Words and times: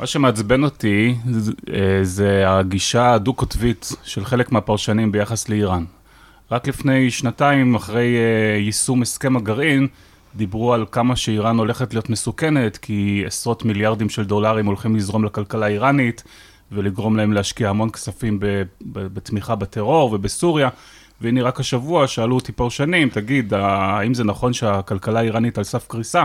מה 0.00 0.06
שמעצבן 0.06 0.64
אותי 0.64 1.14
זה 2.02 2.44
הגישה 2.46 3.14
הדו-קוטבית 3.14 3.92
של 4.02 4.24
חלק 4.24 4.52
מהפרשנים 4.52 5.12
ביחס 5.12 5.48
לאיראן. 5.48 5.84
רק 6.50 6.68
לפני 6.68 7.10
שנתיים, 7.10 7.74
אחרי 7.74 8.16
יישום 8.58 9.02
הסכם 9.02 9.36
הגרעין, 9.36 9.88
דיברו 10.36 10.74
על 10.74 10.84
כמה 10.90 11.16
שאיראן 11.16 11.58
הולכת 11.58 11.94
להיות 11.94 12.10
מסוכנת, 12.10 12.76
כי 12.76 13.22
עשרות 13.26 13.64
מיליארדים 13.64 14.08
של 14.08 14.24
דולרים 14.24 14.66
הולכים 14.66 14.96
לזרום 14.96 15.24
לכלכלה 15.24 15.66
האיראנית, 15.66 16.24
ולגרום 16.72 17.16
להם 17.16 17.32
להשקיע 17.32 17.70
המון 17.70 17.90
כספים 17.90 18.38
בתמיכה 18.82 19.54
בטרור 19.54 20.12
ובסוריה. 20.12 20.68
והנה 21.20 21.42
רק 21.42 21.60
השבוע 21.60 22.06
שאלו 22.06 22.34
אותי 22.34 22.52
פרשנים, 22.52 23.08
תגיד, 23.08 23.54
האם 23.54 24.14
זה 24.14 24.24
נכון 24.24 24.52
שהכלכלה 24.52 25.20
האיראנית 25.20 25.58
על 25.58 25.64
סף 25.64 25.86
קריסה? 25.88 26.24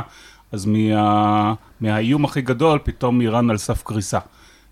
אז 0.52 0.66
מה, 0.66 1.54
מהאיום 1.82 2.26
הכי 2.26 2.42
גדול, 2.42 2.80
פתאום 2.84 3.22
איראן 3.22 3.50
על 3.50 3.58
סף 3.58 3.84
קריסה. 3.84 4.20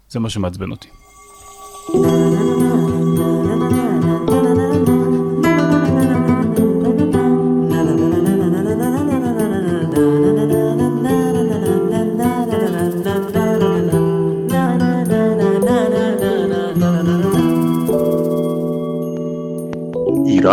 זה 0.09 0.19
מה 0.19 0.29
שמעצבן 0.29 0.71
אותי. 0.71 0.87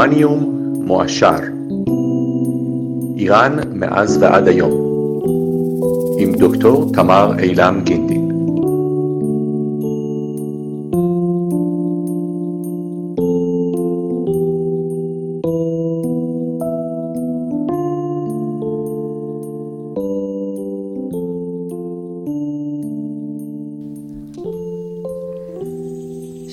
אורניום 0.05 0.71
מועשר 0.87 1.37
איראן 3.17 3.59
מאז 3.75 4.19
ועד 4.23 4.49
היום 4.49 4.84
עם 6.19 6.33
דוקטור 6.33 6.93
תמר 6.93 7.33
אילם 7.39 7.81
גינדין 7.85 8.25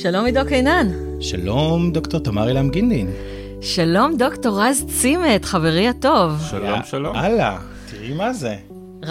שלום 0.02 0.26
עידו 0.26 0.40
קינן. 0.48 0.88
שלום 1.20 1.92
דוקטור 1.92 2.20
תמר 2.20 2.50
אילם 2.50 2.70
גינדין. 2.70 3.10
שלום, 3.62 4.18
דוקטור 4.18 4.62
רז 4.64 4.86
צימת, 4.88 5.46
חברי 5.46 5.88
הטוב. 5.88 6.32
שלום, 6.50 6.80
שלום. 6.86 7.16
הלאה, 7.16 7.58
תראי 7.92 8.14
מה 8.14 8.34
זה. 8.34 8.56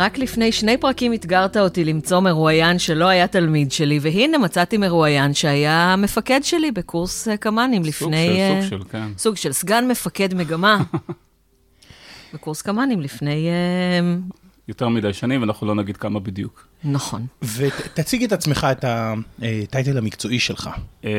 רק 0.00 0.18
לפני 0.18 0.52
שני 0.52 0.76
פרקים 0.76 1.14
אתגרת 1.14 1.56
אותי 1.56 1.84
למצוא 1.84 2.20
מרואיין 2.20 2.78
שלא 2.78 3.08
היה 3.08 3.26
תלמיד 3.26 3.72
שלי, 3.72 3.98
והנה 4.02 4.38
מצאתי 4.38 4.76
מרואיין 4.76 5.34
שהיה 5.34 5.94
מפקד 5.98 6.40
שלי 6.42 6.70
בקורס 6.70 7.28
אה, 7.28 7.36
קמ"נים 7.36 7.82
לפני... 7.84 8.38
סוג 8.48 8.60
של, 8.60 8.70
סוג 8.70 8.80
של, 8.80 8.88
כן. 8.90 9.08
סוג 9.18 9.36
של 9.36 9.52
סגן 9.52 9.88
מפקד 9.88 10.34
מגמה. 10.34 10.82
בקורס 12.34 12.62
קמ"נים 12.62 13.00
לפני... 13.00 13.48
אה, 13.48 14.16
יותר 14.68 14.88
מדי 14.88 15.12
שנים, 15.12 15.40
ואנחנו 15.40 15.66
לא 15.66 15.74
נגיד 15.74 15.96
כמה 15.96 16.20
בדיוק. 16.20 16.66
נכון. 16.84 17.26
ותציג 17.56 18.24
את 18.24 18.32
עצמך, 18.32 18.66
את 18.72 18.84
הטייטל 18.84 19.98
המקצועי 19.98 20.38
שלך. 20.38 20.70
אה, 21.04 21.10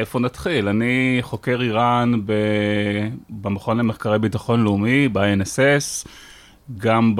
איפה 0.00 0.18
נתחיל? 0.18 0.68
אני 0.68 1.18
חוקר 1.20 1.62
איראן 1.62 2.12
במכון 3.30 3.78
למחקרי 3.78 4.18
ביטחון 4.18 4.64
לאומי, 4.64 5.08
ב-INSS, 5.08 6.08
גם 6.78 7.12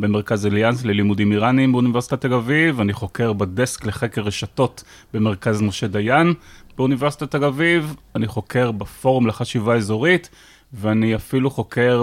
במרכז 0.00 0.46
אליאנס 0.46 0.84
ללימודים 0.84 1.32
איראניים 1.32 1.72
באוניברסיטת 1.72 2.20
תל 2.20 2.34
אביב, 2.34 2.80
אני 2.80 2.92
חוקר 2.92 3.32
בדסק 3.32 3.86
לחקר 3.86 4.20
רשתות 4.20 4.84
במרכז 5.14 5.62
משה 5.62 5.86
דיין 5.86 6.34
באוניברסיטת 6.76 7.30
תל 7.30 7.44
אביב, 7.44 7.94
אני 8.14 8.26
חוקר 8.26 8.70
בפורום 8.72 9.26
לחשיבה 9.26 9.74
אזורית. 9.74 10.28
ואני 10.80 11.14
אפילו 11.14 11.50
חוקר 11.50 12.02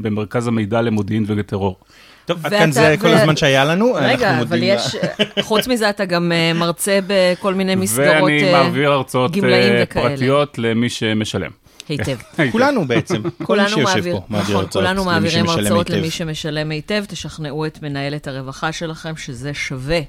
במרכז 0.00 0.46
המידע 0.46 0.82
למודיעין 0.82 1.24
ולטרור. 1.26 1.76
טוב, 2.24 2.46
עד 2.46 2.52
כאן 2.52 2.72
זה 2.72 2.94
כל 3.00 3.08
הזמן 3.08 3.36
שהיה 3.36 3.64
לנו, 3.64 3.92
רגע, 3.94 4.40
אבל 4.40 4.62
יש, 4.62 4.96
חוץ 5.40 5.68
מזה 5.68 5.90
אתה 5.90 6.04
גם 6.04 6.32
אה, 6.32 6.52
מרצה 6.54 6.98
בכל 7.06 7.54
מיני 7.54 7.74
מסגרות 7.82 8.08
גמלאים 8.10 8.42
וכאלה. 8.42 8.58
ואני 8.58 8.64
מעביר 8.64 8.92
הרצאות 8.92 9.36
אה, 9.44 9.84
פרטיות 9.86 10.58
למי 10.58 10.88
שמשלם. 10.88 11.50
היטב. 11.90 12.16
כולנו 12.52 12.84
בעצם, 12.84 13.22
כל 13.42 13.60
מי 13.60 13.68
שיושב 13.68 14.12
פה 14.12 14.22
מעביר 14.28 14.56
הרצאות 14.56 14.84
כולנו 14.84 15.04
מעבירים 15.04 15.48
הרצאות 15.48 15.90
למי 15.90 16.10
שמשלם 16.10 16.70
היטב, 16.70 17.04
תשכנעו 17.08 17.66
את 17.66 17.82
מנהלת 17.82 18.28
הרווחה 18.28 18.72
שלכם 18.72 19.16
שזה 19.16 19.54
שווה. 19.54 20.00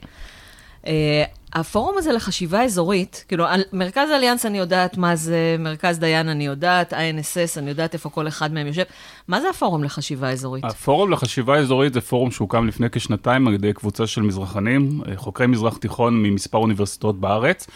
אה, 0.87 1.23
הפורום 1.53 1.97
הזה 1.97 2.11
לחשיבה 2.11 2.63
אזורית, 2.63 3.25
כאילו, 3.27 3.45
מרכז 3.73 4.09
אליאנס 4.11 4.45
אני 4.45 4.57
יודעת 4.57 4.97
מה 4.97 5.15
זה, 5.15 5.55
מרכז 5.59 5.99
דיין 5.99 6.29
אני 6.29 6.45
יודעת, 6.45 6.93
INSS, 6.93 7.57
אני 7.59 7.69
יודעת 7.69 7.93
איפה 7.93 8.09
כל 8.09 8.27
אחד 8.27 8.53
מהם 8.53 8.67
יושב. 8.67 8.83
מה 9.27 9.41
זה 9.41 9.49
הפורום 9.49 9.83
לחשיבה 9.83 10.29
אזורית? 10.29 10.63
הפורום 10.65 11.11
לחשיבה 11.11 11.57
אזורית 11.57 11.93
זה 11.93 12.01
פורום 12.01 12.31
שהוקם 12.31 12.67
לפני 12.67 12.89
כשנתיים 12.89 13.47
על 13.47 13.53
ידי 13.53 13.73
קבוצה 13.73 14.07
של 14.07 14.21
מזרחנים, 14.21 15.01
אה, 15.07 15.17
חוקרי 15.17 15.47
מזרח 15.47 15.77
תיכון 15.77 16.23
ממספר 16.23 16.57
אוניברסיטאות 16.57 17.19
בארץ, 17.19 17.67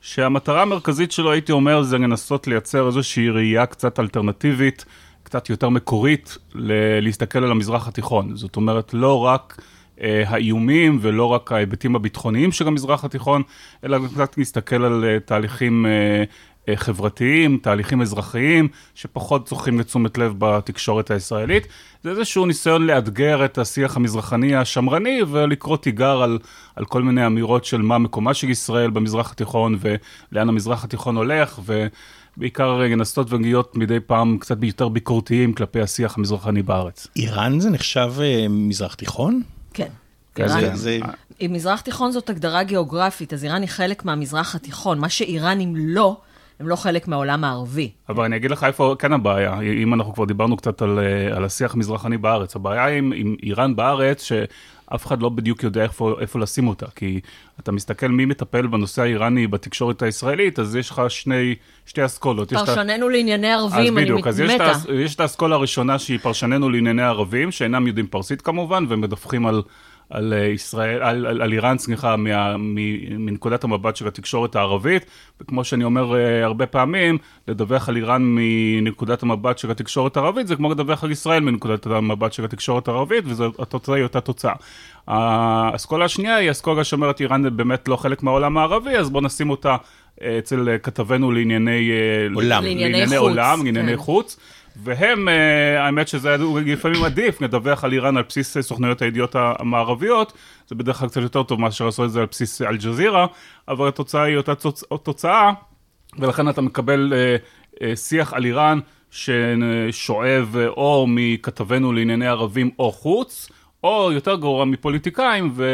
שהמטרה 0.00 0.62
המרכזית 0.62 1.12
שלו, 1.12 1.32
הייתי 1.32 1.52
אומר, 1.52 1.82
זה 1.82 1.98
לנסות 1.98 2.46
לייצר 2.46 2.86
איזושהי 2.86 3.30
ראייה 3.30 3.66
קצת 3.66 4.00
אלטרנטיבית, 4.00 4.84
קצת 5.22 5.50
יותר 5.50 5.68
מקורית, 5.68 6.38
להסתכל 7.02 7.44
על 7.44 7.50
המזרח 7.50 7.88
התיכון. 7.88 8.36
זאת 8.36 8.56
אומרת, 8.56 8.94
לא 8.94 9.18
רק... 9.24 9.62
אה, 10.02 10.22
האיומים 10.26 10.98
ולא 11.00 11.24
רק 11.24 11.52
ההיבטים 11.52 11.96
הביטחוניים 11.96 12.52
של 12.52 12.68
המזרח 12.68 13.04
התיכון, 13.04 13.42
אלא 13.84 13.98
קצת 14.14 14.38
להסתכל 14.38 14.84
על 14.84 15.04
אה, 15.04 15.20
תהליכים 15.20 15.86
אה, 15.86 16.24
חברתיים, 16.74 17.58
תהליכים 17.62 18.02
אזרחיים, 18.02 18.68
שפחות 18.94 19.48
זוכים 19.48 19.80
לתשומת 19.80 20.18
לב 20.18 20.34
בתקשורת 20.38 21.10
הישראלית. 21.10 21.66
זה 22.04 22.10
איזשהו 22.10 22.46
ניסיון 22.46 22.86
לאתגר 22.86 23.44
את 23.44 23.58
השיח 23.58 23.96
המזרחני 23.96 24.56
השמרני 24.56 25.20
ולקרוא 25.30 25.76
תיגר 25.76 26.22
על, 26.22 26.38
על 26.76 26.84
כל 26.84 27.02
מיני 27.02 27.26
אמירות 27.26 27.64
של 27.64 27.82
מה 27.82 27.98
מקומה 27.98 28.34
של 28.34 28.50
ישראל 28.50 28.90
במזרח 28.90 29.32
התיכון 29.32 29.78
ולאן 29.80 30.48
המזרח 30.48 30.84
התיכון 30.84 31.16
הולך. 31.16 31.60
ו... 31.66 31.86
בעיקר 32.36 32.78
לנסות 32.78 33.32
ולהיות 33.32 33.76
מדי 33.76 34.00
פעם 34.00 34.38
קצת 34.38 34.56
יותר 34.62 34.88
ביקורתיים 34.88 35.52
כלפי 35.52 35.80
השיח 35.80 36.18
המזרחני 36.18 36.62
בארץ. 36.62 37.06
איראן 37.16 37.60
זה 37.60 37.70
נחשב 37.70 38.12
מזרח 38.50 38.94
תיכון? 38.94 39.42
כן. 39.74 39.88
כן 40.34 40.44
איראן, 40.44 40.76
זה... 40.76 40.98
אם 41.40 41.50
מזרח 41.52 41.80
תיכון 41.80 42.12
זאת 42.12 42.30
הגדרה 42.30 42.62
גיאוגרפית, 42.62 43.32
אז 43.32 43.44
איראן 43.44 43.60
היא 43.60 43.68
חלק 43.68 44.04
מהמזרח 44.04 44.54
התיכון. 44.54 44.98
מה 44.98 45.08
שאיראנים 45.08 45.76
לא, 45.76 46.16
הם 46.60 46.68
לא 46.68 46.76
חלק 46.76 47.08
מהעולם 47.08 47.44
הערבי. 47.44 47.90
אבל 48.08 48.24
אני 48.24 48.36
אגיד 48.36 48.50
לך 48.50 48.64
איפה 48.64 48.94
כן 48.98 49.12
הבעיה, 49.12 49.60
אם 49.60 49.94
אנחנו 49.94 50.14
כבר 50.14 50.24
דיברנו 50.24 50.56
קצת 50.56 50.82
על, 50.82 50.98
אה, 50.98 51.36
על 51.36 51.44
השיח 51.44 51.74
המזרחני 51.74 52.18
בארץ. 52.18 52.56
הבעיה 52.56 52.86
עם, 52.86 53.12
עם 53.16 53.36
איראן 53.42 53.76
בארץ, 53.76 54.22
שאף 54.22 55.06
אחד 55.06 55.22
לא 55.22 55.28
בדיוק 55.28 55.62
יודע 55.62 55.82
איפה, 55.82 56.14
איפה 56.20 56.38
לשים 56.38 56.68
אותה. 56.68 56.86
כי 56.96 57.20
אתה 57.60 57.72
מסתכל 57.72 58.08
מי 58.08 58.24
מטפל 58.24 58.66
בנושא 58.66 59.02
האיראני 59.02 59.46
בתקשורת 59.46 60.02
הישראלית, 60.02 60.58
אז 60.58 60.76
יש 60.76 60.90
לך 60.90 61.02
שני, 61.08 61.54
שתי 61.86 62.04
אסכולות. 62.04 62.52
פרשננו 62.52 63.06
את... 63.08 63.12
לענייני 63.12 63.52
ערבים, 63.52 63.98
אני 63.98 64.04
בדיוק, 64.04 64.26
אז 64.26 64.40
מתה. 64.40 64.70
אז 64.70 64.86
יש 64.94 65.14
את 65.14 65.20
האסכולה 65.20 65.56
הראשונה 65.56 65.98
שהיא 65.98 66.18
פרשננו 66.18 66.70
לענייני 66.70 67.02
ערבים, 67.02 67.50
שאינם 67.50 67.86
יודעים 67.86 68.06
פרסית 68.06 68.42
כמובן, 68.42 68.84
ומדווחים 68.88 69.46
על... 69.46 69.62
על 70.10 70.32
אה, 70.32 70.44
ישראל, 70.44 71.02
על, 71.02 71.26
על, 71.26 71.42
על 71.42 71.52
איראן, 71.52 71.78
סליחה, 71.78 72.14
מנקודת 73.18 73.64
המבט 73.64 73.96
של 73.96 74.08
התקשורת 74.08 74.56
הערבית, 74.56 75.04
וכמו 75.40 75.64
שאני 75.64 75.84
אומר 75.84 76.12
uh, 76.12 76.16
הרבה 76.44 76.66
פעמים, 76.66 77.18
לדווח 77.48 77.88
על 77.88 77.96
איראן 77.96 78.22
מנקודת 78.24 79.22
המבט 79.22 79.58
של 79.58 79.70
התקשורת 79.70 80.16
הערבית, 80.16 80.46
זה 80.46 80.56
כמו 80.56 80.70
לדווח 80.70 81.04
על 81.04 81.10
ישראל 81.10 81.40
מנקודת 81.40 81.86
המבט 81.86 82.32
של 82.32 82.44
התקשורת 82.44 82.88
הערבית, 82.88 83.24
והתוצאה 83.26 83.96
היא 83.96 84.02
אותה 84.02 84.20
תוצאה. 84.20 84.54
האסכולה 85.06 86.04
השנייה 86.04 86.36
היא 86.36 86.50
אסכולה 86.50 86.84
שאומרת 86.84 87.20
איראן 87.20 87.56
באמת 87.56 87.88
לא 87.88 87.96
חלק 87.96 88.22
מהעולם 88.22 88.58
הערבי, 88.58 88.96
אז 88.96 89.10
בואו 89.10 89.24
נשים 89.24 89.50
אותה 89.50 89.76
אה, 90.22 90.38
אצל 90.38 90.76
כתבנו 90.82 91.32
לענייני 91.32 91.90
עולם, 92.34 92.64
לענייני, 92.64 92.82
לענייני 92.82 93.06
חוץ, 93.06 93.18
עולם, 93.18 93.64
לענייני 93.64 93.92
כן. 93.92 93.96
חוץ. 93.96 94.36
והם, 94.76 95.28
אה, 95.28 95.84
האמת 95.84 96.08
שזה 96.08 96.36
לפעמים 96.66 97.04
עדיף, 97.04 97.40
נדווח 97.40 97.84
על 97.84 97.92
איראן 97.92 98.16
על 98.16 98.22
בסיס 98.28 98.58
סוכנויות 98.58 99.02
הידיעות 99.02 99.36
המערביות, 99.38 100.32
זה 100.68 100.74
בדרך 100.74 100.96
כלל 100.96 101.08
קצת 101.08 101.20
יותר 101.20 101.42
טוב 101.42 101.60
מאשר 101.60 101.84
לעשות 101.84 102.06
את 102.06 102.12
זה 102.12 102.20
על 102.20 102.26
בסיס 102.30 102.62
אל-ג'זירה, 102.62 103.26
אבל 103.68 103.88
התוצאה 103.88 104.22
היא 104.22 104.36
אותה 104.36 104.54
תוצאה, 105.02 105.50
ולכן 106.18 106.48
אתה 106.48 106.60
מקבל 106.60 107.12
אה, 107.16 107.36
אה, 107.82 107.96
שיח 107.96 108.32
על 108.32 108.44
איראן 108.44 108.78
ששואב 109.10 110.56
או 110.68 111.06
מכתבנו 111.08 111.92
לענייני 111.92 112.26
ערבים 112.26 112.70
או 112.78 112.92
חוץ, 112.92 113.50
או 113.84 114.12
יותר 114.12 114.36
גרוע 114.36 114.64
מפוליטיקאים, 114.64 115.52
ו... 115.54 115.64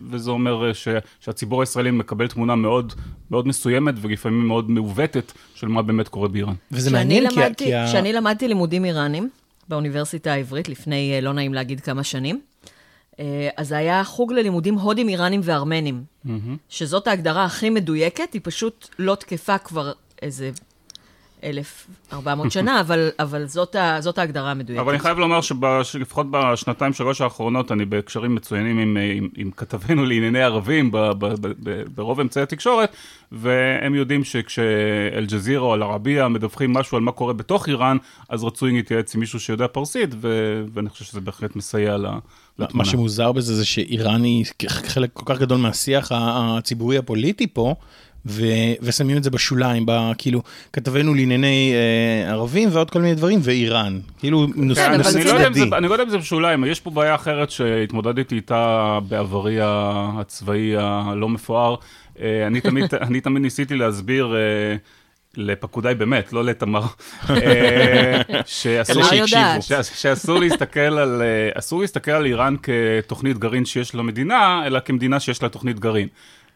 וזה 0.00 0.30
אומר 0.30 0.72
ש... 0.72 0.88
שהציבור 1.20 1.60
הישראלי 1.60 1.90
מקבל 1.90 2.28
תמונה 2.28 2.54
מאוד, 2.54 2.92
מאוד 3.30 3.48
מסוימת 3.48 3.94
ולפעמים 4.00 4.48
מאוד 4.48 4.70
מעוותת 4.70 5.32
של 5.54 5.68
מה 5.68 5.82
באמת 5.82 6.08
קורה 6.08 6.28
באיראן. 6.28 6.54
וזה 6.72 6.90
מעניין 6.90 7.24
למדתי, 7.24 7.64
כי... 7.64 7.72
כשאני 7.86 8.12
למדתי 8.12 8.48
לימודים 8.48 8.84
איראנים 8.84 9.28
באוניברסיטה 9.68 10.32
העברית 10.32 10.68
לפני, 10.68 11.12
אה, 11.14 11.20
לא 11.20 11.32
נעים 11.32 11.54
להגיד 11.54 11.80
כמה 11.80 12.04
שנים, 12.04 12.40
אה, 13.20 13.48
אז 13.56 13.68
זה 13.68 13.76
היה 13.76 14.04
חוג 14.04 14.32
ללימודים 14.32 14.74
הודים, 14.74 15.08
איראנים 15.08 15.40
וארמנים, 15.44 16.04
שזאת 16.68 17.06
ההגדרה 17.06 17.44
הכי 17.44 17.70
מדויקת, 17.70 18.32
היא 18.32 18.40
פשוט 18.44 18.88
לא 18.98 19.14
תקפה 19.14 19.58
כבר 19.58 19.92
איזה 20.22 20.50
1,400 21.44 22.52
שנה, 22.52 22.80
אבל, 22.80 23.10
אבל 23.18 23.46
זאת, 23.46 23.74
ה, 23.74 23.96
זאת 24.00 24.18
ההגדרה 24.18 24.50
המדויקת. 24.50 24.80
אבל 24.80 24.92
אני 24.92 24.98
חייב 24.98 25.18
לומר 25.18 25.40
שלפחות 25.82 26.26
בשנתיים, 26.30 26.92
שלוש 26.92 27.20
האחרונות, 27.20 27.72
אני 27.72 27.84
בקשרים 27.84 28.34
מצוינים 28.34 28.78
עם, 28.78 28.96
עם, 28.96 29.28
עם 29.36 29.50
כתבינו 29.50 30.04
לענייני 30.04 30.42
ערבים 30.42 30.90
ב, 30.90 30.96
ב, 30.96 31.26
ב, 31.26 31.52
ב, 31.62 31.82
ברוב 31.94 32.20
אמצעי 32.20 32.42
התקשורת, 32.42 32.96
והם 33.32 33.94
יודעים 33.94 34.24
שכשאל-ג'זירה 34.24 35.64
או 35.64 35.74
אל-ערבייה 35.74 36.28
מדווחים 36.28 36.72
משהו 36.72 36.96
על 36.96 37.02
מה 37.02 37.12
קורה 37.12 37.32
בתוך 37.32 37.68
איראן, 37.68 37.96
אז 38.28 38.44
רצוי 38.44 38.72
להתייעץ 38.72 39.14
עם 39.14 39.20
מישהו 39.20 39.40
שיודע 39.40 39.66
פרסית, 39.66 40.10
ו, 40.20 40.62
ואני 40.72 40.88
חושב 40.88 41.04
שזה 41.04 41.20
בהחלט 41.20 41.56
מסייע 41.56 41.96
לתמונה. 41.96 42.70
מה 42.74 42.84
שמוזר 42.84 43.32
בזה 43.32 43.54
זה 43.54 43.64
שאיראן 43.64 44.22
היא 44.22 44.44
חלק 44.66 45.10
כל 45.12 45.22
כך 45.26 45.40
גדול 45.40 45.58
מהשיח 45.58 46.12
הציבורי 46.14 46.98
הפוליטי 46.98 47.46
פה. 47.46 47.74
ו- 48.26 48.74
ושמים 48.82 49.16
את 49.16 49.24
זה 49.24 49.30
בשוליים, 49.30 49.86
כאילו, 50.18 50.42
כתבנו 50.72 51.14
לענייני 51.14 51.72
אה, 51.74 52.32
ערבים 52.32 52.68
ועוד 52.72 52.90
כל 52.90 53.00
מיני 53.00 53.14
דברים, 53.14 53.40
ואיראן. 53.42 54.00
כאילו, 54.18 54.46
כן, 54.54 54.62
נושא 54.62 54.86
אני, 54.86 54.98
לא 54.98 55.02
צדדי. 55.02 55.62
אני 55.76 55.88
לא 55.88 55.94
יודע 55.94 56.04
אם 56.04 56.10
זה 56.10 56.18
בשוליים, 56.18 56.64
יש 56.64 56.80
פה 56.80 56.90
בעיה 56.90 57.14
אחרת 57.14 57.50
שהתמודדתי 57.50 58.34
איתה 58.34 58.98
בעברי 59.08 59.58
הצבאי 59.62 60.76
הלא 60.78 61.28
מפואר. 61.28 61.74
אה, 62.20 62.46
אני 62.46 62.60
תמיד, 62.60 62.94
אני 63.08 63.20
תמיד 63.20 63.42
ניסיתי 63.42 63.76
להסביר... 63.76 64.36
אה, 64.36 64.76
לפקודיי 65.36 65.94
באמת, 65.94 66.32
לא 66.32 66.44
לתמר, 66.44 66.82
אה, 67.30 68.20
שאסור 69.92 70.38
להסתכל 70.38 70.80
על, 70.80 71.22
אה, 71.22 71.58
אסור 71.58 71.80
להסתכל 71.80 72.10
על 72.10 72.26
איראן 72.26 72.54
כתוכנית 72.62 73.38
גרעין 73.38 73.64
שיש 73.64 73.94
למדינה, 73.94 74.62
אלא 74.66 74.80
כמדינה 74.80 75.20
שיש 75.20 75.42
לה 75.42 75.48
תוכנית 75.48 75.80
גרעין. 75.80 76.08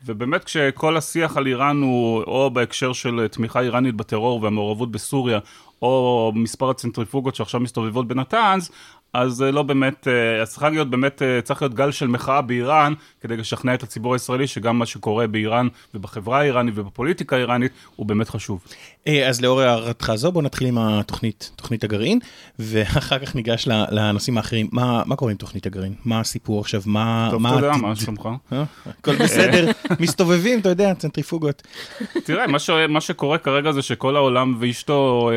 ובאמת 0.06 0.44
כשכל 0.44 0.96
השיח 0.96 1.36
על 1.36 1.46
איראן 1.46 1.82
הוא 1.82 2.22
או 2.22 2.50
בהקשר 2.50 2.92
של 2.92 3.28
תמיכה 3.28 3.60
איראנית 3.60 3.94
בטרור 3.94 4.42
והמעורבות 4.42 4.90
בסוריה, 4.90 5.38
או 5.82 6.32
מספר 6.34 6.70
הצנטריפוגות 6.70 7.34
שעכשיו 7.34 7.60
מסתובבות 7.60 8.08
בנתנז, 8.08 8.70
אז 9.12 9.42
לא 9.42 9.62
באמת, 9.62 10.08
אז 10.42 10.50
צריך 10.50 10.62
להיות 10.62 10.90
באמת, 10.90 11.22
צריך 11.44 11.62
להיות 11.62 11.74
גל 11.74 11.90
של 11.90 12.06
מחאה 12.06 12.42
באיראן, 12.42 12.94
כדי 13.20 13.36
לשכנע 13.36 13.74
את 13.74 13.82
הציבור 13.82 14.12
הישראלי 14.12 14.46
שגם 14.46 14.78
מה 14.78 14.86
שקורה 14.86 15.26
באיראן 15.26 15.68
ובחברה 15.94 16.40
האיראנית 16.40 16.74
ובפוליטיקה 16.76 17.36
האיראנית 17.36 17.72
הוא 17.96 18.06
באמת 18.06 18.28
חשוב. 18.28 18.60
אז 19.06 19.40
לאור 19.40 19.60
הערתך 19.60 20.12
זו, 20.14 20.32
בוא 20.32 20.42
נתחיל 20.42 20.66
עם 20.68 20.78
התוכנית, 20.78 21.50
תוכנית 21.56 21.84
הגרעין, 21.84 22.18
ואחר 22.58 23.18
כך 23.18 23.34
ניגש 23.34 23.68
לנושאים 23.90 24.36
האחרים. 24.36 24.68
מה, 24.72 25.02
מה 25.06 25.16
קורה 25.16 25.30
עם 25.30 25.36
תוכנית 25.36 25.66
הגרעין? 25.66 25.94
מה 26.04 26.20
הסיפור 26.20 26.60
עכשיו? 26.60 26.82
מה... 26.86 27.28
טוב, 27.30 27.42
מה 27.42 27.50
יודע, 27.50 27.72
מה 27.72 27.96
שלומך? 27.96 28.28
הכל 28.86 29.16
בסדר, 29.16 29.70
מסתובבים, 30.00 30.60
אתה 30.60 30.68
יודע, 30.68 30.94
צנטריפוגות. 30.94 31.62
תראה, 32.24 32.46
מה, 32.46 32.58
ש... 32.58 32.70
מה 32.88 33.00
שקורה 33.00 33.38
כרגע 33.38 33.72
זה 33.72 33.82
שכל 33.82 34.16
העולם 34.16 34.56
ואשתו 34.60 35.30
אה, 35.32 35.36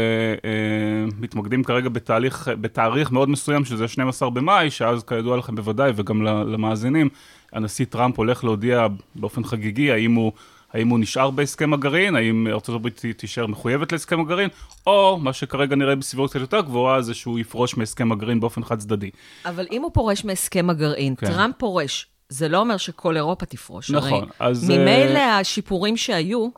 אה, 0.49 1.05
מתמקדים 1.19 1.63
כרגע 1.63 1.89
בתהליך, 1.89 2.51
בתאריך 2.61 3.11
מאוד 3.11 3.29
מסוים, 3.29 3.62
שזה 3.65 3.87
12 3.87 4.29
במאי, 4.29 4.71
שאז 4.71 5.03
כידוע 5.03 5.37
לכם 5.37 5.55
בוודאי, 5.55 5.91
וגם 5.95 6.23
למאזינים, 6.23 7.09
הנשיא 7.53 7.85
טראמפ 7.85 8.17
הולך 8.17 8.43
להודיע 8.43 8.87
באופן 9.15 9.43
חגיגי 9.43 9.91
האם 9.91 10.13
הוא, 10.13 10.31
האם 10.73 10.89
הוא 10.89 10.99
נשאר 10.99 11.31
בהסכם 11.31 11.73
הגרעין, 11.73 12.15
האם 12.15 12.47
ארה"ב 12.47 12.89
תישאר 13.17 13.47
מחויבת 13.47 13.91
להסכם 13.91 14.19
הגרעין, 14.19 14.49
או 14.87 15.19
מה 15.21 15.33
שכרגע 15.33 15.75
נראה 15.75 15.95
בסביבות 15.95 16.29
קצת 16.29 16.39
יותר 16.39 16.61
גבוהה, 16.61 17.01
זה 17.01 17.13
שהוא 17.13 17.39
יפרוש 17.39 17.77
מהסכם 17.77 18.11
הגרעין 18.11 18.39
באופן 18.39 18.63
חד 18.63 18.79
צדדי. 18.79 19.09
אבל 19.45 19.67
אם 19.71 19.81
הוא 19.81 19.91
פורש 19.93 20.25
מהסכם 20.25 20.69
הגרעין, 20.69 21.15
כן. 21.15 21.27
טראמפ 21.27 21.55
פורש, 21.57 22.07
זה 22.29 22.47
לא 22.47 22.57
אומר 22.57 22.77
שכל 22.77 23.17
אירופה 23.17 23.45
תפרוש. 23.45 23.91
נכון, 23.91 24.11
הרי 24.39 24.51
אז... 24.51 24.69
ממילא 24.69 25.19
השיפורים 25.19 25.97
שהיו, 25.97 26.49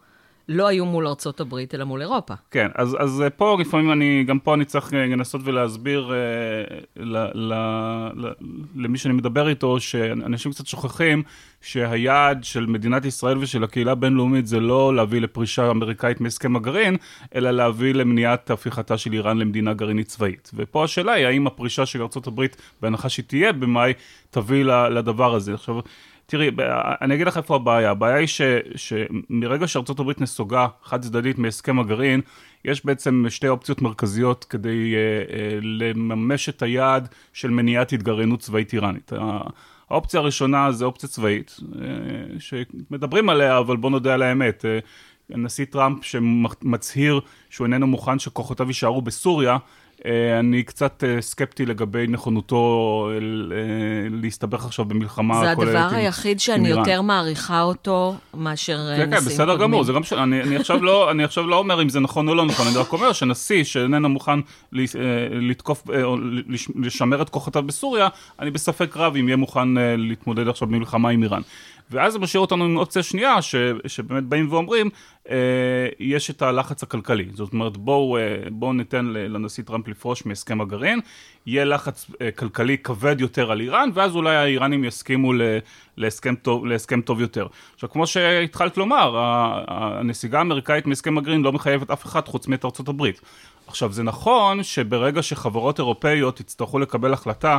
לא 0.50 0.68
היו 0.68 0.86
מול 0.86 1.07
ארצות 1.07 1.39
הברית, 1.39 1.75
אלא 1.75 1.86
מול 1.86 2.01
אירופה. 2.01 2.33
כן, 2.51 2.68
אז, 2.75 2.97
אז 3.00 3.24
פה 3.38 3.57
לפעמים 3.59 3.92
אני, 3.92 4.24
גם 4.27 4.39
פה 4.39 4.53
אני 4.53 4.65
צריך 4.65 4.94
לנסות 4.94 5.42
ולהסביר 5.44 6.13
אה, 6.13 6.77
ל, 6.95 7.18
ל, 7.33 7.53
ל, 8.15 8.31
למי 8.75 8.97
שאני 8.97 9.13
מדבר 9.13 9.50
איתו, 9.50 9.80
שאנשים 9.80 10.51
קצת 10.51 10.68
שוכחים 10.68 11.24
שהיעד 11.62 12.44
של 12.44 12.65
מדינת 12.65 13.06
ישראל 13.06 13.38
ושל 13.38 13.63
הקהילה 13.63 13.92
הבינלאומית 13.92 14.47
זה 14.47 14.59
לא 14.59 14.95
להביא 14.95 15.21
לפרישה 15.21 15.71
אמריקאית 15.71 16.21
מהסכם 16.21 16.56
הגרעין, 16.56 16.97
אלא 17.36 17.51
להביא 17.51 17.94
למניעת 17.94 18.51
הפיכתה 18.51 18.97
של 18.97 19.13
איראן 19.13 19.38
למדינה 19.38 19.74
גרעינית 19.74 20.07
צבאית. 20.07 20.51
ופה 20.53 20.83
השאלה 20.83 21.12
היא, 21.12 21.25
האם 21.25 21.47
הפרישה 21.47 21.86
של 21.86 22.01
ארה"ב, 22.01 22.45
בהנחה 22.81 23.09
שהיא 23.09 23.25
תהיה 23.25 23.53
במאי, 23.53 23.94
תביא 24.30 24.63
לדבר 24.65 25.36
הזה. 25.36 25.53
עכשיו, 25.53 25.75
תראי, 26.25 26.51
אני 27.01 27.16
אגיד 27.16 27.27
לך 27.27 27.38
איפה 27.38 27.56
הבעיה. 27.56 27.92
הבעיה 27.92 28.16
היא 28.16 28.27
ש, 28.27 28.42
שמרגע 28.75 29.68
שארצות 29.68 30.00
הברית 30.00 30.22
נסוגה 30.22 30.68
חד 30.83 31.01
צדדית 31.01 31.38
מהסכם 31.38 31.80
הגרעין, 31.80 32.22
יש 32.66 32.86
בעצם 32.86 33.25
שתי 33.30 33.48
אופציות 33.48 33.81
מרכזיות 33.81 34.44
כדי 34.44 34.94
uh, 34.94 35.30
uh, 35.30 35.36
לממש 35.62 36.50
את 36.50 36.62
היעד 36.62 37.07
של 37.33 37.50
מניעת 37.50 37.94
התגרענות 37.94 38.39
צבאית 38.39 38.74
איראנית. 38.74 39.12
האופציה 39.89 40.19
הראשונה 40.19 40.72
זה 40.72 40.86
אופציה 40.86 41.10
צבאית, 41.10 41.60
uh, 41.60 41.75
שמדברים 42.39 43.30
עליה, 43.30 43.57
אבל 43.57 43.78
בוא 43.78 43.89
נודה 43.89 44.13
על 44.13 44.21
האמת. 44.21 44.66
הנשיא 45.30 45.66
טראמפ 45.66 46.04
שמצהיר 46.04 47.19
שהוא 47.50 47.66
איננו 47.66 47.88
מוכן 47.88 48.19
שכוחותיו 48.19 48.68
יישארו 48.68 49.01
בסוריה, 49.01 49.57
אני 50.40 50.63
קצת 50.63 51.04
אה, 51.07 51.22
סקפטי 51.22 51.66
לגבי 51.66 52.07
נכונותו 52.07 53.10
אה, 53.12 53.18
להסתבך 54.22 54.66
עכשיו 54.66 54.86
במלחמה. 54.86 55.40
זה 55.40 55.52
הדבר 55.52 55.88
היחיד 55.92 56.40
שאני 56.40 56.69
יותר 56.69 57.02
מעריכה 57.02 57.62
אותו 57.62 58.16
מאשר 58.34 58.74
נשיאים 58.74 59.00
קודמים. 59.00 59.19
כן, 59.19 59.19
כן, 59.19 59.25
בסדר 59.25 59.57
גמור, 59.57 59.84
זה 59.84 59.94
גם 59.94 60.04
ש... 60.04 60.13
אני, 60.13 60.42
אני, 60.42 60.56
עכשיו 60.56 60.84
לא, 60.84 61.12
אני 61.12 61.24
עכשיו 61.24 61.48
לא 61.48 61.56
אומר 61.56 61.81
אם 61.81 61.90
זה 61.90 62.00
נכון 62.00 62.30
או 62.30 62.36
לא 62.36 62.46
נכון, 62.46 62.68
אני 62.68 62.78
רק 62.78 62.94
אומר 62.94 63.13
שנשיא 63.13 63.63
שאיננו 63.63 64.10
מוכן 64.10 64.40
לתקוף, 65.31 65.84
לשמר 66.75 67.22
את 67.22 67.30
כוחותיו 67.30 67.63
בסוריה, 67.63 68.07
אני 68.40 68.52
בספק 68.52 68.98
רב 68.98 69.16
אם 69.16 69.28
יהיה 69.28 69.38
מוכן 69.38 69.68
להתמודד 69.98 70.48
עכשיו 70.48 70.68
במלחמה 70.68 71.10
עם 71.10 71.24
איראן. 71.24 71.42
ואז 71.92 72.14
זה 72.14 72.20
משאיר 72.20 72.42
אותנו 72.42 72.66
עם 72.66 72.78
אופציה 72.78 73.04
שנייה, 73.04 73.42
ש, 73.42 73.56
שבאמת 73.88 74.24
באים 74.24 74.48
ואומרים, 74.52 74.90
אה, 75.30 75.36
יש 76.00 76.30
את 76.30 76.42
הלחץ 76.42 76.84
הכלכלי. 76.84 77.26
זאת 77.34 77.54
אומרת, 77.54 77.78
בואו 77.78 78.18
אה, 78.18 78.38
בוא 78.52 78.74
ניתן 78.74 79.06
לנשיא 79.06 79.64
טראמפ 79.64 79.88
לפרוש 79.88 80.26
מהסכם 80.26 80.62
הגרעין, 80.62 81.00
יהיה 81.46 81.66
לחץ 81.66 82.12
אה, 82.22 82.32
כלכלי 82.32 82.78
כבד 82.78 83.22
יותר 83.22 83.52
על 83.52 83.62
איראן, 83.62 83.90
ואז 83.94 84.16
אולי 84.16 84.36
האיראנים 84.36 84.84
יסכימו 84.84 85.34
ל, 85.34 85.42
להסכם, 85.98 86.36
טוב, 86.36 86.66
להסכם 86.66 87.02
טוב 87.02 87.22
יותר. 87.22 87.48
עכשיו, 87.74 87.90
כמו 87.90 88.08
שהתחלת 88.08 88.78
לומר, 88.78 89.16
הנסיגה 89.68 90.38
האמריקאית 90.38 90.86
מהסכם 90.86 91.18
הגרעין 91.18 91.42
לא 91.42 91.52
מחייבת 91.52 91.92
אף 91.92 92.06
אחד 92.06 92.28
חוץ 92.28 92.48
מאת 92.48 92.66
ארצות 92.66 92.88
הברית. 92.88 93.21
עכשיו, 93.68 93.92
זה 93.92 94.04
נכון 94.04 94.64
שברגע 94.64 95.21
שחברות 95.21 95.80
אירופאיות 95.80 96.40
יצטרכו 96.40 96.80
לקבל 96.80 97.14
החלטה 97.14 97.57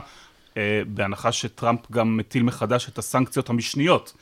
בהנחה 0.86 1.32
שטראמפ 1.32 1.80
גם 1.90 2.16
מטיל 2.16 2.42
מחדש 2.42 2.88
את 2.88 2.98
הסנקציות 2.98 3.50
המשניות. 3.50 4.12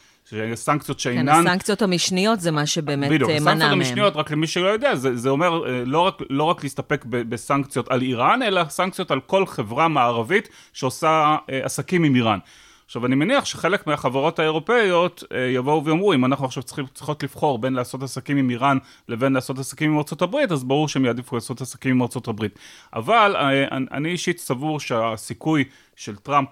סנקציות 0.54 1.00
שאינן... 1.00 1.32
כן, 1.32 1.48
הסנקציות 1.48 1.82
המשניות 1.82 2.40
זה 2.40 2.50
מה 2.50 2.66
שבאמת 2.66 3.10
בדיוק, 3.10 3.30
מנע 3.30 3.38
מהם. 3.38 3.44
בדיוק, 3.44 3.60
הסנקציות 3.60 3.72
המשניות, 3.72 4.16
רק 4.16 4.30
למי 4.30 4.46
שלא 4.46 4.66
יודע, 4.66 4.94
זה, 4.94 5.16
זה 5.16 5.28
אומר 5.28 5.68
אה, 5.68 5.82
לא 5.86 6.00
רק, 6.00 6.22
לא 6.30 6.44
רק 6.44 6.62
להסתפק 6.62 7.04
בסנקציות 7.08 7.90
על 7.90 8.02
איראן, 8.02 8.42
אלא 8.42 8.64
סנקציות 8.68 9.10
על 9.10 9.20
כל 9.20 9.46
חברה 9.46 9.88
מערבית 9.88 10.48
שעושה 10.72 11.36
אה, 11.50 11.60
עסקים 11.64 12.04
עם 12.04 12.14
איראן. 12.14 12.38
עכשיו, 12.86 13.06
אני 13.06 13.14
מניח 13.14 13.44
שחלק 13.44 13.86
מהחברות 13.86 14.38
האירופאיות 14.38 15.24
אה, 15.32 15.38
יבואו 15.38 15.84
ויאמרו, 15.84 16.12
אם 16.12 16.24
אנחנו 16.24 16.44
עכשיו 16.44 16.62
צריכים, 16.62 16.86
צריכות 16.94 17.22
לבחור 17.22 17.58
בין 17.58 17.72
לעשות 17.72 18.02
עסקים 18.02 18.36
עם 18.36 18.50
איראן 18.50 18.78
לבין 19.08 19.32
לעשות 19.32 19.58
עסקים 19.58 19.92
עם 19.92 19.98
ארה"ב, 19.98 20.36
אז 20.50 20.64
ברור 20.64 20.88
שהם 20.88 21.04
יעדיפו 21.04 21.36
לעשות 21.36 21.60
עסקים 21.60 21.90
עם 21.90 22.02
ארה"ב. 22.02 22.46
אבל 22.94 23.36
אה, 23.36 23.76
אני 23.92 24.08
אישית 24.08 24.38
סבור 24.38 24.80
שהסיכוי 24.80 25.64
של 25.96 26.16
טראמפ 26.16 26.48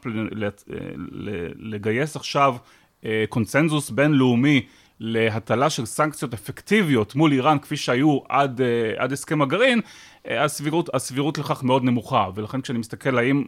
לגייס 1.57 2.17
עכשיו 2.17 2.57
אה, 3.05 3.25
קונצנזוס 3.29 3.91
בינלאומי 3.91 4.67
להטלה 5.01 5.71
של 5.71 5.87
סנקציות 5.87 6.35
אפקטיביות 6.35 7.15
מול 7.15 7.33
איראן 7.33 7.59
כפי 7.59 7.77
שהיו 7.77 8.19
עד, 8.29 8.61
עד 8.97 9.13
הסכם 9.13 9.43
הגרעין, 9.43 9.81
הסבירות, 10.25 10.95
הסבירות 10.95 11.39
לכך 11.39 11.63
מאוד 11.63 11.85
נמוכה, 11.85 12.29
ולכן 12.35 12.61
כשאני 12.61 12.79
מסתכל 12.79 13.19
האם, 13.19 13.45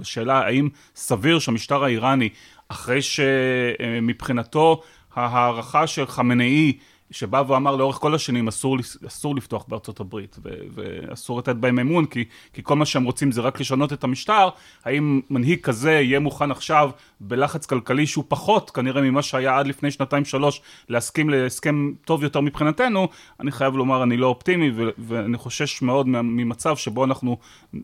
השאלה 0.00 0.38
האם 0.38 0.68
סביר 0.94 1.38
שהמשטר 1.38 1.84
האיראני, 1.84 2.28
אחרי 2.68 3.02
שמבחינתו 3.02 4.82
ההערכה 5.14 5.86
של 5.86 6.06
חמינאי 6.06 6.78
שבא 7.10 7.42
ואמר 7.48 7.76
לאורך 7.76 7.96
כל 7.96 8.14
השנים 8.14 8.48
אסור, 8.48 8.76
אסור 9.06 9.36
לפתוח 9.36 9.64
בארצות 9.68 10.00
הברית 10.00 10.36
ו, 10.42 10.48
ואסור 10.74 11.38
לתת 11.38 11.56
בהם 11.56 11.78
אמון 11.78 12.06
כי, 12.06 12.24
כי 12.52 12.62
כל 12.62 12.76
מה 12.76 12.86
שהם 12.86 13.04
רוצים 13.04 13.32
זה 13.32 13.40
רק 13.40 13.60
לשנות 13.60 13.92
את 13.92 14.04
המשטר, 14.04 14.48
האם 14.84 15.20
מנהיג 15.30 15.60
כזה 15.60 15.92
יהיה 15.92 16.20
מוכן 16.20 16.50
עכשיו 16.50 16.90
בלחץ 17.20 17.66
כלכלי 17.66 18.06
שהוא 18.06 18.24
פחות 18.28 18.70
כנראה 18.70 19.02
ממה 19.02 19.22
שהיה 19.22 19.58
עד 19.58 19.66
לפני 19.66 19.90
שנתיים 19.90 20.24
שלוש 20.24 20.60
להסכים 20.88 21.30
להסכם 21.30 21.92
טוב 22.04 22.22
יותר 22.22 22.40
מבחינתנו, 22.40 23.08
אני 23.40 23.52
חייב 23.52 23.74
לומר 23.74 24.02
אני 24.02 24.16
לא 24.16 24.26
אופטימי 24.26 24.70
ו, 24.76 24.88
ואני 24.98 25.36
חושש 25.36 25.82
מאוד 25.82 26.08
ממצב 26.08 26.76
שבו 26.76 27.04
אנחנו 27.04 27.36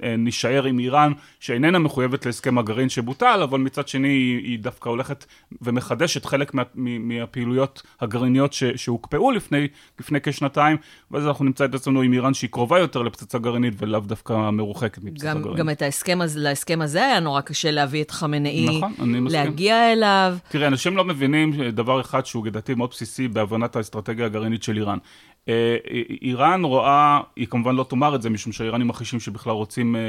אה, 0.03 0.17
נישאר 0.17 0.65
עם 0.65 0.79
איראן 0.79 1.13
שאיננה 1.41 1.79
מחויבת 1.79 2.27
להסכם 2.27 2.59
הגרעין 2.59 2.89
שבוטל, 2.89 3.41
אבל 3.43 3.61
מצד 3.61 3.89
שני 3.89 4.09
היא, 4.09 4.39
היא 4.39 4.59
דווקא 4.59 4.89
הולכת 4.89 5.25
ומחדשת 5.63 6.25
חלק 6.25 6.55
מה, 6.55 6.63
מהפעילויות 6.75 7.83
הגרעיניות 8.01 8.53
שהוקפאו 8.53 8.97
שהוקפאו 9.17 9.31
לפני, 9.31 9.69
לפני 10.01 10.21
כשנתיים, 10.23 10.77
ואז 11.11 11.27
אנחנו 11.27 11.45
נמצא 11.45 11.65
את 11.65 11.75
עצמנו 11.75 12.01
עם 12.01 12.13
איראן 12.13 12.35
שהיא 12.35 12.51
קרובה 12.51 12.79
יותר 12.79 13.03
לפצצה 13.03 13.39
גרעינית 13.39 13.75
ולאו 13.79 14.01
דווקא 14.01 14.51
מרוחקת 14.51 15.05
מפצצה 15.05 15.35
גם, 15.35 15.43
גרעינית. 15.43 15.59
גם 15.59 15.71
את 15.71 15.83
ההסכם 15.83 16.19
הזה, 16.21 16.41
להסכם 16.41 16.83
הזה 16.83 17.07
היה 17.07 17.21
נורא 17.21 17.41
קשה 17.41 17.71
להביא 17.71 18.03
את 18.03 18.11
חמינאי, 18.11 18.67
נכון, 18.79 18.93
להגיע 19.31 19.93
אליו. 19.93 20.37
תראה, 20.49 20.67
אנשים 20.67 20.97
לא 20.97 21.05
מבינים 21.05 21.71
דבר 21.71 22.01
אחד 22.01 22.27
שהוא 22.27 22.47
לדעתי 22.47 22.75
מאוד 22.75 22.91
בסיסי 22.91 23.29
בהבנת 23.29 23.77
האסטרטגיה 23.77 24.27
הגרעינית 24.27 24.63
של 24.63 24.77
איראן. 24.77 24.99
אה, 25.49 25.77
איראן 26.23 26.65
רואה, 26.65 27.21
היא 27.37 27.47
כמובן 27.47 27.75
לא 27.75 27.85
תאמר 27.89 28.15
את 28.15 28.23
זה, 28.23 28.31
משום 28.31 28.53
שהאיראנים 28.53 28.89
מכחישים 28.89 29.21
שבכלל 29.21 29.53
רוצים 29.53 29.97
אה, 29.97 30.01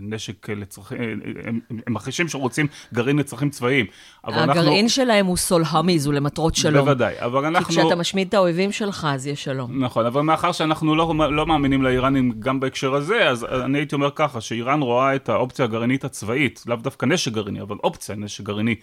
נשק 0.00 0.50
לצרכים, 0.50 0.98
אה, 1.00 1.50
הם 1.86 1.94
מכחישים 1.94 2.28
שרוצים 2.28 2.66
גרעין 2.94 3.18
לצרכים 3.18 3.50
צבאיים. 3.50 3.86
הגרעין 4.24 4.50
אנחנו... 4.50 4.88
שלהם 4.88 5.26
הוא 5.26 5.36
סולהמיז, 5.36 6.06
הוא 6.06 6.14
למטרות 6.14 6.54
שלום. 6.54 6.84
בוודאי, 6.84 7.14
אבל 7.18 7.44
אנחנו... 7.44 7.66
כי 7.66 7.72
כשאתה 7.80 7.96
משמיד 7.96 8.28
את 8.28 8.34
האויבים 8.34 8.72
שלך, 8.72 9.06
אז 9.10 9.26
יש 9.26 9.44
שלום. 9.44 9.84
נכון, 9.84 10.06
אבל 10.06 10.20
מאחר 10.20 10.52
שאנחנו 10.52 10.94
לא, 10.94 11.14
לא 11.30 11.46
מאמינים 11.46 11.82
לאיראנים 11.82 12.32
גם 12.38 12.60
בהקשר 12.60 12.94
הזה, 12.94 13.28
אז 13.28 13.44
אני 13.44 13.78
הייתי 13.78 13.94
אומר 13.94 14.10
ככה, 14.14 14.40
שאיראן 14.40 14.80
רואה 14.80 15.14
את 15.14 15.28
האופציה 15.28 15.64
הגרעינית 15.64 16.04
הצבאית, 16.04 16.64
לאו 16.66 16.76
דווקא 16.76 17.06
נשק 17.06 17.32
גרעיני, 17.32 17.60
אבל 17.60 17.76
אופציה 17.84 18.16
נשק 18.16 18.44
גרעיני. 18.44 18.74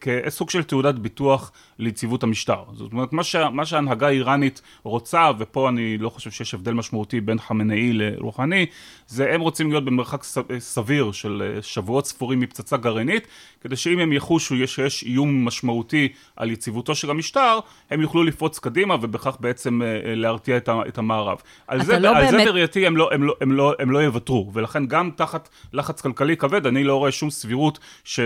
כסוג 0.00 0.50
של 0.50 0.62
תעודת 0.62 0.94
ביטוח 0.94 1.52
ליציבות 1.78 2.22
המשטר. 2.22 2.62
זאת 2.72 2.92
אומרת, 2.92 3.12
מה, 3.12 3.24
שה, 3.24 3.50
מה 3.50 3.66
שההנהגה 3.66 4.06
האיראנית 4.06 4.62
רוצה, 4.82 5.30
ופה 5.38 5.68
אני 5.68 5.98
לא 5.98 6.08
חושב 6.08 6.30
שיש 6.30 6.54
הבדל 6.54 6.72
משמעותי 6.72 7.20
בין 7.20 7.38
חמינאי 7.38 7.92
לרוחני, 7.92 8.66
זה 9.06 9.34
הם 9.34 9.40
רוצים 9.40 9.70
להיות 9.70 9.84
במרחק 9.84 10.24
סביר 10.58 11.12
של 11.12 11.42
אה, 11.56 11.62
שבועות 11.62 12.06
ספורים 12.06 12.40
מפצצה 12.40 12.76
גרעינית, 12.76 13.26
כדי 13.60 13.76
שאם 13.76 13.98
הם 13.98 14.12
יחושו 14.12 14.66
שיש 14.66 15.02
איום 15.02 15.44
משמעותי 15.44 16.08
על 16.36 16.50
יציבותו 16.50 16.94
של 16.94 17.10
המשטר, 17.10 17.58
הם 17.90 18.00
יוכלו 18.00 18.24
לפרוץ 18.24 18.58
קדימה 18.58 18.94
ובכך 18.94 19.36
בעצם 19.40 19.82
אה, 19.82 19.86
אה, 19.86 20.14
להרתיע 20.14 20.56
את 20.88 20.98
המערב. 20.98 21.38
על 21.66 21.84
זה, 21.84 21.98
לא 21.98 22.08
על 22.08 22.14
באמת... 22.14 22.30
זה 22.30 22.44
בראייתי 22.44 22.86
הם 22.86 22.96
לא, 22.96 23.10
הם, 23.12 23.22
לא, 23.22 23.34
הם, 23.40 23.52
לא, 23.52 23.74
הם 23.78 23.90
לא 23.90 23.98
יוותרו, 23.98 24.50
ולכן 24.52 24.86
גם 24.86 25.10
תחת 25.16 25.48
לחץ 25.72 26.00
כלכלי 26.00 26.36
כבד, 26.36 26.66
אני 26.66 26.84
לא 26.84 26.96
רואה 26.96 27.12
שום 27.12 27.30
סבירות 27.30 27.78
ש, 28.04 28.20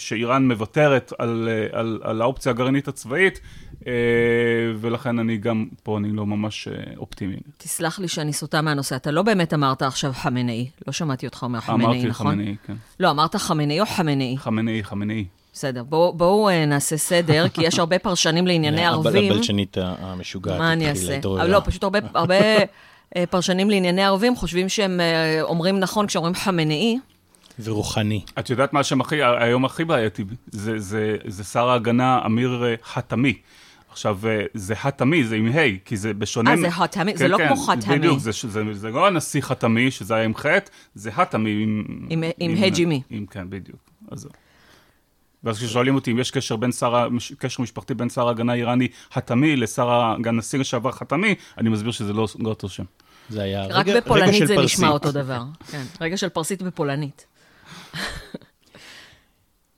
שאיראן 0.00 0.48
מוותרת 0.48 1.12
על, 1.18 1.48
על, 1.72 2.00
על 2.02 2.22
האופציה 2.22 2.50
הגרעינית 2.50 2.88
הצבאית. 2.88 3.40
ולכן 4.80 5.18
אני 5.18 5.36
גם 5.36 5.66
פה, 5.82 5.98
אני 5.98 6.12
לא 6.12 6.26
ממש 6.26 6.68
אופטימי. 6.96 7.36
תסלח 7.58 7.98
לי 7.98 8.08
שאני 8.08 8.32
סוטה 8.32 8.62
מהנושא, 8.62 8.96
אתה 8.96 9.10
לא 9.10 9.22
באמת 9.22 9.54
אמרת 9.54 9.82
עכשיו 9.82 10.12
חמינאי, 10.12 10.70
לא 10.86 10.92
שמעתי 10.92 11.26
אותך 11.26 11.42
אומר 11.42 11.60
חמינאי, 11.60 12.06
נכון? 12.06 12.26
אמרתי 12.26 12.36
חמינאי, 12.36 12.56
כן. 12.66 12.74
לא, 13.00 13.10
אמרת 13.10 13.36
חמינאי 13.36 13.80
או 13.80 13.86
חמינאי? 13.86 14.36
חמינאי, 14.38 14.84
חמינאי. 14.84 15.24
בסדר, 15.52 15.82
בואו 15.82 16.12
בוא, 16.12 16.50
נעשה 16.66 16.96
סדר, 16.96 17.48
כי 17.48 17.64
יש 17.64 17.78
הרבה 17.78 17.98
פרשנים 17.98 18.46
לענייני 18.46 18.86
ערבים. 18.86 19.32
הבלשנית 19.32 19.76
המשוגעת. 19.80 20.58
מה 20.58 20.72
אני 20.72 20.90
אעשה? 20.90 21.20
לא, 21.24 21.60
פשוט 21.64 21.82
הרבה, 21.82 21.98
הרבה 22.14 22.36
אה, 23.16 23.24
פרשנים 23.30 23.70
לענייני 23.70 24.04
ערבים 24.04 24.36
חושבים 24.36 24.68
שהם 24.68 25.00
אומרים 25.42 25.78
נכון 25.78 26.06
כשאומרים 26.06 26.34
חמינאי. 26.34 26.98
ורוחני. 27.64 28.24
את 28.38 28.50
יודעת 28.50 28.72
מה 28.72 28.80
השם 28.80 29.00
הכי, 29.00 29.16
היום 29.22 29.64
הכי 29.64 29.84
בעייתי? 29.84 30.24
זה, 30.50 30.78
זה, 30.78 31.16
זה 31.26 31.44
שר 31.44 31.68
ההגנה 31.68 32.26
אמיר 32.26 32.64
חתמי. 32.84 33.38
עכשיו, 33.90 34.18
זה 34.54 34.74
חתמי, 34.74 35.24
זה 35.24 35.36
עם 35.36 35.46
ה', 35.46 35.78
כי 35.84 35.96
זה 35.96 36.14
בשונה... 36.14 36.50
אה, 36.50 36.56
זה 36.56 36.70
חתמי? 36.70 37.16
זה 37.16 37.28
לא 37.28 37.36
כן, 37.36 37.46
כמו 37.48 37.56
חתמי. 37.56 37.98
בדיוק, 37.98 38.18
זה, 38.18 38.30
זה, 38.32 38.62
זה 38.72 38.90
לא 38.90 39.06
הנשיא 39.06 39.40
חתמי, 39.40 39.90
שזה 39.90 40.14
היה 40.14 40.24
עם 40.24 40.34
ח', 40.34 40.46
זה 40.94 41.12
חתמי 41.12 41.50
עם... 41.62 41.84
עם, 42.10 42.22
עם, 42.22 42.30
עם 42.38 42.62
ה' 42.62 42.68
ג'ימי. 42.68 43.02
כן, 43.30 43.50
בדיוק. 43.50 43.78
אז... 44.10 44.28
ואז 45.44 45.58
כששואלים 45.58 45.94
אותי 45.94 46.12
אם 46.12 46.18
יש 46.18 46.30
קשר, 46.30 46.56
בין 46.56 46.72
שר, 46.72 47.08
קשר 47.38 47.62
משפחתי 47.62 47.94
בין 47.94 48.08
שר 48.08 48.28
ההגנה 48.28 48.52
האיראני 48.52 48.88
חתמי 49.12 49.56
לשר 49.56 49.90
הנשיא 50.26 50.58
לשעבר 50.58 50.92
חתמי, 50.92 51.34
אני 51.58 51.68
מסביר 51.68 51.92
שזה 51.92 52.12
לא, 52.12 52.28
לא 52.38 52.48
אותו 52.48 52.68
שם. 52.68 52.84
זה 53.28 53.42
היה 53.42 53.66
רק 53.66 53.88
רגע, 53.88 54.00
בפולנית 54.00 54.34
רגע 54.34 54.46
זה 54.46 54.54
פרסית. 54.54 54.78
נשמע 54.78 54.88
אותו 54.88 55.12
דבר. 55.12 55.42
כן, 55.70 55.82
רגע 56.00 56.16
של 56.16 56.28
פרסית 56.28 56.62
בפולנית. 56.62 57.26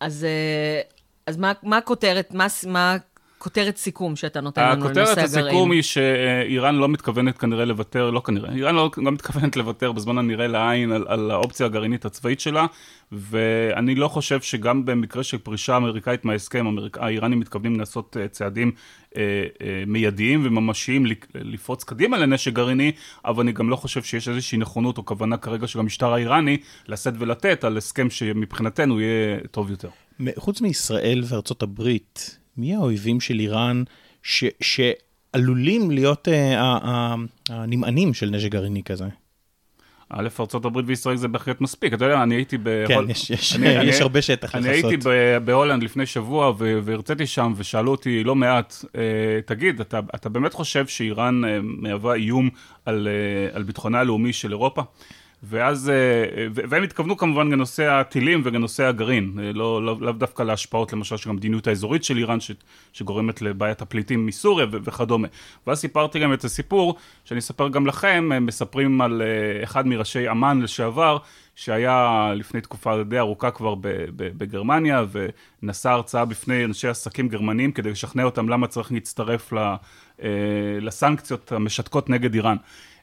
אז, 0.01 0.25
אה, 0.25 0.81
אז 1.27 1.37
מה, 1.37 1.53
מה 1.63 1.77
הכותרת, 1.77 2.35
מה, 2.35 2.47
מה 2.67 2.97
כותרת 3.43 3.77
סיכום 3.77 4.17
שאתה 4.17 4.41
נותן 4.41 4.63
לנו 4.63 4.85
לנושא 4.85 4.91
הגרעין. 4.91 5.09
הכותרת 5.09 5.25
הסיכום 5.29 5.71
היא 5.71 5.83
שאיראן 5.83 6.75
לא 6.75 6.89
מתכוונת 6.89 7.39
כנראה 7.39 7.65
לוותר, 7.65 8.11
לא 8.11 8.21
כנראה, 8.21 8.55
איראן 8.55 8.75
לא, 8.75 8.91
לא 8.97 9.13
מתכוונת 9.13 9.57
לוותר 9.57 9.93
בזמן 9.93 10.19
הנראה 10.19 10.47
לעין 10.47 10.93
על, 10.93 11.05
על 11.09 11.31
האופציה 11.31 11.67
הגרעינית 11.67 12.05
הצבאית 12.05 12.41
שלה, 12.41 12.67
ואני 13.13 13.95
לא 13.95 14.09
חושב 14.09 14.41
שגם 14.41 14.85
במקרה 14.85 15.23
של 15.23 15.39
פרישה 15.39 15.77
אמריקאית 15.77 16.25
מההסכם, 16.25 16.67
אמריק... 16.67 16.99
האיראנים 16.99 17.41
מתכוונים 17.41 17.79
לעשות 17.79 18.17
uh, 18.17 18.29
צעדים 18.29 18.73
uh, 19.11 19.15
uh, 19.15 19.17
מיידיים 19.87 20.47
וממשיים 20.47 21.07
לפרוץ 21.35 21.85
קדימה 21.85 22.19
לנשק 22.19 22.53
גרעיני, 22.53 22.93
אבל 23.25 23.43
אני 23.43 23.53
גם 23.53 23.71
לא 23.71 23.77
חושב 23.77 24.03
שיש 24.03 24.29
איזושהי 24.29 24.59
נכונות 24.59 24.99
או 24.99 25.05
כוונה 25.05 25.37
כרגע 25.37 25.67
של 25.67 25.79
המשטר 25.79 26.13
האיראני 26.13 26.57
לשאת 26.89 27.15
ולתת 27.19 27.65
על 27.65 27.77
הסכם 27.77 28.11
שמבחינתנו 28.11 29.01
יהיה 29.01 29.39
טוב 29.51 29.71
יותר. 29.71 29.89
חוץ 30.37 30.61
מישראל 30.61 31.23
וארצות 31.29 31.63
הברית, 31.63 32.42
מי 32.57 32.75
האויבים 32.75 33.21
של 33.21 33.41
איראן 33.41 33.83
ש, 34.23 34.45
שעלולים 34.61 35.91
להיות 35.91 36.29
uh, 36.29 36.33
הנמענים 37.49 38.15
של 38.15 38.31
נשק 38.31 38.51
גרעיני 38.51 38.83
כזה? 38.83 39.05
א', 40.15 40.29
ארה"ב 40.41 40.77
וישראל 40.87 41.17
זה 41.17 41.29
בהחלט 41.29 41.61
מספיק. 41.61 41.95
אתה 41.95 42.05
יודע, 42.05 42.23
אני 42.23 42.35
הייתי 42.35 42.59
בהולנד... 42.59 42.89
כן, 42.89 43.11
יש, 43.11 43.31
יש, 43.31 43.57
אני, 43.57 43.69
יש 43.69 43.95
אני, 43.97 44.03
הרבה 44.03 44.23
שטח 44.23 44.55
לכסות. 44.55 44.85
אני 44.85 45.11
הייתי 45.11 45.45
בהולנד 45.45 45.83
לפני 45.83 46.07
שבוע 46.07 46.53
והרציתי 46.59 47.27
שם 47.27 47.53
ושאלו 47.57 47.91
אותי 47.91 48.25
לא 48.25 48.35
מעט, 48.35 48.75
uh, 48.85 48.89
תגיד, 49.47 49.81
אתה, 49.81 50.01
אתה 50.15 50.29
באמת 50.29 50.55
חושב 50.55 50.87
שאיראן 50.87 51.45
uh, 51.45 51.49
מהווה 51.63 52.15
איום 52.15 52.51
על, 52.87 53.09
על 53.53 53.63
ביטחונה 53.63 54.01
הלאומי 54.01 54.33
של 54.33 54.51
אירופה? 54.51 54.83
ואז, 55.43 55.91
אה, 55.91 56.47
והם 56.55 56.83
התכוונו 56.83 57.17
כמובן 57.17 57.53
לנושא 57.53 57.91
הטילים 57.91 58.41
ולנושא 58.45 58.85
הגרעין, 58.85 59.39
אה, 59.43 59.53
לא, 59.53 59.83
לא, 59.83 59.97
לאו 60.01 60.13
דווקא 60.13 60.43
להשפעות 60.43 60.93
למשל 60.93 61.17
של 61.17 61.31
המדיניות 61.31 61.67
האזורית 61.67 62.05
של 62.05 62.17
איראן 62.17 62.41
ש, 62.41 62.51
שגורמת 62.93 63.43
לבעיית 63.43 63.83
הפליטים 63.83 64.27
מסוריה 64.27 64.67
ו, 64.73 64.77
וכדומה. 64.85 65.29
ואז 65.67 65.79
סיפרתי 65.79 66.19
גם 66.19 66.33
את 66.33 66.45
הסיפור, 66.45 66.95
שאני 67.25 67.41
אספר 67.41 67.69
גם 67.69 67.87
לכם, 67.87 68.31
הם 68.35 68.47
מספרים 68.47 69.01
על 69.01 69.23
אה, 69.23 69.63
אחד 69.65 69.87
מראשי 69.87 70.31
אמ"ן 70.31 70.61
לשעבר, 70.61 71.19
שהיה 71.55 72.33
לפני 72.37 72.61
תקופה 72.61 73.03
די 73.03 73.19
ארוכה 73.19 73.51
כבר 73.51 73.75
בגרמניה, 74.17 75.05
ונשא 75.63 75.91
הרצאה 75.91 76.25
בפני 76.25 76.65
אנשי 76.65 76.89
עסקים 76.89 77.29
גרמניים 77.29 77.73
כדי 77.73 77.91
לשכנע 77.91 78.25
אותם 78.25 78.49
למה 78.49 78.67
צריך 78.67 78.93
להצטרף 78.93 79.53
לסנקציות 80.81 81.53
המשתקות 81.53 82.11
נגד 82.11 82.35
איראן. 82.35 82.57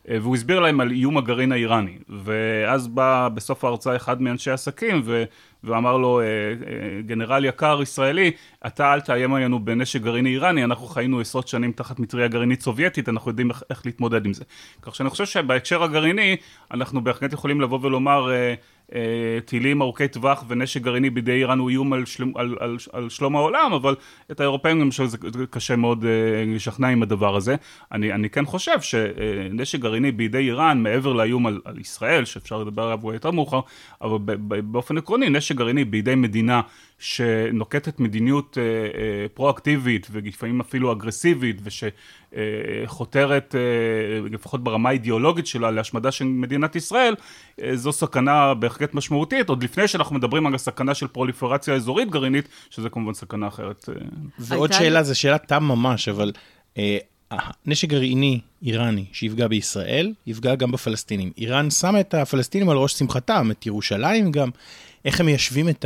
אה, 0.09 0.17
והוא 0.21 0.35
הסביר 0.35 0.59
להם 0.59 0.79
על 0.79 0.91
איום 0.91 1.17
הגרעין 1.17 1.51
האיראני. 1.51 1.97
ואז 2.09 2.87
בא 2.87 3.29
בסוף 3.33 3.63
ההרצאה 3.63 3.95
אחד 3.95 4.21
מאנשי 4.21 4.51
העסקים 4.51 5.01
ו... 5.05 5.23
ואמר 5.63 5.97
לו, 5.97 6.19
אה, 6.19 6.25
אה, 6.25 7.01
גנרל 7.01 7.45
יקר 7.45 7.79
ישראלי, 7.81 8.31
אתה 8.67 8.93
אל 8.93 9.01
תאיים 9.01 9.33
עלינו 9.33 9.65
בנשק 9.65 10.01
גרעיני 10.01 10.29
איראני, 10.29 10.63
אנחנו 10.63 10.87
חיינו 10.87 11.19
עשרות 11.19 11.47
שנים 11.47 11.71
תחת 11.71 11.99
מטריה 11.99 12.27
גרעינית 12.27 12.61
סובייטית, 12.61 13.09
אנחנו 13.09 13.31
יודעים 13.31 13.49
איך, 13.49 13.63
איך 13.69 13.85
להתמודד 13.85 14.25
עם 14.25 14.33
זה. 14.33 14.43
כך 14.81 14.95
שאני 14.95 15.09
חושב 15.09 15.25
שבהקשר 15.25 15.83
הגרעיני, 15.83 16.35
אנחנו 16.71 17.03
בהחלט 17.03 17.33
יכולים 17.33 17.61
לבוא 17.61 17.79
ולומר, 17.81 18.31
טילים 19.45 19.81
ארוכי 19.81 20.07
טווח 20.07 20.43
ונשק 20.47 20.81
גרעיני 20.81 21.09
בידי 21.09 21.31
איראן 21.31 21.59
הוא 21.59 21.69
איום 21.69 21.93
על, 21.93 22.05
שלום, 22.05 22.37
על, 22.37 22.55
על, 22.59 22.77
על 22.93 23.09
שלום 23.09 23.35
העולם, 23.35 23.73
אבל 23.73 23.95
את 24.31 24.39
האירופאים 24.39 24.81
למשל 24.81 25.05
זה 25.05 25.17
קשה 25.49 25.75
מאוד 25.75 26.03
uh, 26.03 26.55
לשכנע 26.55 26.87
עם 26.87 27.03
הדבר 27.03 27.35
הזה. 27.35 27.55
אני, 27.91 28.13
אני 28.13 28.29
כן 28.29 28.45
חושב 28.45 28.81
שנשק 28.81 29.79
גרעיני 29.79 30.11
בידי 30.11 30.37
איראן, 30.37 30.83
מעבר 30.83 31.13
לאיום 31.13 31.47
על, 31.47 31.61
על 31.65 31.79
ישראל, 31.79 32.25
שאפשר 32.25 32.57
לדבר 32.57 32.83
עליו 32.83 33.13
יותר 33.13 33.31
מאוחר, 33.31 33.59
אבל 34.01 34.17
באופן 34.71 34.97
עקרוני, 34.97 35.29
נשק 35.29 35.55
גרעיני 35.55 35.85
בידי 35.85 36.15
מדינה 36.15 36.61
שנוקטת 36.99 37.99
מדיניות 37.99 38.57
אה, 38.57 38.63
אה, 38.63 39.25
פרואקטיבית 39.33 40.07
ולפעמים 40.11 40.59
אפילו 40.59 40.91
אגרסיבית 40.91 41.61
ושחותרת 42.33 43.55
אה, 43.55 44.29
לפחות 44.29 44.63
ברמה 44.63 44.89
האידיאולוגית 44.89 45.47
שלה 45.47 45.71
להשמדה 45.71 46.11
של 46.11 46.25
מדינת 46.25 46.75
ישראל, 46.75 47.15
אה, 47.61 47.75
זו 47.75 47.91
סכנה 47.91 48.53
בהחלט 48.53 48.93
משמעותית, 48.93 49.49
עוד 49.49 49.63
לפני 49.63 49.87
שאנחנו 49.87 50.15
מדברים 50.15 50.47
על 50.47 50.55
הסכנה 50.55 50.93
של 50.93 51.07
פרוליפרציה 51.07 51.73
אזורית 51.73 52.09
גרעינית, 52.09 52.47
שזה 52.69 52.89
כמובן 52.89 53.13
סכנה 53.13 53.47
אחרת. 53.47 53.89
אה. 53.89 54.05
ועוד 54.39 54.73
שאלה, 54.73 55.03
זו 55.03 55.19
שאלה 55.19 55.37
תם 55.37 55.63
ממש, 55.63 56.09
אבל 56.09 56.31
אה, 56.77 56.97
נשק 57.65 57.87
גרעיני 57.87 58.39
איראני 58.63 59.05
שיפגע 59.11 59.47
בישראל, 59.47 60.13
יפגע 60.27 60.55
גם 60.55 60.71
בפלסטינים. 60.71 61.31
איראן 61.37 61.69
שמה 61.69 61.99
את 61.99 62.13
הפלסטינים 62.13 62.69
על 62.69 62.77
ראש 62.77 62.93
שמחתם, 62.93 63.51
את 63.51 63.65
ירושלים 63.65 64.31
גם. 64.31 64.49
איך 65.05 65.19
הם 65.19 65.25
מיישבים 65.25 65.69
את 65.69 65.85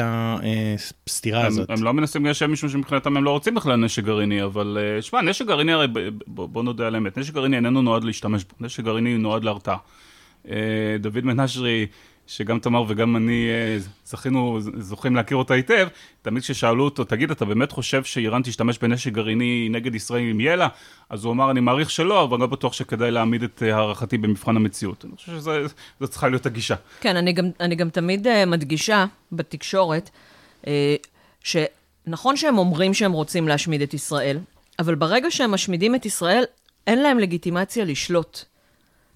הסתירה 1.08 1.42
הם, 1.42 1.48
הזאת? 1.48 1.70
הם 1.70 1.84
לא 1.84 1.94
מנסים 1.94 2.26
ליישב 2.26 2.46
משום 2.46 2.70
שמבחינתם 2.70 3.18
הם 3.18 3.24
לא 3.24 3.30
רוצים 3.30 3.56
בכלל 3.56 3.76
נשק 3.76 4.04
גרעיני, 4.04 4.44
אבל 4.44 4.78
אה, 4.82 5.02
שמע, 5.02 5.22
נשק 5.22 5.46
גרעיני 5.46 5.72
הרי, 5.72 5.88
בוא 6.28 6.64
נודה 6.64 6.88
על 6.88 6.96
האמת, 6.96 7.18
נשק 7.18 7.34
גרעיני 7.34 7.56
איננו 7.56 7.82
נועד 7.82 8.04
להשתמש 8.04 8.44
בו, 8.44 8.66
נשק 8.66 8.84
גרעיני 8.84 9.18
נועד 9.18 9.44
להרתעה. 9.44 9.78
אה, 10.50 10.56
דוד 11.00 11.26
מנשרי, 11.26 11.86
שגם 12.28 12.60
תמר 12.60 12.84
וגם 12.88 13.16
אני 13.16 13.48
אה, 13.50 13.78
זכינו, 14.06 14.60
זוכים 14.78 15.16
להכיר 15.16 15.38
אותה 15.38 15.54
היטב, 15.54 15.88
תמיד 16.22 16.44
כששאלו 16.44 16.84
אותו, 16.84 17.04
תגיד, 17.04 17.32
אתה 17.32 17.46
באמת 17.46 17.72
חושב 17.72 18.04
שאיראן 18.04 18.42
תשתמש 18.42 18.78
בנשק 18.78 19.12
גרעיני 19.12 19.68
נגד 19.72 19.96
ישראל 19.96 20.22
אם 20.32 20.40
יהיה? 20.40 20.68
אז 21.10 21.26
הוא 21.26 21.34
אמר, 21.34 21.52
אני 21.52 21.60
מעריך 21.60 21.90
שלא, 21.90 22.24
אבל 22.24 22.40
לא 22.40 22.48
בטוח 22.48 22.74
שכדאי 22.74 23.12
להעמיד 23.12 23.44
את 23.44 23.64
אה, 23.64 23.76
הערכתי 23.76 24.18
במבחן 24.18 24.56
המציאות. 24.56 25.06
אני 25.06 25.16
חושב 25.16 25.32
שזו 25.32 26.08
צריכה 26.10 26.30
להיות 26.30 26.46
הגישה. 26.46 26.76
כן, 27.02 27.16
אני 27.16 27.34
גם, 27.34 27.46
אני 27.60 27.76
גם 27.76 27.90
תמיד 27.90 28.28
uh, 28.28 28.30
מדגישה 28.48 29.06
בתקשורת, 29.32 30.10
שנכון 31.44 32.38
שהם 32.38 32.58
אומרים 32.58 32.94
שהם 32.94 33.12
רוצים 33.12 33.48
להשמיד 33.48 33.82
את 33.82 33.94
ישראל, 33.94 34.40
אבל 34.80 34.96
ברגע 34.96 35.32
שהם 35.32 35.52
משמידים 35.52 35.96
את 35.96 36.06
ישראל, 36.06 36.44
אין 36.88 37.04
להם 37.04 37.20
לגיטימציה 37.20 37.86
לשלוט 37.86 38.46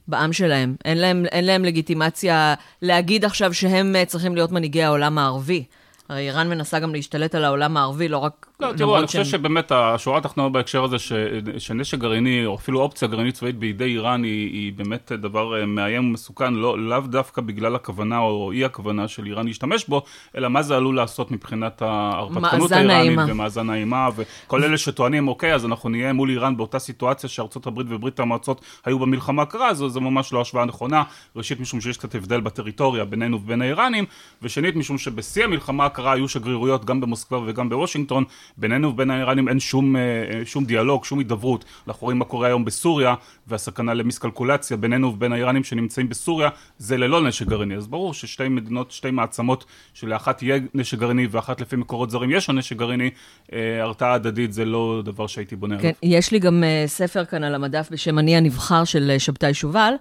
בעם 0.08 0.34
שלהם. 0.34 0.76
אין 0.86 0.98
להם, 0.98 1.26
אין 1.32 1.46
להם 1.46 1.66
לגיטימציה 1.66 2.54
להגיד 2.82 3.26
עכשיו 3.26 3.54
שהם 3.54 3.96
uh, 4.02 4.06
צריכים 4.06 4.36
להיות 4.36 4.52
מנהיגי 4.52 4.84
העולם 4.84 5.18
הערבי. 5.18 5.64
הרי 6.10 6.22
איראן 6.22 6.50
מנסה 6.50 6.80
גם 6.80 6.94
להשתלט 6.94 7.36
על 7.36 7.46
העולם 7.46 7.78
הערבי, 7.78 8.08
לא 8.08 8.18
רק... 8.18 8.48
לא, 8.60 8.74
תראו, 8.78 8.98
אני 8.98 9.08
חושב 9.08 9.26
שבאמת 9.26 9.72
השורה 9.72 10.18
התחתונה 10.18 10.50
בהקשר 10.50 10.84
הזה, 10.84 11.00
ש- 11.00 11.14
שנשק 11.58 11.98
גרעיני, 11.98 12.46
או 12.46 12.56
אפילו 12.56 12.82
אופציה 12.82 13.08
גרעינית 13.08 13.36
צבאית 13.36 13.58
בידי 13.60 13.84
איראן, 13.84 14.24
היא, 14.24 14.52
היא 14.54 14.74
באמת 14.74 15.12
דבר 15.12 15.60
אה, 15.60 15.66
מאיים 15.66 16.10
ומסוכן, 16.10 16.54
לא, 16.54 16.80
לאו 16.80 17.00
דווקא 17.00 17.42
בגלל 17.42 17.76
הכוונה 17.76 18.20
או 18.20 18.52
אי 18.52 18.66
הכוונה 18.66 19.08
של 19.08 19.26
איראן 19.26 19.48
להשתמש 19.48 19.86
בו, 19.88 20.02
אלא 20.38 20.50
מה 20.50 20.62
זה 20.62 20.76
עלול 20.78 20.96
לעשות 20.96 21.32
מבחינת 21.32 21.82
ההרפתקנות 21.82 22.72
האיראנית. 22.72 23.20
ומאזן 23.28 23.70
האימה, 23.70 24.10
וכל 24.16 24.64
אלה 24.64 24.78
שטוענים, 24.78 25.28
אוקיי, 25.28 25.56
אז 25.56 25.66
אנחנו 25.66 25.90
נהיה 25.90 26.14
מול 26.14 26.30
איראן 26.30 26.58
באותה 26.58 26.80
סיטואציה 26.80 27.30
שארצות 27.30 27.68
הברית 27.68 27.88
וברית 27.90 28.20
המועצות 28.20 28.62
היו 28.86 29.00
במלחמה 29.00 29.42
הקרה, 29.42 29.74
זו, 29.74 29.90
זו 29.90 30.02
ממש 30.02 30.34
לא 30.34 30.42
השוואה 30.42 30.66
נכונה. 30.66 31.04
ראשית, 31.36 31.60
משום 31.60 31.82
שיש 31.82 31.98
קצת 31.98 32.16
הבדל 32.16 32.42
בטריטוריה 32.42 33.06
בינינו 33.06 33.38
ובין 33.38 33.62
האיראנים, 33.62 34.06
ושנית, 34.42 34.76
משום 34.76 34.98
שבשיא 34.98 35.44
המלחמה 35.44 35.86
הקרה 35.86 36.14
היו 36.14 36.28
שגרירויות 36.28 36.86
גם 36.86 37.02
במוסקבה 37.02 37.40
וגם 37.46 37.70
בוושינגטון, 37.70 38.24
בינינו 38.58 38.90
ובין 38.90 39.12
האיראנים 39.12 39.50
אין 39.50 39.60
שום, 39.60 39.96
אה, 39.96 40.02
אה, 40.02 40.46
שום 40.46 40.66
דיאלוג, 40.66 41.06
שום 41.06 41.20
הידברות. 41.20 41.66
אנחנו 41.88 42.06
רואים 42.06 42.20
מה 42.20 42.26
קורה 42.26 42.48
היום 42.48 42.66
בסוריה, 42.66 43.16
והסכנה 43.48 43.94
למיסקלקולציה 43.94 44.78
בינינו 44.78 45.08
ובין 45.08 45.34
האיראנים 45.34 45.64
שנמצאים 45.64 46.10
בסוריה, 46.10 46.50
זה 46.78 46.98
ללא 46.98 47.28
נשק 47.28 47.46
גרעיני. 47.46 47.76
אז 47.76 47.88
ברור 47.88 48.14
ששתי 48.14 48.48
מדינות, 48.48 48.92
שתי 48.92 49.12
מעצמות, 49.12 49.66
שלאחת 49.94 50.44
יהיה 50.44 50.60
נשק 50.74 50.98
גרעיני 50.98 51.28
ואחת 51.32 51.62
לפי 51.62 51.76
מקורות 51.76 52.12
זרים 52.12 52.32
יש 52.32 52.50
לה 52.50 52.56
נשק 52.56 52.76
גרעיני, 52.76 53.10
אה, 53.54 53.84
הרתעה 53.84 54.14
הדדית 54.14 54.54
זה 54.54 54.66
לא 54.66 55.02
דבר 55.06 55.28
שהייתי 55.28 55.56
בונה 55.56 55.76
עליו. 55.76 55.92
כן, 56.02 56.08
יש 56.08 56.32
לי 56.32 56.40
גם 56.40 56.64
ספר 56.86 57.26
כאן 57.26 57.44
על 57.44 57.56
המדף 57.56 57.88
בשם 57.92 58.20
אני 58.20 58.38
הנבחר 58.38 58.84
של 58.84 59.16
שבתאי 59.18 59.54
שובל, 59.54 59.94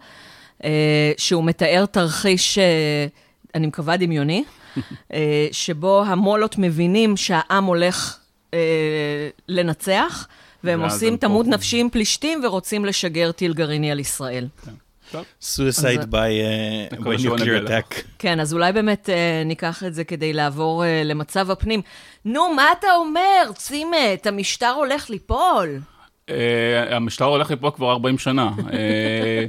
שהוא 1.16 1.44
מתאר 1.44 1.86
תרחיש, 1.86 2.58
אני 3.54 3.66
מקווה 3.66 3.96
דמיוני, 3.96 4.44
שבו 5.52 6.04
המולות 6.06 6.58
מבינים 6.58 7.16
שהעם 7.16 7.64
הולך 7.64 8.18
uh, 8.56 9.40
לנצח, 9.48 10.26
והם 10.64 10.80
עושים 10.82 11.16
פה. 11.16 11.42
נפשי 11.46 11.80
עם 11.80 11.90
פלישתים 11.90 12.40
ורוצים 12.44 12.84
לשגר 12.84 13.32
טיל 13.32 13.54
גרעיני 13.54 13.90
על 13.90 14.00
ישראל. 14.00 14.46
טוב. 15.12 15.24
suicide 15.42 15.98
אז- 15.98 16.04
by, 16.04 16.92
uh, 16.92 16.96
by 16.96 17.26
nuclear 17.26 17.68
attack. 17.68 18.02
כן, 18.18 18.40
אז 18.40 18.54
אולי 18.54 18.72
באמת 18.72 19.10
אה, 19.10 19.42
ניקח 19.44 19.82
את 19.86 19.94
זה 19.94 20.04
כדי 20.04 20.32
לעבור 20.32 20.84
אה, 20.84 21.02
למצב 21.04 21.50
הפנים. 21.50 21.80
נו, 22.24 22.54
מה 22.56 22.64
אתה 22.78 22.86
אומר, 22.96 23.52
צימת? 23.54 24.26
המשטר 24.26 24.70
הולך 24.76 25.10
ליפול. 25.10 25.80
אה, 26.30 26.96
המשטר 26.96 27.24
הולך 27.24 27.50
ליפול 27.50 27.70
כבר 27.70 27.90
40 27.90 28.18
שנה. 28.18 28.50
אה, 28.72 29.46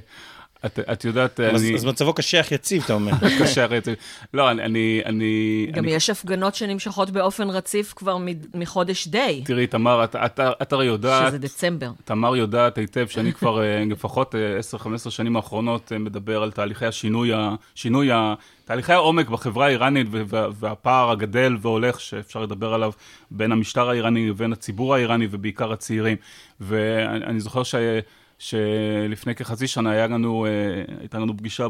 את, 0.68 0.80
את 0.92 1.06
יודעת, 1.06 1.40
אז 1.40 1.64
אני... 1.64 1.76
אז 1.76 1.86
מצבו 1.86 2.14
קשיח 2.14 2.52
יציב, 2.52 2.84
אתה 2.86 2.94
אומר. 2.94 3.12
קשה 3.42 3.64
הרצף. 3.64 3.94
לא, 4.34 4.52
אני... 4.52 5.02
אני, 5.06 5.68
גם 5.72 5.84
אני, 5.84 5.92
יש 5.92 6.10
הפגנות 6.10 6.56
שנמשכות 6.56 7.10
באופן 7.10 7.50
רציף 7.50 7.94
כבר 7.96 8.18
מ- 8.18 8.26
מחודש 8.54 9.08
די, 9.08 9.42
תראי, 9.46 9.68
תמר, 9.68 10.04
את, 10.04 10.16
את, 10.16 10.40
את 10.62 10.74
הרי 10.74 10.86
יודעת, 10.86 11.28
שזה 11.28 11.38
דצמבר. 11.38 11.92
תמר 12.06 12.36
יודעת 12.36 12.78
היטב 12.78 13.08
שאני 13.08 13.34
כבר 13.34 13.62
אה, 13.62 13.84
לפחות 13.92 14.36
אה, 14.36 14.60
10-15 15.08 15.10
שנים 15.10 15.36
האחרונות 15.36 15.92
אה, 15.92 15.98
מדבר 15.98 16.44
על 16.44 16.52
תהליכי 16.52 16.86
השינוי, 16.86 17.34
ה- 17.34 17.56
שינוי, 17.76 18.12
ה- 18.12 18.34
תהליכי 18.66 18.94
העומק 18.94 19.30
בחברה 19.30 19.66
האיראנית 19.66 20.08
והפער 20.60 21.12
הגדל 21.12 21.58
והולך 21.62 22.00
שאפשר 22.00 22.42
לדבר 22.42 22.74
עליו 22.74 22.92
בין 23.32 23.52
המשטר 23.52 23.90
האיראני 23.90 24.30
לבין 24.30 24.54
הציבור 24.54 24.96
האיראני 24.96 25.28
ובעיקר 25.32 25.72
הצעירים. 25.72 26.18
ואני 26.62 27.26
אני 27.26 27.40
זוכר 27.40 27.64
ש... 27.64 27.76
שלפני 28.40 29.36
כחצי 29.36 29.68
שנה 29.68 29.92
היה 29.92 30.08
לנו, 30.08 30.46
אה, 30.46 30.50
הייתה 31.00 31.20
לנו 31.20 31.38
פגישה 31.38 31.68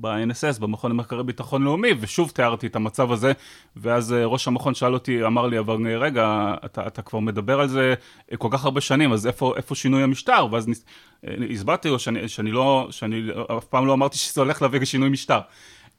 ב-NSS, 0.00 0.60
במכון 0.60 0.90
למחקרי 0.90 1.24
ביטחון 1.24 1.62
לאומי, 1.62 1.88
ושוב 2.00 2.30
תיארתי 2.30 2.66
את 2.66 2.76
המצב 2.76 3.12
הזה, 3.12 3.32
ואז 3.76 4.12
אה, 4.12 4.26
ראש 4.26 4.48
המכון 4.48 4.74
שאל 4.74 4.94
אותי, 4.94 5.24
אמר 5.24 5.46
לי, 5.46 5.58
אבל 5.58 5.86
אה, 5.86 5.96
רגע, 5.98 6.54
אתה, 6.64 6.86
אתה 6.86 7.02
כבר 7.02 7.18
מדבר 7.18 7.60
על 7.60 7.68
זה 7.68 7.94
כל 8.38 8.48
כך 8.50 8.64
הרבה 8.64 8.80
שנים, 8.80 9.12
אז 9.12 9.26
איפה, 9.26 9.52
איפה 9.56 9.74
שינוי 9.74 10.02
המשטר? 10.02 10.46
ואז 10.50 10.68
אה, 11.28 11.34
הסברתי 11.50 11.88
לו 11.88 11.98
שאני, 11.98 12.28
שאני 12.28 12.52
לא, 12.52 12.88
שאני 12.90 13.22
אף 13.58 13.64
פעם 13.64 13.86
לא 13.86 13.92
אמרתי 13.92 14.18
שזה 14.18 14.40
הולך 14.40 14.62
להביא 14.62 14.80
לשינוי 14.80 15.08
משטר. 15.08 15.40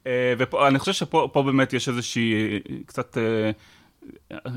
אה, 0.06 0.34
ופה, 0.38 0.68
אני 0.68 0.78
חושב 0.78 0.92
שפה 0.92 1.28
פה 1.32 1.42
באמת 1.42 1.72
יש 1.72 1.88
איזושהי, 1.88 2.60
קצת... 2.86 3.16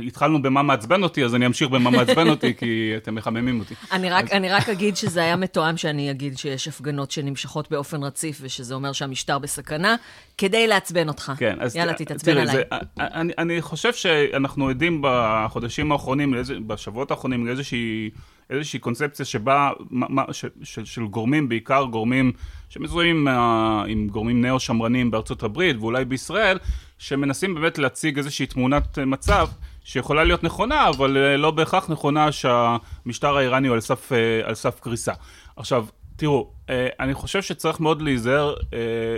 התחלנו 0.08 0.42
במה 0.42 0.64
מעצבן 0.64 1.04
אותי, 1.04 1.26
אז 1.26 1.36
אני 1.36 1.46
אמשיך 1.46 1.70
במה 1.70 1.90
מעצבן 1.90 2.30
אותי, 2.30 2.54
כי 2.58 2.94
אתם 2.98 3.16
מחממים 3.16 3.60
אותי. 3.60 3.76
אני 3.92 4.10
רק, 4.10 4.32
אני 4.32 4.50
רק 4.50 4.70
אגיד 4.70 4.96
שזה 4.96 5.22
היה 5.22 5.36
מתואם 5.36 5.78
שאני 5.78 6.12
אגיד 6.12 6.38
שיש 6.38 6.68
הפגנות 6.68 7.12
שנמשכות 7.12 7.72
באופן 7.72 8.04
רציף, 8.04 8.38
ושזה 8.42 8.76
אומר 8.76 8.92
שהמשטר 8.92 9.40
בסכנה, 9.40 9.96
כדי 10.38 10.68
לעצבן 10.68 11.08
אותך. 11.08 11.32
כן, 11.38 11.58
אז 11.60 11.76
יאללה, 11.76 11.94
תתעצבן 11.94 12.32
תראי, 12.34 12.42
עליי. 12.42 12.56
זה, 12.56 12.62
אני, 12.98 13.34
אני 13.38 13.62
חושב 13.62 13.94
שאנחנו 13.94 14.70
עדים 14.70 15.02
בחודשים 15.04 15.92
האחרונים, 15.92 16.34
בשבועות 16.68 17.12
האחרונים, 17.12 17.48
לאיזושהי 17.48 18.10
איזושהי 18.50 18.80
קונספציה 18.80 19.26
שבה, 19.26 19.72
מה, 19.90 20.06
מה, 20.10 20.34
ש, 20.34 20.46
ש, 20.64 20.80
של 20.80 21.06
גורמים, 21.06 21.50
בעיקר 21.50 21.84
גורמים 21.84 22.32
שמזוהים 22.70 23.28
אה, 23.28 23.84
עם 23.88 24.08
גורמים 24.08 24.42
נאו-שמרנים 24.42 25.12
בארצות 25.12 25.44
הברית 25.44 25.78
ואולי 25.80 26.06
בישראל, 26.06 26.58
שמנסים 26.98 27.56
באמת 27.56 27.78
להציג 27.78 28.18
איזושהי 28.18 28.46
תמונת 28.46 29.00
מצב 29.00 29.48
שיכולה 29.86 30.24
להיות 30.24 30.44
נכונה, 30.44 30.90
אבל 30.90 31.18
אה, 31.18 31.38
לא 31.38 31.52
בהכרח 31.52 31.90
נכונה 31.90 32.32
שהמשטר 32.32 33.38
האיראני 33.38 33.68
הוא 33.68 33.76
על 33.76 33.82
סף, 33.82 34.12
אה, 34.12 34.42
על 34.44 34.56
סף 34.56 34.80
קריסה. 34.80 35.14
עכשיו, 35.56 35.86
תראו, 36.16 36.50
אה, 36.70 36.88
אני 37.00 37.14
חושב 37.14 37.42
שצריך 37.42 37.80
מאוד 37.80 38.02
להיזהר 38.02 38.54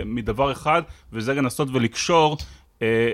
מדבר 0.04 0.52
אחד, 0.52 0.82
וזה 1.12 1.34
לנסות 1.34 1.68
ולקשור 1.72 2.36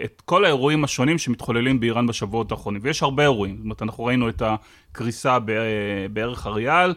את 0.04 0.22
כל 0.24 0.44
האירועים 0.44 0.84
השונים 0.84 1.18
שמתחוללים 1.18 1.80
באיראן 1.80 2.06
בשבועות 2.06 2.52
האחרונים. 2.52 2.80
ויש 2.84 3.02
הרבה 3.02 3.22
אירועים. 3.22 3.56
זאת 3.56 3.64
אומרת, 3.64 3.82
אנחנו 3.82 4.04
ראינו 4.04 4.28
את 4.28 4.42
הקריסה 4.44 5.38
בערך 6.12 6.46
אריאל, 6.46 6.94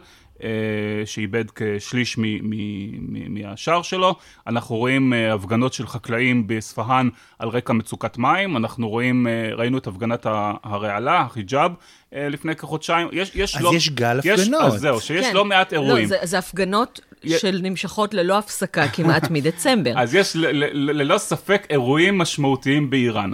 שאיבד 1.04 1.44
כשליש 1.54 2.18
מ- 2.18 2.22
מ- 2.22 2.50
מ- 2.50 3.34
מהשער 3.34 3.82
שלו. 3.82 4.16
אנחנו 4.46 4.76
רואים 4.76 5.12
אה, 5.12 5.34
הפגנות 5.34 5.72
של 5.72 5.86
חקלאים 5.86 6.46
באספהאן 6.46 7.08
על 7.38 7.48
רקע 7.48 7.72
מצוקת 7.72 8.18
מים. 8.18 8.56
אנחנו 8.56 8.88
רואים, 8.88 9.26
אה, 9.26 9.50
ראינו 9.54 9.78
את 9.78 9.86
הפגנת 9.86 10.26
הרעלה, 10.62 11.20
החיג'אב, 11.20 11.72
אה, 12.14 12.28
לפני 12.28 12.56
כחודשיים. 12.56 13.08
יש, 13.12 13.32
יש 13.34 13.56
אז 13.56 13.62
לא, 13.62 13.70
יש 13.74 13.90
גל 13.90 14.20
יש, 14.24 14.40
הפגנות. 14.40 14.62
אז 14.62 14.80
זהו, 14.80 15.00
שיש 15.00 15.26
כן. 15.26 15.34
לא 15.34 15.44
מעט 15.44 15.72
אירועים. 15.72 16.02
לא, 16.02 16.06
זה, 16.06 16.16
זה 16.22 16.38
הפגנות 16.38 17.00
שנמשכות 17.26 18.14
ללא 18.14 18.38
הפסקה 18.38 18.88
כמעט 18.88 19.30
מדצמבר. 19.34 19.92
אז 19.96 20.14
יש 20.14 20.36
ללא 20.72 21.18
ספק 21.18 21.66
אירועים 21.70 22.18
משמעותיים 22.18 22.90
באיראן. 22.90 23.30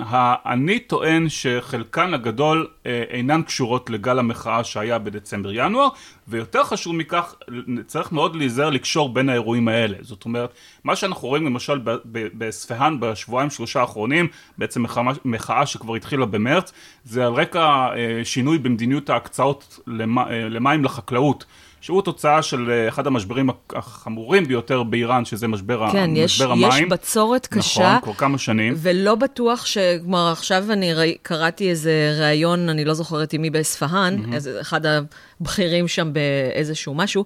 אני 0.47 0.79
טוען 0.79 1.29
שחלקן 1.29 2.14
הגדול 2.14 2.68
אה, 2.87 3.03
אינן 3.11 3.42
קשורות 3.42 3.90
לגל 3.90 4.18
המחאה 4.18 4.64
שהיה 4.64 4.99
בדצמבר-ינואר, 4.99 5.88
ויותר 6.29 6.64
חשוב 6.64 6.97
מכך, 6.97 7.35
צריך 7.87 8.12
מאוד 8.12 8.37
להיזהר 8.37 8.70
לקשור 8.70 9.09
בין 9.09 9.29
האירועים 9.29 9.68
האלה. 9.68 9.97
זאת 10.01 10.25
אומרת, 10.25 10.51
מה 10.85 10.97
שאנחנו 10.97 11.29
רואים 11.29 11.47
למשל 11.47 11.81
באספהאן 12.05 13.01
בשבועיים 13.01 13.51
שלושה 13.51 13.81
האחרונים, 13.81 14.29
בעצם 14.59 14.85
מחאה, 15.25 15.66
שכבר 15.66 15.94
התחילה 15.94 16.27
במרץ, 16.27 16.73
זה 17.05 17.27
על 17.27 17.33
רקע 17.33 17.88
אה, 17.97 18.25
שינוי 18.25 18.59
במדיניות 18.59 19.11
ההקצאות 19.11 19.79
למים 20.27 20.85
לחקלאות. 20.85 21.44
שהוא 21.85 22.03
תוצאה 22.03 22.42
של 22.42 22.70
אה, 22.70 22.88
אחד 22.88 23.07
המשברים 23.07 23.51
החמורים 23.73 24.44
ביותר 24.44 24.83
באיראן, 24.83 25.25
שזה 25.25 25.49
משבר, 25.49 25.90
כן, 25.92 26.11
משבר 26.11 26.25
יש, 26.25 26.40
המים. 26.40 26.70
כן, 26.70 26.77
יש 26.77 26.90
בצורת 26.90 27.47
קשה. 27.47 27.81
נכון, 27.88 28.01
כבר 28.03 28.14
כמה 28.14 28.38
שנים. 28.38 28.75
ולא 28.77 29.14
בטוח 29.14 29.66
ש... 29.66 29.79
כלומר, 30.03 30.33
עכשיו 30.33 30.73
אני 30.73 30.94
ראי, 30.94 31.16
קראתי 31.23 31.70
איזה 31.70 32.16
ראיון, 32.20 32.68
אני 32.68 32.85
לא 32.85 32.94
זוכרת 32.94 33.33
עם 33.33 33.42
מי 33.42 33.51
באספהאן, 33.51 34.16
mm-hmm. 34.18 34.61
אחד 34.61 34.81
הבכירים 35.40 35.88
שם 35.88 36.12
באיזשהו 36.12 36.94
משהו, 36.94 37.25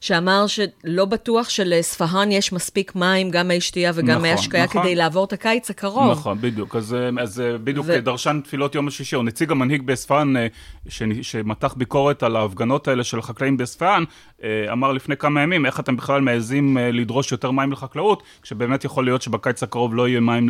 שאמר 0.00 0.46
שלא 0.46 1.04
בטוח 1.04 1.48
שלאספהאן 1.48 2.32
יש 2.32 2.52
מספיק 2.52 2.94
מים, 2.94 3.30
גם 3.30 3.48
מי 3.48 3.60
שתייה 3.60 3.92
וגם 3.94 4.08
נכון, 4.08 4.22
מי 4.22 4.32
השקיה, 4.32 4.64
נכון. 4.64 4.82
כדי 4.82 4.94
לעבור 4.94 5.24
את 5.24 5.32
הקיץ 5.32 5.70
הקרוב. 5.70 6.10
נכון, 6.10 6.38
בדיוק. 6.40 6.76
אז, 6.76 6.94
אה, 6.94 7.22
אז 7.22 7.40
אה, 7.40 7.58
בדיוק 7.58 7.86
ו... 7.88 8.00
דרשן 8.00 8.40
תפילות 8.44 8.74
יום 8.74 8.88
השישי, 8.88 9.16
או 9.16 9.22
נציג 9.22 9.50
המנהיג 9.50 9.82
באספהאן, 9.82 10.34
שמתח 11.22 11.74
ביקורת 11.76 12.22
על 12.22 12.36
ההפגנות 12.36 12.88
האלה 12.88 13.04
של 13.04 13.18
החקלאים 13.18 13.56
באספהאן, 13.56 14.04
אה, 14.42 14.72
אמר 14.72 14.92
לפני 14.92 15.16
כמה 15.16 15.42
ימים, 15.42 15.66
איך 15.66 15.80
אתם 15.80 15.96
בכלל 15.96 16.20
מעזים 16.20 16.78
אה, 16.78 16.90
לדרוש 16.90 17.32
יותר 17.32 17.50
מים 17.50 17.72
לחקלאות, 17.72 18.22
כשבאמת 18.42 18.84
יכול 18.84 19.04
להיות 19.04 19.22
שבקיץ 19.22 19.62
הקרוב 19.62 19.94
לא 19.94 20.08
יהיה 20.08 20.20
מים, 20.20 20.48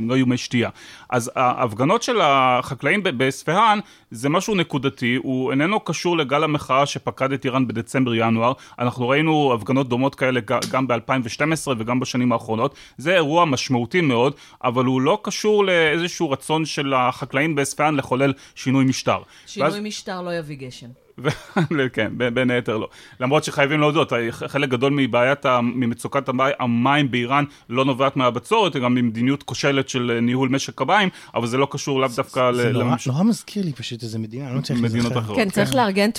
לא 0.00 0.14
יהיו 0.14 0.26
מי 0.26 0.36
שתייה. 0.36 0.70
אז 1.10 1.30
ההפגנות 1.36 2.02
של 2.02 2.20
החקלאים 2.22 3.02
באספהאן 3.02 3.78
זה 4.10 4.28
משהו 4.28 4.54
נקודתי, 4.54 5.14
הוא 5.22 5.50
איננו 5.50 5.80
קשור 5.80 6.16
לגל 6.16 6.44
המחאה 6.50 6.86
שפקד 6.86 7.32
את 7.32 7.44
איראן 7.44 7.66
בדצמבר-ינואר. 7.66 8.52
אנחנו 8.78 9.08
ראינו 9.08 9.52
הפגנות 9.54 9.88
דומות 9.88 10.14
כאלה 10.14 10.40
גם 10.70 10.86
ב-2012 10.86 11.68
וגם 11.78 12.00
בשנים 12.00 12.32
האחרונות. 12.32 12.74
זה 12.98 13.14
אירוע 13.14 13.44
משמעותי 13.44 14.00
מאוד, 14.00 14.34
אבל 14.64 14.84
הוא 14.84 15.00
לא 15.00 15.20
קשור 15.22 15.64
לאיזשהו 15.64 16.30
רצון 16.30 16.64
של 16.64 16.94
החקלאים 16.94 17.54
באספהאן 17.54 17.96
לחולל 17.96 18.32
שינוי 18.54 18.84
משטר. 18.84 19.18
שינוי 19.46 19.70
ואז... 19.70 19.78
משטר 19.78 20.22
לא 20.22 20.38
יביא 20.38 20.56
גשם. 20.56 20.88
כן, 21.92 22.12
בין 22.34 22.50
היתר 22.50 22.76
לא. 22.76 22.88
למרות 23.20 23.44
שחייבים 23.44 23.80
להודות, 23.80 24.12
חלק 24.30 24.68
גדול 24.68 24.92
מבעיית, 24.96 25.46
ממצוקת 25.62 26.28
המים 26.60 27.10
באיראן 27.10 27.44
לא 27.68 27.84
נובעת 27.84 28.16
מהבצורת, 28.16 28.76
גם 28.76 28.94
ממדיניות 28.94 29.42
כושלת 29.42 29.88
של 29.88 30.18
ניהול 30.22 30.48
משק 30.48 30.80
המים, 30.80 31.08
אבל 31.34 31.46
זה 31.46 31.58
לא 31.58 31.68
קשור 31.70 32.00
לאו 32.00 32.08
דווקא 32.16 32.52
זה 32.52 32.72
נורא 33.06 33.22
מזכיר 33.22 33.64
לי 33.64 33.72
פשוט 33.72 34.02
איזה 34.02 34.18
מדינה, 34.18 34.48
אני 34.48 34.56
לא 34.56 34.60
צריך 34.60 34.80
מדינות 34.80 35.12
אחרות. 35.12 35.36
כן, 35.36 35.50
צריך 35.50 35.70
כן. 35.70 35.76
לארגן 35.76 36.10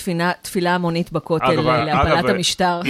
תפילה 0.42 0.76
המונית 0.76 1.12
בכותל 1.12 1.62
להפלת 1.62 2.30
המשטר. 2.30 2.82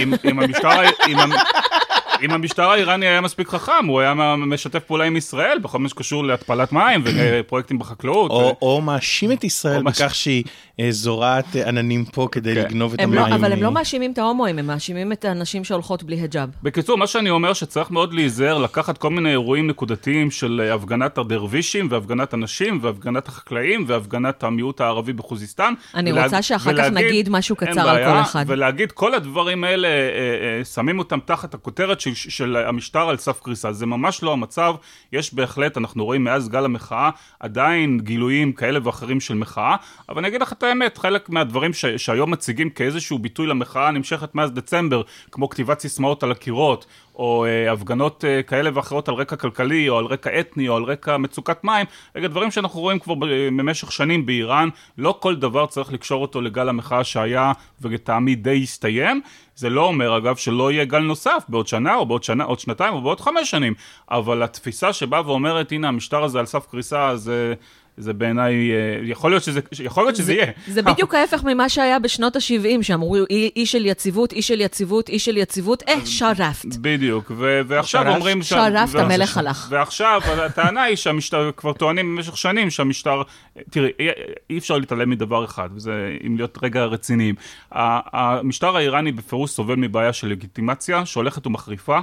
אם 2.22 2.30
המשטר... 2.30 2.72
האיראני 2.72 3.06
היה 3.06 3.20
מספיק 3.20 3.48
חכם, 3.48 3.86
הוא 3.88 4.00
היה 4.00 4.14
משתף 4.36 4.84
פעולה 4.84 5.04
עם 5.04 5.16
ישראל 5.16 5.58
בכל 5.58 5.78
מה 5.78 5.88
שקשור 5.88 6.24
להתפלת 6.24 6.72
מים 6.72 7.02
ופרויקטים 7.04 7.78
בחקלאות. 7.78 8.30
או 8.62 8.80
מאשים 8.80 9.32
את 9.32 9.44
ישראל 9.44 9.82
בכך 9.82 10.14
שהיא 10.14 10.44
אה, 10.80 10.86
זורעת 10.90 11.56
עננים 11.66 12.04
פה 12.04 12.28
כדי 12.32 12.54
כן. 12.54 12.60
לגנוב 12.60 12.92
את 12.92 12.98
לא- 12.98 13.04
המים. 13.04 13.32
אבל 13.32 13.52
הם 13.52 13.62
לא 13.62 13.70
מאשימים 13.70 14.12
את 14.12 14.18
ההומואים, 14.18 14.58
הם 14.58 14.66
מאשימים 14.66 15.12
את 15.12 15.24
הנשים 15.24 15.64
שהולכות 15.64 16.02
בלי 16.02 16.16
היג'אב. 16.16 16.48
בקיצור, 16.62 16.98
מה 16.98 17.06
שאני 17.06 17.30
אומר 17.30 17.52
שצריך 17.52 17.90
מאוד 17.90 18.14
להיזהר, 18.14 18.58
לקחת 18.58 18.98
כל 18.98 19.10
מיני 19.10 19.30
אירועים 19.30 19.66
נקודתיים 19.66 20.30
של 20.30 20.62
אה, 20.64 20.74
הפגנת 20.74 21.18
הדרווישים, 21.18 21.88
והפגנת 21.90 22.34
הנשים, 22.34 22.78
והפגנת 22.82 23.28
החקלאים, 23.28 23.84
והפגנת 23.86 24.44
המיעוט 24.44 24.80
הערבי 24.80 25.12
בחוזיסטן. 25.12 25.74
אני 25.94 26.12
רוצה 26.12 26.42
שאחר 26.42 26.76
כך 26.76 26.84
נגיד 26.84 27.28
משהו 27.28 27.56
קצר 27.56 27.88
על 27.88 28.04
כל 28.04 28.20
אחד. 28.20 28.44
ולהגיד, 28.46 28.92
כל 28.92 29.14
הדברים 29.14 29.64
האלה, 29.64 29.88
אה, 29.88 30.64
שמים 30.64 30.98
אותם 30.98 31.18
תחת 31.24 31.54
הכותרת 31.54 32.00
של 32.00 32.11
של 32.14 32.56
המשטר 32.56 33.08
על 33.08 33.16
סף 33.16 33.40
קריסה. 33.40 33.72
זה 33.72 33.86
ממש 33.86 34.22
לא 34.22 34.32
המצב, 34.32 34.74
יש 35.12 35.34
בהחלט, 35.34 35.76
אנחנו 35.76 36.04
רואים 36.04 36.24
מאז 36.24 36.48
גל 36.48 36.64
המחאה, 36.64 37.10
עדיין 37.40 38.00
גילויים 38.00 38.52
כאלה 38.52 38.78
ואחרים 38.82 39.20
של 39.20 39.34
מחאה, 39.34 39.76
אבל 40.08 40.18
אני 40.18 40.28
אגיד 40.28 40.42
לך 40.42 40.52
את 40.52 40.62
האמת, 40.62 40.98
חלק 40.98 41.30
מהדברים 41.30 41.72
ש- 41.72 41.86
שהיום 41.86 42.30
מציגים 42.30 42.70
כאיזשהו 42.70 43.18
ביטוי 43.18 43.46
למחאה 43.46 43.90
נמשכת 43.90 44.34
מאז 44.34 44.50
דצמבר, 44.50 45.02
כמו 45.30 45.48
כתיבת 45.48 45.80
סיסמאות 45.80 46.22
על 46.22 46.30
הקירות, 46.30 46.86
או 47.14 47.44
אה, 47.44 47.72
הפגנות 47.72 48.24
אה, 48.24 48.42
כאלה 48.42 48.70
ואחרות 48.74 49.08
על 49.08 49.14
רקע 49.14 49.36
כלכלי, 49.36 49.88
או 49.88 49.98
על 49.98 50.04
רקע 50.04 50.40
אתני, 50.40 50.68
או 50.68 50.76
על 50.76 50.82
רקע 50.82 51.16
מצוקת 51.16 51.64
מים, 51.64 51.86
רגע 52.16 52.28
דברים 52.28 52.50
שאנחנו 52.50 52.80
רואים 52.80 52.98
כבר 52.98 53.14
במשך 53.56 53.92
שנים 53.92 54.26
באיראן, 54.26 54.68
לא 54.98 55.18
כל 55.20 55.36
דבר 55.36 55.66
צריך 55.66 55.92
לקשור 55.92 56.22
אותו 56.22 56.40
לגל 56.40 56.68
המחאה 56.68 57.04
שהיה, 57.04 57.52
ולטעמי 57.80 58.34
די 58.34 58.62
הסתיים. 58.62 59.22
זה 59.62 59.70
לא 59.70 59.84
אומר 59.84 60.16
אגב 60.16 60.36
שלא 60.36 60.72
יהיה 60.72 60.84
גל 60.84 60.98
נוסף 60.98 61.44
בעוד 61.48 61.66
שנה, 61.66 61.94
או 61.94 62.06
בעוד 62.06 62.22
שנה, 62.22 62.44
עוד 62.44 62.60
שנתיים, 62.60 62.94
או 62.94 63.00
בעוד 63.00 63.20
חמש 63.20 63.50
שנים, 63.50 63.74
אבל 64.10 64.42
התפיסה 64.42 64.92
שבאה 64.92 65.26
ואומרת, 65.26 65.72
הנה 65.72 65.88
המשטר 65.88 66.24
הזה 66.24 66.38
על 66.38 66.46
סף 66.46 66.66
קריסה, 66.66 67.16
זה... 67.16 67.54
זה 67.96 68.12
בעיניי, 68.12 68.72
אה, 68.72 68.98
יכול 69.02 69.30
להיות 69.30 69.42
שזה, 69.42 69.60
יכול 69.84 70.04
להיות 70.04 70.16
שזה 70.16 70.24
זה, 70.24 70.32
יהיה. 70.32 70.46
זה 70.66 70.82
בדיוק 70.82 71.14
ההפך 71.14 71.44
ממה 71.44 71.68
שהיה 71.68 71.98
בשנות 71.98 72.36
ה-70, 72.36 72.82
שאמרו 72.82 73.16
אי 73.56 73.66
של 73.66 73.86
יציבות, 73.86 74.32
אי 74.32 74.42
של 74.42 74.60
יציבות, 74.60 75.08
אי 75.08 75.18
של 75.18 75.36
יציבות, 75.36 75.82
אה, 75.88 76.06
שרפט. 76.06 76.76
בדיוק, 76.80 77.32
ו- 77.36 77.60
ועכשיו 77.66 78.02
שרפ, 78.04 78.14
אומרים... 78.14 78.42
שרפט, 78.42 78.94
המלך 78.94 79.36
הלך. 79.36 79.66
ועכשיו, 79.70 80.20
הטענה 80.46 80.82
היא 80.82 80.96
שהמשטר, 80.96 81.50
כבר 81.56 81.72
טוענים 81.72 82.16
במשך 82.16 82.36
שנים 82.36 82.70
שהמשטר, 82.70 83.22
תראי, 83.70 83.90
אי, 84.00 84.08
אי 84.50 84.58
אפשר 84.58 84.78
להתעלם 84.78 85.10
מדבר 85.10 85.44
אחד, 85.44 85.68
וזה, 85.74 86.16
אם 86.26 86.36
להיות 86.36 86.58
רגע 86.62 86.84
רציניים. 86.84 87.34
המשטר 87.72 88.76
האיראני 88.76 89.12
בפירוש 89.12 89.50
סובל 89.50 89.76
מבעיה 89.76 90.12
של 90.12 90.28
לגיטימציה, 90.28 91.06
שהולכת 91.06 91.46
ומחריפה. 91.46 91.98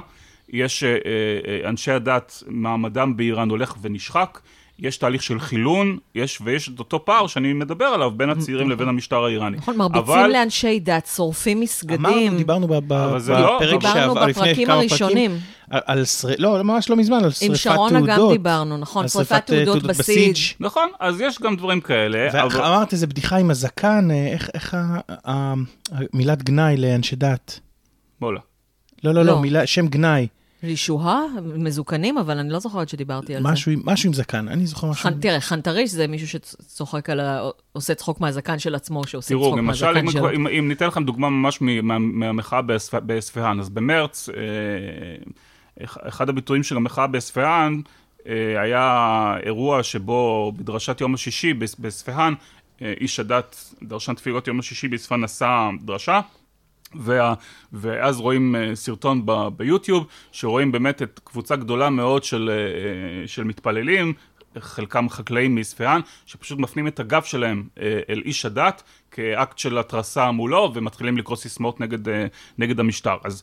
יש 0.52 0.84
אה, 0.84 0.96
אה, 1.46 1.68
אנשי 1.68 1.90
הדת, 1.90 2.42
מעמדם 2.46 3.16
באיראן 3.16 3.50
הולך 3.50 3.74
ונשחק. 3.82 4.38
יש 4.80 4.96
תהליך 4.96 5.22
של 5.22 5.40
חילון, 5.40 5.98
יש, 6.14 6.38
ויש 6.44 6.68
את 6.68 6.78
אותו 6.78 7.04
פער 7.04 7.26
שאני 7.26 7.52
מדבר 7.52 7.84
עליו 7.84 8.10
בין 8.10 8.30
הצעירים 8.30 8.66
נכון. 8.66 8.72
לבין 8.72 8.88
המשטר 8.88 9.24
האיראני. 9.24 9.56
נכון, 9.56 9.76
מרביצים 9.76 10.02
אבל... 10.02 10.30
לאנשי 10.32 10.80
דת, 10.80 11.06
שורפים 11.16 11.60
מסגדים. 11.60 12.06
אמרנו, 12.06 12.36
דיברנו 12.36 12.68
בפרק 12.68 13.28
לא... 13.28 13.58
דיברנו 13.70 14.14
בפרקים 14.14 14.70
הראשונים. 14.70 15.38
על, 15.70 15.80
על 15.86 16.04
שר... 16.04 16.28
לא, 16.38 16.62
ממש 16.62 16.90
לא 16.90 16.96
מזמן, 16.96 17.24
על 17.24 17.30
שריפת 17.30 17.62
תעודות. 17.62 17.90
עם 17.90 17.90
שרונה 17.90 18.00
גם 18.06 18.28
דיברנו, 18.32 18.76
נכון, 18.76 19.08
שריפת 19.08 19.46
תעודות 19.46 19.82
בסיג'. 19.82 20.36
נכון, 20.60 20.88
אז 21.00 21.20
יש 21.20 21.38
גם 21.42 21.56
דברים 21.56 21.80
כאלה. 21.80 22.28
ואמרת 22.32 22.54
אבל... 22.54 22.84
איזה 22.92 23.06
בדיחה 23.06 23.36
עם 23.36 23.50
הזקן, 23.50 24.08
אה, 24.10 24.26
איך, 24.26 24.50
איך 24.54 24.76
המילת 25.08 26.42
גנאי 26.42 26.76
לאנשי 26.76 27.16
דת? 27.16 27.60
בואלה. 28.20 28.40
לא, 29.04 29.14
לא, 29.14 29.24
לא, 29.24 29.32
לא, 29.32 29.40
מילה, 29.40 29.66
שם 29.66 29.86
גנאי. 29.86 30.26
רישוהה, 30.64 31.20
מזוקנים, 31.54 32.18
אבל 32.18 32.38
אני 32.38 32.50
לא 32.50 32.58
זוכרת 32.58 32.88
שדיברתי 32.88 33.36
על 33.36 33.42
משהו, 33.42 33.72
זה. 33.72 33.80
משהו 33.84 34.08
עם 34.08 34.12
זקן, 34.12 34.48
אני 34.48 34.66
זוכר 34.66 34.86
משהו. 34.86 35.02
חנ, 35.02 35.20
תראה, 35.20 35.40
חנטריש 35.40 35.90
זה 35.90 36.06
מישהו 36.06 36.28
שצוחק 36.28 37.10
על 37.10 37.20
ה... 37.20 37.40
עושה 37.72 37.94
צחוק 37.94 38.20
מהזקן 38.20 38.58
של 38.58 38.74
עצמו, 38.74 39.06
שעושה 39.06 39.28
תראו, 39.28 39.46
צחוק 39.46 39.58
למשל, 39.58 39.86
מהזקן 39.86 40.10
שלו. 40.10 40.20
תראו, 40.20 40.34
אם, 40.34 40.46
אם 40.46 40.68
ניתן 40.68 40.86
לכם 40.86 41.04
דוגמה 41.04 41.30
ממש 41.30 41.60
מה, 41.60 41.98
מהמחאה 41.98 42.62
באספהאן, 43.02 43.60
אז 43.60 43.68
במרץ, 43.68 44.28
אה, 44.28 45.84
אחד 46.08 46.28
הביטויים 46.28 46.62
של 46.62 46.76
המחאה 46.76 47.06
באספהאן, 47.06 47.80
אה, 48.26 48.62
היה 48.62 49.34
אירוע 49.42 49.82
שבו 49.82 50.52
בדרשת 50.56 51.00
יום 51.00 51.14
השישי 51.14 51.54
באספהאן, 51.78 52.34
אה, 52.82 52.92
איש 53.00 53.20
הדת, 53.20 53.74
דרשן 53.82 54.14
תפילות 54.14 54.48
יום 54.48 54.58
השישי 54.58 54.88
באספהאן 54.88 55.24
עשה 55.24 55.68
דרשה. 55.82 56.20
וה, 56.94 57.34
ואז 57.72 58.20
רואים 58.20 58.54
uh, 58.54 58.74
סרטון 58.74 59.22
ב, 59.26 59.32
ביוטיוב, 59.56 60.06
שרואים 60.32 60.72
באמת 60.72 61.02
את 61.02 61.20
קבוצה 61.24 61.56
גדולה 61.56 61.90
מאוד 61.90 62.24
של, 62.24 62.50
uh, 63.24 63.28
של 63.28 63.44
מתפללים, 63.44 64.12
חלקם 64.58 65.08
חקלאים 65.08 65.54
מאספהאן, 65.54 66.00
שפשוט 66.26 66.58
מפנים 66.58 66.86
את 66.86 67.00
הגב 67.00 67.22
שלהם 67.22 67.68
אל 68.08 68.22
איש 68.24 68.46
הדת 68.46 68.82
כאקט 69.10 69.58
של 69.58 69.78
התרסה 69.78 70.30
מולו, 70.30 70.72
ומתחילים 70.74 71.18
לקרוא 71.18 71.36
סיסמאות 71.36 71.80
נגד, 71.80 71.98
נגד 72.58 72.80
המשטר. 72.80 73.16
אז 73.24 73.42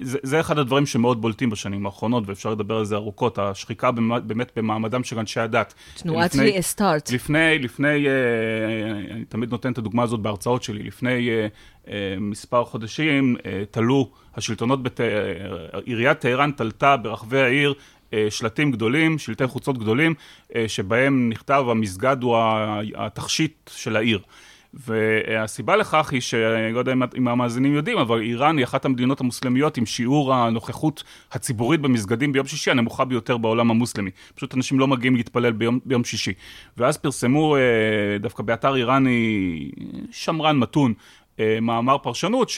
זה, 0.00 0.18
זה 0.22 0.40
אחד 0.40 0.58
הדברים 0.58 0.86
שמאוד 0.86 1.20
בולטים 1.20 1.50
בשנים 1.50 1.86
האחרונות, 1.86 2.24
ואפשר 2.26 2.50
לדבר 2.50 2.76
על 2.76 2.84
זה 2.84 2.94
ארוכות, 2.94 3.38
השחיקה 3.38 3.90
באמת 4.26 4.52
במעמדם 4.56 5.04
של 5.04 5.18
אנשי 5.18 5.40
הדת. 5.40 5.74
תנועת 5.94 6.34
לי 6.34 6.58
אסטארט. 6.58 7.10
לפני, 7.10 7.58
לפני, 7.58 8.06
אה, 8.08 8.12
אני 9.10 9.24
תמיד 9.24 9.50
נותן 9.50 9.72
את 9.72 9.78
הדוגמה 9.78 10.02
הזאת 10.02 10.20
בהרצאות 10.20 10.62
שלי, 10.62 10.82
לפני 10.82 11.30
אה, 11.30 11.46
אה, 11.88 12.14
מספר 12.20 12.64
חודשים 12.64 13.36
תלו 13.70 14.10
השלטונות, 14.34 14.82
בת... 14.82 15.00
עיריית 15.84 16.18
טהרן 16.18 16.50
תלתה 16.50 16.96
ברחבי 16.96 17.40
העיר 17.40 17.74
שלטים 18.30 18.72
גדולים, 18.72 19.18
שלטי 19.18 19.46
חוצות 19.46 19.78
גדולים, 19.78 20.14
שבהם 20.66 21.28
נכתב 21.28 21.64
המסגד 21.70 22.16
הוא 22.22 22.36
התכשיט 22.94 23.70
של 23.74 23.96
העיר. 23.96 24.18
והסיבה 24.74 25.76
לכך 25.76 26.12
היא 26.12 26.20
שאני 26.20 26.72
לא 26.72 26.78
יודע 26.78 26.92
אם 27.16 27.28
המאזינים 27.28 27.74
יודעים, 27.74 27.98
אבל 27.98 28.20
איראן 28.20 28.56
היא 28.58 28.64
אחת 28.64 28.84
המדינות 28.84 29.20
המוסלמיות 29.20 29.76
עם 29.76 29.86
שיעור 29.86 30.34
הנוכחות 30.34 31.04
הציבורית 31.32 31.80
במסגדים 31.80 32.32
ביום 32.32 32.46
שישי 32.46 32.70
הנמוכה 32.70 33.04
ביותר 33.04 33.36
בעולם 33.36 33.70
המוסלמי. 33.70 34.10
פשוט 34.34 34.54
אנשים 34.54 34.78
לא 34.78 34.88
מגיעים 34.88 35.16
להתפלל 35.16 35.52
ביום, 35.52 35.78
ביום 35.84 36.04
שישי. 36.04 36.32
ואז 36.76 36.96
פרסמו 36.96 37.56
אה, 37.56 37.60
דווקא 38.20 38.42
באתר 38.42 38.76
איראני 38.76 39.70
שמרן 40.10 40.58
מתון, 40.58 40.94
מאמר 41.62 41.98
פרשנות 41.98 42.50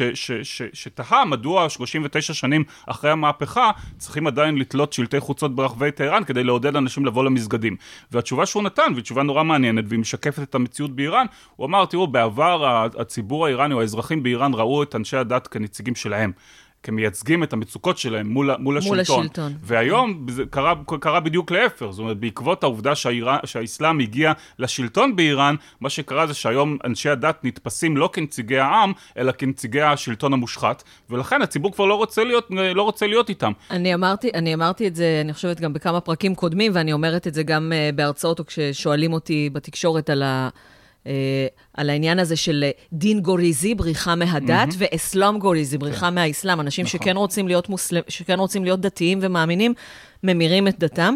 שתהה 0.72 1.24
מדוע 1.24 1.68
39 1.68 2.34
שנים 2.34 2.64
אחרי 2.86 3.10
המהפכה 3.10 3.70
צריכים 3.98 4.26
עדיין 4.26 4.58
לתלות 4.58 4.92
שלטי 4.92 5.20
חוצות 5.20 5.54
ברחבי 5.54 5.90
טהרן 5.90 6.24
כדי 6.24 6.44
לעודד 6.44 6.76
אנשים 6.76 7.06
לבוא 7.06 7.24
למסגדים. 7.24 7.76
והתשובה 8.12 8.46
שהוא 8.46 8.62
נתן, 8.62 8.92
והיא 8.92 9.02
תשובה 9.02 9.22
נורא 9.22 9.44
מעניינת 9.44 9.84
והיא 9.88 10.00
משקפת 10.00 10.42
את 10.42 10.54
המציאות 10.54 10.96
באיראן, 10.96 11.26
הוא 11.56 11.66
אמר, 11.66 11.84
תראו, 11.84 12.06
בעבר 12.06 12.86
הציבור 12.98 13.46
האיראני 13.46 13.74
או 13.74 13.80
האזרחים 13.80 14.22
באיראן 14.22 14.54
ראו 14.54 14.82
את 14.82 14.94
אנשי 14.94 15.16
הדת 15.16 15.46
כנציגים 15.46 15.94
שלהם. 15.94 16.32
כמייצגים 16.82 17.42
את 17.42 17.52
המצוקות 17.52 17.98
שלהם 17.98 18.28
מול, 18.28 18.56
מול 18.58 18.78
השלטון. 18.78 18.96
מול 18.96 19.00
השלטון. 19.00 19.52
והיום 19.62 20.26
זה 20.28 20.42
קרה, 20.50 20.74
קרה 21.00 21.20
בדיוק 21.20 21.50
להפך, 21.50 21.86
זאת 21.90 21.98
אומרת, 21.98 22.16
בעקבות 22.16 22.62
העובדה 22.62 22.94
שהאיראן, 22.94 23.38
שהאסלאם 23.44 24.00
הגיע 24.00 24.32
לשלטון 24.58 25.16
באיראן, 25.16 25.54
מה 25.80 25.90
שקרה 25.90 26.26
זה 26.26 26.34
שהיום 26.34 26.78
אנשי 26.84 27.08
הדת 27.08 27.44
נתפסים 27.44 27.96
לא 27.96 28.10
כנציגי 28.12 28.58
העם, 28.58 28.92
אלא 29.16 29.32
כנציגי 29.32 29.82
השלטון 29.82 30.32
המושחת, 30.32 30.82
ולכן 31.10 31.42
הציבור 31.42 31.72
כבר 31.72 31.84
לא 31.84 31.94
רוצה 31.94 32.24
להיות, 32.24 32.50
לא 32.74 32.82
רוצה 32.82 33.06
להיות 33.06 33.28
איתם. 33.28 33.52
אני 33.70 33.94
אמרתי, 33.94 34.30
אני 34.34 34.54
אמרתי 34.54 34.88
את 34.88 34.96
זה, 34.96 35.20
אני 35.24 35.32
חושבת, 35.32 35.60
גם 35.60 35.72
בכמה 35.72 36.00
פרקים 36.00 36.34
קודמים, 36.34 36.72
ואני 36.74 36.92
אומרת 36.92 37.26
את 37.26 37.34
זה 37.34 37.42
גם 37.42 37.72
uh, 37.72 37.96
בהרצאות 37.96 38.38
או 38.38 38.46
כששואלים 38.46 39.12
אותי 39.12 39.50
בתקשורת 39.52 40.10
על 40.10 40.22
ה... 40.22 40.48
אה, 41.06 41.46
על 41.74 41.90
העניין 41.90 42.18
הזה 42.18 42.36
של 42.36 42.64
דין 42.92 43.20
גוריזי, 43.20 43.74
בריחה 43.74 44.14
מהדת, 44.14 44.68
mm-hmm. 44.68 44.76
ואסלאם 44.78 45.38
גוריזי, 45.38 45.78
בריחה 45.78 46.06
כן. 46.06 46.14
מהאסלאם. 46.14 46.60
אנשים 46.60 46.84
נכון. 46.84 47.00
שכן, 47.00 47.16
רוצים 47.16 47.48
להיות 47.48 47.68
מוסלם, 47.68 48.02
שכן 48.08 48.38
רוצים 48.38 48.64
להיות 48.64 48.80
דתיים 48.80 49.18
ומאמינים, 49.22 49.74
ממירים 50.22 50.68
את 50.68 50.78
דתם. 50.78 51.14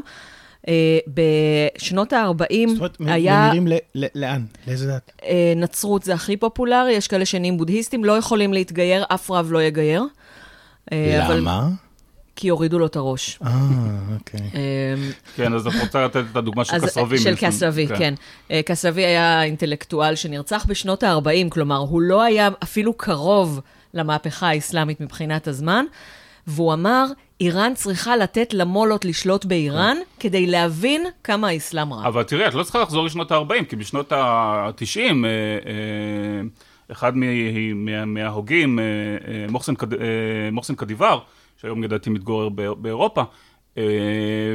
אה, 0.68 0.99
בשנות 1.07 2.12
ה-40 2.12 2.68
זאת 2.68 2.79
אומרת, 2.79 2.96
היה... 3.01 3.46
ממירים 3.46 3.66
ל- 3.66 4.05
ל- 4.05 4.07
לאן? 4.14 4.44
לאיזה 4.66 4.87
דת? 4.87 5.12
אה, 5.25 5.53
נצרות 5.57 6.03
זה 6.03 6.14
הכי 6.14 6.37
פופולרי, 6.37 6.92
יש 6.92 7.09
כאלה 7.09 7.25
שנהיים 7.25 7.57
בודהיסטים, 7.57 8.05
לא 8.05 8.12
יכולים 8.12 8.53
להתגייר, 8.53 9.05
אף 9.09 9.31
רב 9.31 9.53
לא 9.53 9.62
יגייר. 9.62 10.05
למה? 10.92 11.68
כי 12.37 12.49
הורידו 12.49 12.79
לו 12.79 12.87
את 12.87 12.96
הראש. 12.96 13.38
אה, 13.46 13.51
אוקיי. 14.18 14.40
אמ, 14.40 15.11
כן, 15.37 15.55
אז 15.55 15.66
את 15.66 15.72
רוצה 15.83 16.05
לתת 16.05 16.25
את 16.33 16.37
הדוגמה 16.37 16.64
של 16.64 16.79
קסרבי. 16.79 17.18
של 17.18 17.37
קסרבי, 17.37 17.87
כן. 17.87 18.14
קסרבי 18.66 19.03
כן. 19.03 19.07
אה, 19.07 19.11
היה 19.11 19.42
אינטלקטואל 19.42 20.14
שנרצח 20.14 20.66
בשנות 20.68 21.03
ה-40, 21.03 21.51
כלומר, 21.51 21.77
הוא 21.77 22.01
לא 22.01 22.22
היה 22.22 22.49
אפילו 22.62 22.92
קרוב 22.94 23.61
למהפכה 23.94 24.49
האסלאמית 24.49 25.01
מבחינת 25.01 25.49
הזמן, 25.49 25.85
והוא 26.46 26.72
אמר, 26.72 27.07
איראן 27.40 27.72
צריכה 27.75 28.16
לתת 28.16 28.55
למולות 28.55 29.05
לשלוט 29.05 29.44
באיראן 29.44 29.96
כן. 29.96 30.29
כדי 30.29 30.46
להבין 30.46 31.05
כמה 31.25 31.49
האסלאם 31.49 31.92
רע. 31.92 32.09
אבל 32.09 32.22
תראי, 32.22 32.49
את 32.49 32.55
לא 32.55 32.62
צריכה 32.62 32.83
לחזור 32.83 33.05
לשנות 33.05 33.33
ה-40, 33.33 33.64
כי 33.68 33.77
בשנות 33.77 34.12
ה-90, 34.12 34.99
אה, 34.99 35.05
אה, 35.05 36.40
אחד 36.92 37.12
מההוגים, 38.07 38.79
מוחסן 40.53 40.75
קדיבר, 40.75 41.18
שהיום 41.66 41.83
לדעתי 41.83 42.11
מתגורר 42.11 42.48
באירופה, 42.74 43.22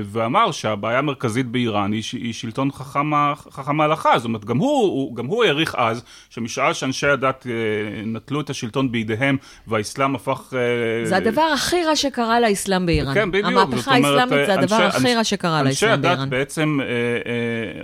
ואמר 0.06 0.52
שהבעיה 0.52 1.00
המרכזית 1.00 1.46
באיראן 1.46 1.92
היא, 1.92 2.04
היא 2.14 2.34
שלטון 2.34 2.72
חכם, 2.72 3.12
חכם 3.36 3.82
ההלכה, 3.82 4.18
זאת 4.18 4.26
אומרת 4.26 4.46
גם 4.46 4.58
הוא, 4.58 5.16
גם 5.16 5.26
הוא 5.26 5.44
העריך 5.44 5.76
אז 5.78 6.04
שמשעה 6.30 6.74
שאנשי 6.74 7.08
הדת 7.08 7.48
אה, 7.48 8.02
נטלו 8.06 8.42
את 8.42 8.50
השלטון 8.50 8.92
בידיהם 8.92 9.38
והאסלאם 9.68 10.16
הפך... 10.16 10.54
אה, 10.54 11.06
זה 11.06 11.18
הדבר 11.18 11.42
הכי 11.42 11.84
רע 11.84 11.96
שקרה 11.96 12.40
לאסלאם 12.40 12.86
באיראן. 12.86 13.14
כן, 13.14 13.32
בדיוק. 13.32 13.48
המהפכה 13.48 13.92
האסלאמית 13.92 14.46
זה 14.46 14.54
הדבר 14.54 14.86
אנשי, 14.86 14.98
הכי 14.98 15.16
רע 15.16 15.24
שקרה 15.24 15.64
לאסלאם 15.64 16.02
באיראן. 16.02 16.20
אנשי 16.20 16.26
הדת 16.26 16.30
בעצם, 16.30 16.80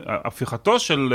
הפיכתו 0.08 0.80
של, 0.80 1.14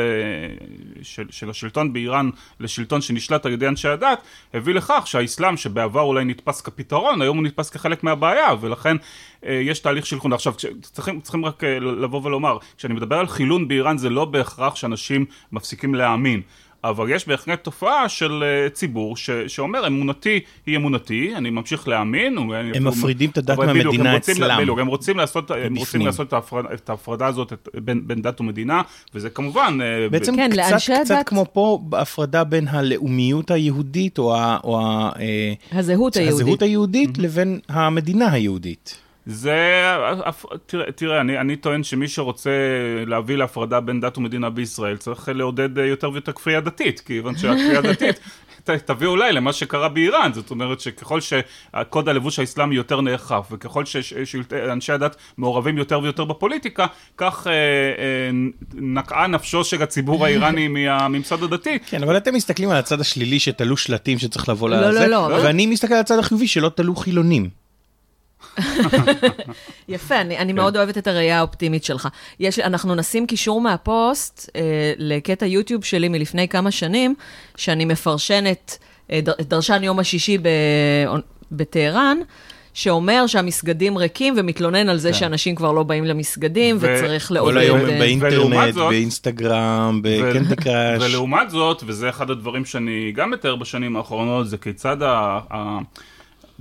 של, 1.02 1.24
של 1.30 1.50
השלטון 1.50 1.92
באיראן 1.92 2.30
לשלטון 2.60 3.00
שנשלט 3.00 3.46
על 3.46 3.52
ידי 3.52 3.68
אנשי 3.68 3.88
הדת, 3.88 4.22
הביא 4.54 4.74
לכך 4.74 5.02
שהאסלאם 5.06 5.56
שבעבר 5.56 6.00
אולי 6.00 6.24
נתפס 6.24 6.60
כפתרון, 6.60 7.22
היום 7.22 7.36
הוא 7.36 7.44
נתפס 7.44 7.70
כחלק 7.70 8.04
מהבעיה, 8.04 8.48
ולכן 8.60 8.96
יש 9.42 9.78
תהליך 9.78 10.06
של 10.06 10.20
חילון. 10.20 10.32
עכשיו, 10.32 10.54
צריכים, 10.82 11.20
צריכים 11.20 11.44
רק 11.44 11.64
אה, 11.64 11.78
לבוא 11.80 12.20
ולומר, 12.24 12.58
כשאני 12.76 12.94
מדבר 12.94 13.16
על 13.18 13.26
חילון 13.26 13.68
באיראן 13.68 13.98
זה 13.98 14.10
לא 14.10 14.24
בהכרח 14.24 14.74
שאנשים 14.74 15.24
מפסיקים 15.52 15.94
להאמין. 15.94 16.42
אבל 16.84 17.10
יש 17.10 17.28
בהחלט 17.28 17.64
תופעה 17.64 18.08
של 18.08 18.42
uh, 18.42 18.70
ציבור 18.74 19.16
ש, 19.16 19.30
שאומר 19.30 19.86
אמונתי 19.86 20.40
היא 20.66 20.76
אמונתי, 20.76 21.32
אני 21.36 21.50
ממשיך 21.50 21.88
להאמין. 21.88 22.38
הם 22.38 22.52
אני, 22.52 22.78
מפרידים 22.78 23.30
את 23.30 23.38
הדת 23.38 23.58
מהמדינה 23.58 24.16
אצלם. 24.16 24.58
בדיוק, 24.60 24.78
הם 24.78 24.86
רוצים 24.86 25.16
לעשות, 25.16 25.50
הם 25.50 25.74
רוצים 25.74 26.06
לעשות 26.06 26.28
את, 26.28 26.32
ההפרד, 26.32 26.64
את 26.74 26.90
ההפרדה 26.90 27.26
הזאת 27.26 27.52
את, 27.52 27.68
בין, 27.74 28.06
בין 28.06 28.22
דת 28.22 28.40
ומדינה, 28.40 28.82
וזה 29.14 29.30
כמובן... 29.30 29.78
אה, 29.82 30.08
בעצם 30.08 30.36
כן, 30.36 30.50
קצת, 30.52 30.76
קצת 30.76 31.10
הדת... 31.10 31.28
כמו 31.28 31.46
פה 31.52 31.78
בהפרדה 31.82 32.44
בין 32.44 32.68
הלאומיות 32.68 33.50
היהודית 33.50 34.18
או, 34.18 34.36
ה, 34.36 34.58
או 34.64 34.80
ה, 34.80 35.10
הזהות 35.72 36.16
היהודית, 36.16 36.40
הזהות 36.40 36.62
היהודית 36.62 37.18
mm-hmm. 37.18 37.22
לבין 37.22 37.60
המדינה 37.68 38.32
היהודית. 38.32 39.01
זה, 39.26 39.82
תראה, 40.66 40.92
תראה 40.92 41.20
אני, 41.20 41.38
אני 41.38 41.56
טוען 41.56 41.82
שמי 41.82 42.08
שרוצה 42.08 42.50
להביא 43.06 43.36
להפרדה 43.36 43.80
בין 43.80 44.00
דת 44.00 44.18
ומדינה 44.18 44.50
בישראל 44.50 44.96
צריך 44.96 45.28
לעודד 45.34 45.78
יותר 45.78 46.10
ויותר 46.10 46.32
כפייה 46.32 46.60
דתית, 46.60 47.00
כיוון 47.00 47.36
שהכפייה 47.36 47.80
דתית 47.92 48.20
תביא 48.64 49.06
אולי 49.06 49.32
למה 49.32 49.52
שקרה 49.52 49.88
באיראן, 49.88 50.32
זאת 50.34 50.50
אומרת 50.50 50.80
שככל 50.80 51.20
שקוד 51.20 52.08
הלבוש 52.08 52.38
האסלאמי 52.38 52.74
יותר 52.74 53.00
נאכף 53.00 53.48
וככל 53.50 53.84
שאנשי 53.84 54.92
הדת 54.92 55.16
מעורבים 55.38 55.78
יותר 55.78 56.00
ויותר 56.02 56.24
בפוליטיקה, 56.24 56.86
כך 57.16 57.46
אה, 57.46 57.52
אה, 57.52 58.30
נקעה 58.74 59.26
נפשו 59.26 59.64
של 59.64 59.82
הציבור 59.82 60.24
האיראני 60.26 60.68
מהממסד 60.68 61.42
הדתי. 61.42 61.78
כן, 61.78 62.02
אבל 62.02 62.16
אתם 62.16 62.34
מסתכלים 62.34 62.70
על 62.70 62.76
הצד 62.76 63.00
השלילי 63.00 63.38
שתלו 63.38 63.76
שלטים 63.76 64.18
שצריך 64.18 64.48
לבוא 64.48 64.68
לא, 64.68 64.80
לזה, 64.80 65.06
לא, 65.06 65.30
לא, 65.30 65.34
ואני 65.34 65.66
מסתכל 65.66 65.94
על 65.94 66.00
הצד 66.00 66.18
החיובי 66.18 66.46
שלא 66.48 66.68
תלו 66.68 66.96
חילונים. 66.96 67.62
יפה, 69.88 70.20
אני, 70.20 70.38
אני 70.38 70.52
מאוד 70.52 70.76
אוהבת 70.76 70.98
את 70.98 71.06
הראייה 71.06 71.38
האופטימית 71.38 71.84
שלך. 71.84 72.08
יש, 72.40 72.58
אנחנו 72.58 72.94
נשים 72.94 73.26
קישור 73.26 73.60
מהפוסט 73.60 74.50
אה, 74.56 74.92
לקטע 74.98 75.46
יוטיוב 75.46 75.84
שלי 75.84 76.08
מלפני 76.08 76.48
כמה 76.48 76.70
שנים, 76.70 77.14
שאני 77.56 77.84
מפרשנת 77.84 78.78
אה, 79.10 79.20
דר, 79.20 79.32
דרשן 79.40 79.84
יום 79.84 79.98
השישי 79.98 80.38
ב, 80.38 80.48
בטהרן. 81.52 82.18
שאומר 82.74 83.26
שהמסגדים 83.26 83.98
ריקים 83.98 84.34
ומתלונן 84.36 84.88
על 84.88 84.98
זה 84.98 85.08
כן. 85.08 85.18
שאנשים 85.18 85.54
כבר 85.54 85.72
לא 85.72 85.82
באים 85.82 86.04
למסגדים 86.04 86.76
ו... 86.80 86.94
וצריך 86.96 87.32
לעודד... 87.32 87.54
כל 87.54 87.58
היום 87.58 87.80
הם 87.80 87.86
באינטרנט, 87.86 88.74
זאת, 88.74 88.88
באינסטגרם, 88.88 90.00
בקנדי 90.02 90.56
קראש. 90.56 91.02
ולעומת 91.02 91.50
זאת, 91.50 91.82
וזה 91.86 92.08
אחד 92.08 92.30
הדברים 92.30 92.64
שאני 92.64 93.12
גם 93.14 93.30
מתאר 93.30 93.56
בשנים 93.56 93.96
האחרונות, 93.96 94.48
זה 94.48 94.58
כיצד 94.58 95.02
ה... 95.02 95.38
ה... 95.50 95.78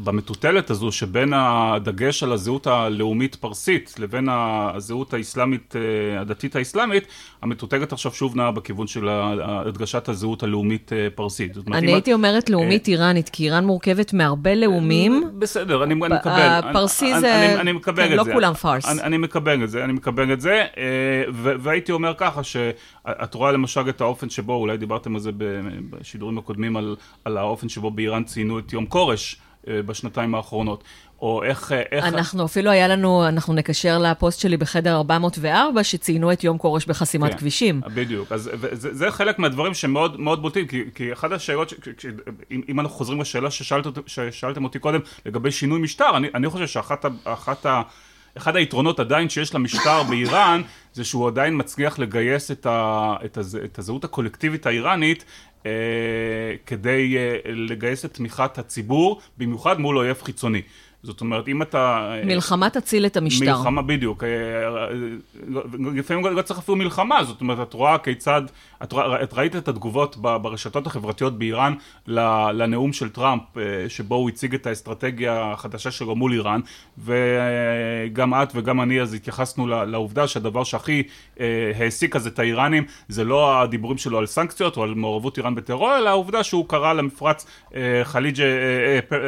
במטוטלת 0.03 0.69
הזו 0.69 0.91
שבין 0.91 1.33
הדגש 1.35 2.23
על 2.23 2.31
הזהות 2.31 2.67
הלאומית 2.67 3.35
פרסית 3.35 3.95
לבין 3.99 4.27
הזהות 4.31 5.13
האסלאמית, 5.13 5.75
אה, 5.75 6.21
הדתית 6.21 6.55
האסלאמית, 6.55 7.07
המטוטלת 7.41 7.93
עכשיו 7.93 8.11
שוב 8.11 8.35
נעה 8.35 8.51
בכיוון 8.51 8.87
של 8.87 9.09
הדגשת 9.43 10.09
הזהות 10.09 10.43
הלאומית 10.43 10.93
אה, 10.93 11.07
פרסית. 11.15 11.51
אני 11.73 11.93
הייתי 11.93 12.13
אומרת 12.13 12.49
לאומית 12.49 12.89
אה, 12.89 12.93
איראנית, 12.93 13.29
כי 13.29 13.43
איראן 13.43 13.65
מורכבת 13.65 14.13
מהרבה 14.13 14.55
לאומים. 14.55 15.23
בסדר, 15.39 15.83
אני 15.83 15.93
מקבל. 15.93 16.19
הפרסי 16.29 17.19
זה, 17.19 17.55
כן, 17.95 18.11
לא 18.11 18.23
כולם 18.33 18.53
פארס. 18.53 18.85
אני 18.85 19.17
מקבל 19.17 19.63
את 19.63 19.69
זה, 19.69 19.83
אני 19.83 19.93
מקבל 19.93 20.33
את 20.33 20.41
זה, 20.41 20.65
והייתי 21.43 21.91
אומר 21.91 22.13
ככה, 22.17 22.43
שאת 22.43 23.33
רואה 23.33 23.51
למשל 23.51 23.89
את 23.89 24.01
האופן 24.01 24.29
שבו, 24.29 24.53
אולי 24.53 24.77
דיברתם 24.77 25.15
על 25.15 25.21
זה 25.21 25.31
בשידורים 25.89 26.37
הקודמים, 26.37 26.77
על 27.25 27.37
האופן 27.37 27.69
שבו 27.69 27.91
באיראן 27.91 28.23
ציינו 28.23 28.59
את 28.59 28.73
יום 28.73 28.85
כורש. 28.85 29.41
אה, 29.67 29.81
בשנתיים 29.81 30.35
האחרונות. 30.35 30.83
או 31.21 31.43
איך, 31.43 31.71
אה, 31.71 31.81
איך... 31.91 32.05
אנחנו 32.05 32.45
אפילו 32.45 32.71
היה 32.71 32.87
לנו, 32.87 33.27
אנחנו 33.27 33.53
נקשר 33.53 33.97
לפוסט 33.97 34.39
שלי 34.39 34.57
בחדר 34.57 34.95
404, 34.95 35.83
שציינו 35.83 36.31
את 36.31 36.43
יום 36.43 36.57
כורש 36.57 36.85
בחסימת 36.85 37.31
כן, 37.31 37.37
כבישים. 37.37 37.81
בדיוק, 37.93 38.31
אז 38.31 38.49
זה, 38.71 38.93
זה 38.93 39.11
חלק 39.11 39.39
מהדברים 39.39 39.73
שמאוד 39.73 40.19
מאוד 40.19 40.41
בוטים, 40.41 40.67
כי, 40.67 40.83
כי 40.95 41.13
אחת 41.13 41.31
השאלות, 41.31 41.69
ש, 41.69 42.05
אם, 42.51 42.61
אם 42.69 42.79
אנחנו 42.79 42.95
חוזרים 42.95 43.21
לשאלה 43.21 43.51
ששאלת, 43.51 43.85
ששאלתם 44.07 44.63
אותי 44.63 44.79
קודם 44.79 44.99
לגבי 45.25 45.51
שינוי 45.51 45.79
משטר, 45.79 46.17
אני, 46.17 46.27
אני 46.35 46.49
חושב 46.49 46.67
שאחת 46.67 47.05
אחת 47.23 47.65
ה... 47.65 47.81
אחד 48.37 48.55
היתרונות 48.55 48.99
עדיין 48.99 49.29
שיש 49.29 49.55
למשטר 49.55 50.03
באיראן, 50.03 50.61
זה 50.93 51.03
שהוא 51.03 51.27
עדיין 51.27 51.53
מצליח 51.59 51.99
לגייס 51.99 52.51
את, 52.51 52.65
ה, 52.65 53.15
את, 53.25 53.37
הז, 53.37 53.55
את 53.55 53.79
הזהות 53.79 54.03
הקולקטיבית 54.03 54.65
האיראנית 54.65 55.25
אה, 55.65 55.71
כדי 56.65 57.17
אה, 57.17 57.37
לגייס 57.45 58.05
את 58.05 58.13
תמיכת 58.13 58.57
הציבור, 58.57 59.21
במיוחד 59.37 59.79
מול 59.79 59.97
אויב 59.97 60.21
חיצוני. 60.21 60.61
זאת 61.03 61.21
אומרת, 61.21 61.47
אם 61.47 61.61
אתה... 61.61 62.13
מלחמה 62.25 62.69
תציל 62.69 63.05
את 63.05 63.17
המשטר. 63.17 63.57
מלחמה, 63.57 63.81
בדיוק. 63.81 64.23
אה, 64.23 64.29
אה, 64.29 64.87
לפעמים 65.95 66.25
לא 66.25 66.41
צריך 66.41 66.59
אפילו 66.59 66.77
מלחמה, 66.77 67.23
זאת 67.23 67.41
אומרת, 67.41 67.67
את 67.67 67.73
רואה 67.73 67.97
כיצד, 67.97 68.41
את, 68.83 68.93
את 69.23 69.33
ראית 69.33 69.55
את 69.55 69.67
התגובות 69.67 70.17
ברשתות 70.17 70.87
החברתיות 70.87 71.39
באיראן 71.39 71.73
לנאום 72.53 72.93
של 72.93 73.09
טראמפ, 73.09 73.41
אה, 73.57 73.63
שבו 73.87 74.15
הוא 74.15 74.29
הציג 74.29 74.53
את 74.53 74.67
האסטרטגיה 74.67 75.51
החדשה 75.51 75.91
שלו 75.91 76.15
מול 76.15 76.33
איראן, 76.33 76.61
וגם 76.97 78.33
את 78.33 78.51
וגם 78.55 78.81
אני 78.81 79.01
אז 79.01 79.13
התייחסנו 79.13 79.67
לעובדה 79.67 80.27
שהדבר 80.27 80.63
שהכי 80.63 81.03
העסיק 81.75 82.15
אז 82.15 82.27
את 82.27 82.39
האיראנים, 82.39 82.83
זה 83.07 83.23
לא 83.23 83.61
הדיבורים 83.61 83.97
שלו 83.97 84.17
על 84.17 84.25
סנקציות 84.25 84.77
או 84.77 84.83
על 84.83 84.93
מעורבות 84.93 85.37
איראן 85.37 85.55
בטרור, 85.55 85.97
אלא 85.97 86.09
העובדה 86.09 86.43
שהוא 86.43 86.67
קרא 86.67 86.93
למפרץ 86.93 87.45
חליג' 88.03 88.41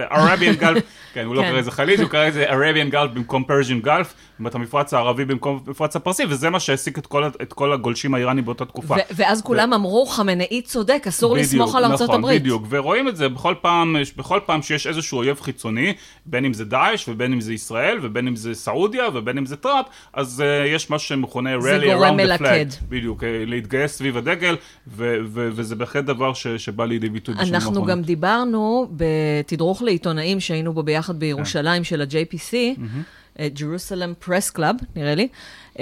ערביאן 0.10 0.54
גלף, 0.54 0.84
כן, 1.14 1.26
הוא 1.26 1.36
לא 1.36 1.42
כן. 1.42 1.52
קרא 1.52 1.63
לזה 1.64 1.72
חליג', 1.72 2.00
הוא 2.00 2.10
קרא 2.10 2.28
לזה 2.28 2.44
ערביאן 2.44 2.90
גלף 2.90 3.12
במקום 3.12 3.44
פרז'ין 3.44 3.80
גלף, 3.80 4.14
אומרת 4.40 4.56
המפרץ 4.56 4.94
הערבי 4.94 5.26
במקום 5.26 5.60
המפרץ 5.68 5.96
הפרסי, 5.96 6.24
וזה 6.30 6.50
מה 6.50 6.60
שהעסיק 6.60 6.98
את 6.98 7.08
כל, 7.08 7.24
את 7.42 7.54
כל 7.54 7.74
הגולשים 7.74 8.14
האיראנים 8.14 8.46
באותה 8.46 8.66
תקופה. 8.66 8.96
ואז 9.12 9.42
כולם 9.42 9.72
ו... 9.72 9.76
אמרו, 9.76 10.06
חמנאי 10.06 10.62
צודק, 10.62 11.04
אסור 11.08 11.34
בדיוק, 11.34 11.48
לסמוך 11.48 11.76
על 11.76 11.86
ארצות 11.86 12.10
נכון, 12.10 12.20
הברית. 12.20 12.42
בדיוק, 12.42 12.64
ורואים 12.70 13.08
את 13.08 13.16
זה 13.16 13.30
בכל 13.30 13.56
פעם, 13.62 13.96
בכל 14.18 14.40
פעם 14.46 14.62
שיש 14.62 14.88
איזשהו 14.88 15.18
אויב 15.18 15.42
חיצוני, 15.42 15.94
בין 16.26 16.46
אם 16.46 16.54
זה 16.54 16.66
דאעש, 16.66 17.08
ובין 17.08 17.34
אם 17.34 17.42
זה 17.42 17.54
ישראל, 17.54 18.00
ובין 18.02 18.28
אם 18.28 18.36
זה 18.36 18.54
סעודיה, 18.54 19.08
ובין 19.14 19.38
אם 19.38 19.46
זה 19.46 19.56
טראמפ, 19.56 19.86
אז 20.14 20.44
uh, 20.46 20.68
יש 20.68 20.90
מה 20.90 21.00
שמכונה 21.00 21.56
rally 21.58 21.84
around 21.84 22.40
the 22.40 22.42
flag. 22.42 22.84
בדיוק, 22.90 23.24
uh, 23.24 23.26
להתגייס 23.46 23.92
סביב 23.98 24.18
הדגל, 24.18 24.56
ו- 24.88 25.18
ו- 25.26 25.50
וזה 25.52 25.76
בהחלט 25.76 26.06
דבר 26.06 26.34
ש- 26.34 26.48
שבא 26.48 26.86
לידי 26.86 27.10
ביטוי 27.10 27.36
בשנים 27.36 27.54
האחרונות. 27.54 27.78
אנחנו 27.78 27.92
גם 27.92 28.02
דיברנו 28.02 28.88
בתדרוך 28.92 29.82
לעיתונאים 29.82 30.40
שהיינו 30.40 30.74
בו 30.74 30.84
ביחד 30.84 31.20
בירושלים 31.20 31.80
כן. 31.80 31.84
של 31.84 32.02
ה-JPC, 32.02 32.52
mm-hmm. 32.52 33.23
Jerusalem 33.38 34.28
Press 34.28 34.58
Club, 34.58 34.86
נראה 34.96 35.16
לי. 35.16 35.28
Uh, 35.74 35.80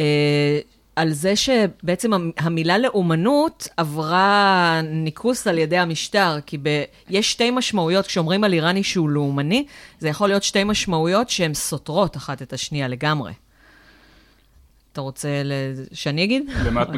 על 0.95 1.11
זה 1.11 1.35
שבעצם 1.35 2.11
המילה 2.37 2.77
לאומנות 2.77 3.67
עברה 3.77 4.81
ניקוס 4.83 5.47
על 5.47 5.57
ידי 5.57 5.77
המשטר, 5.77 6.39
כי 6.45 6.57
ב... 6.57 6.83
יש 7.09 7.31
שתי 7.31 7.51
משמעויות, 7.51 8.07
כשאומרים 8.07 8.43
על 8.43 8.53
איראני 8.53 8.83
שהוא 8.83 9.09
לאומני, 9.09 9.65
זה 9.99 10.09
יכול 10.09 10.27
להיות 10.29 10.43
שתי 10.43 10.63
משמעויות 10.63 11.29
שהן 11.29 11.53
סותרות 11.53 12.17
אחת 12.17 12.41
את 12.41 12.53
השנייה 12.53 12.87
לגמרי. 12.87 13.33
אתה 14.93 15.01
רוצה. 15.01 15.29
שאני 15.93 16.23
אגיד? 16.23 16.49
למה 16.65 16.81
את 16.81 16.89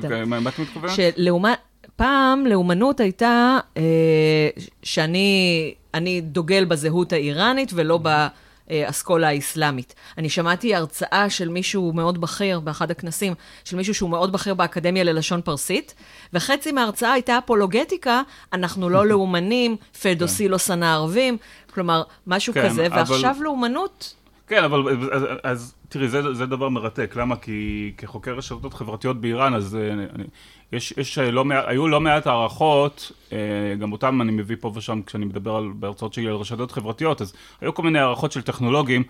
מתכוונת? 0.60 0.92
שלעומת... 0.96 1.58
פעם 1.96 2.46
לאומנות 2.46 3.00
הייתה 3.00 3.58
אה, 3.78 4.50
שאני 4.84 6.22
דוגל 6.22 6.66
בזהות 6.66 7.14
האיראנית 7.14 7.72
ולא 7.74 8.00
ב... 8.04 8.28
האסכולה 8.70 9.28
האסלאמית. 9.28 9.96
אני 10.18 10.30
שמעתי 10.30 10.76
הרצאה 10.76 11.30
של 11.30 11.50
מישהו 11.50 11.94
מאוד 11.94 12.22
בכיר 12.22 12.60
באחד 12.60 12.92
הכנסים, 12.92 13.34
של 13.66 13.78
מישהו 13.78 13.94
שהוא 13.94 14.10
מאוד 14.10 14.32
בכיר 14.32 14.54
באקדמיה 14.54 15.04
ללשון 15.04 15.42
פרסית, 15.42 15.94
וחצי 16.34 16.72
מההרצאה 16.72 17.12
הייתה 17.14 17.38
אפולוגטיקה, 17.38 18.22
אנחנו 18.54 18.90
לא 18.90 19.06
לאומנים, 19.10 19.76
פדוסי 20.02 20.48
לא 20.48 20.58
שנא 20.58 20.86
ערבים, 20.86 21.38
כלומר, 21.74 22.04
משהו 22.28 22.54
כן, 22.54 22.70
כזה, 22.70 22.88
ועכשיו 22.92 23.32
אבל... 23.36 23.44
לאומנות... 23.44 24.14
כן, 24.48 24.64
אבל 24.64 24.84
אז, 25.14 25.24
אז 25.44 25.74
תראי, 25.94 26.08
זה, 26.08 26.34
זה 26.34 26.46
דבר 26.46 26.70
מרתק. 26.70 27.16
למה? 27.16 27.36
כי 27.36 27.92
כחוקר 27.98 28.34
רשתות 28.34 28.74
חברתיות 28.74 29.22
באיראן, 29.22 29.54
אז 29.54 29.76
אה, 29.76 29.94
אני, 29.94 30.24
יש, 30.72 30.94
יש 30.98 31.18
אה, 31.18 31.32
לא 31.32 31.46
מעט, 31.46 31.64
היו 31.68 31.88
לא 31.88 32.02
מעט 32.02 32.28
הערכות, 32.28 33.12
אה, 33.32 33.38
גם 33.80 33.92
אותם 33.92 34.22
אני 34.22 34.32
מביא 34.32 34.56
פה 34.60 34.72
ושם 34.76 35.02
כשאני 35.06 35.26
מדבר 35.26 35.56
על, 35.56 35.72
בהרצאות 35.76 36.14
שלי 36.14 36.28
על 36.28 36.34
רשתות 36.34 36.72
חברתיות, 36.72 37.22
אז 37.22 37.34
היו 37.62 37.74
כל 37.74 37.84
מיני 37.84 38.00
הערכות 38.00 38.32
של 38.32 38.42
טכנולוגים. 38.42 39.04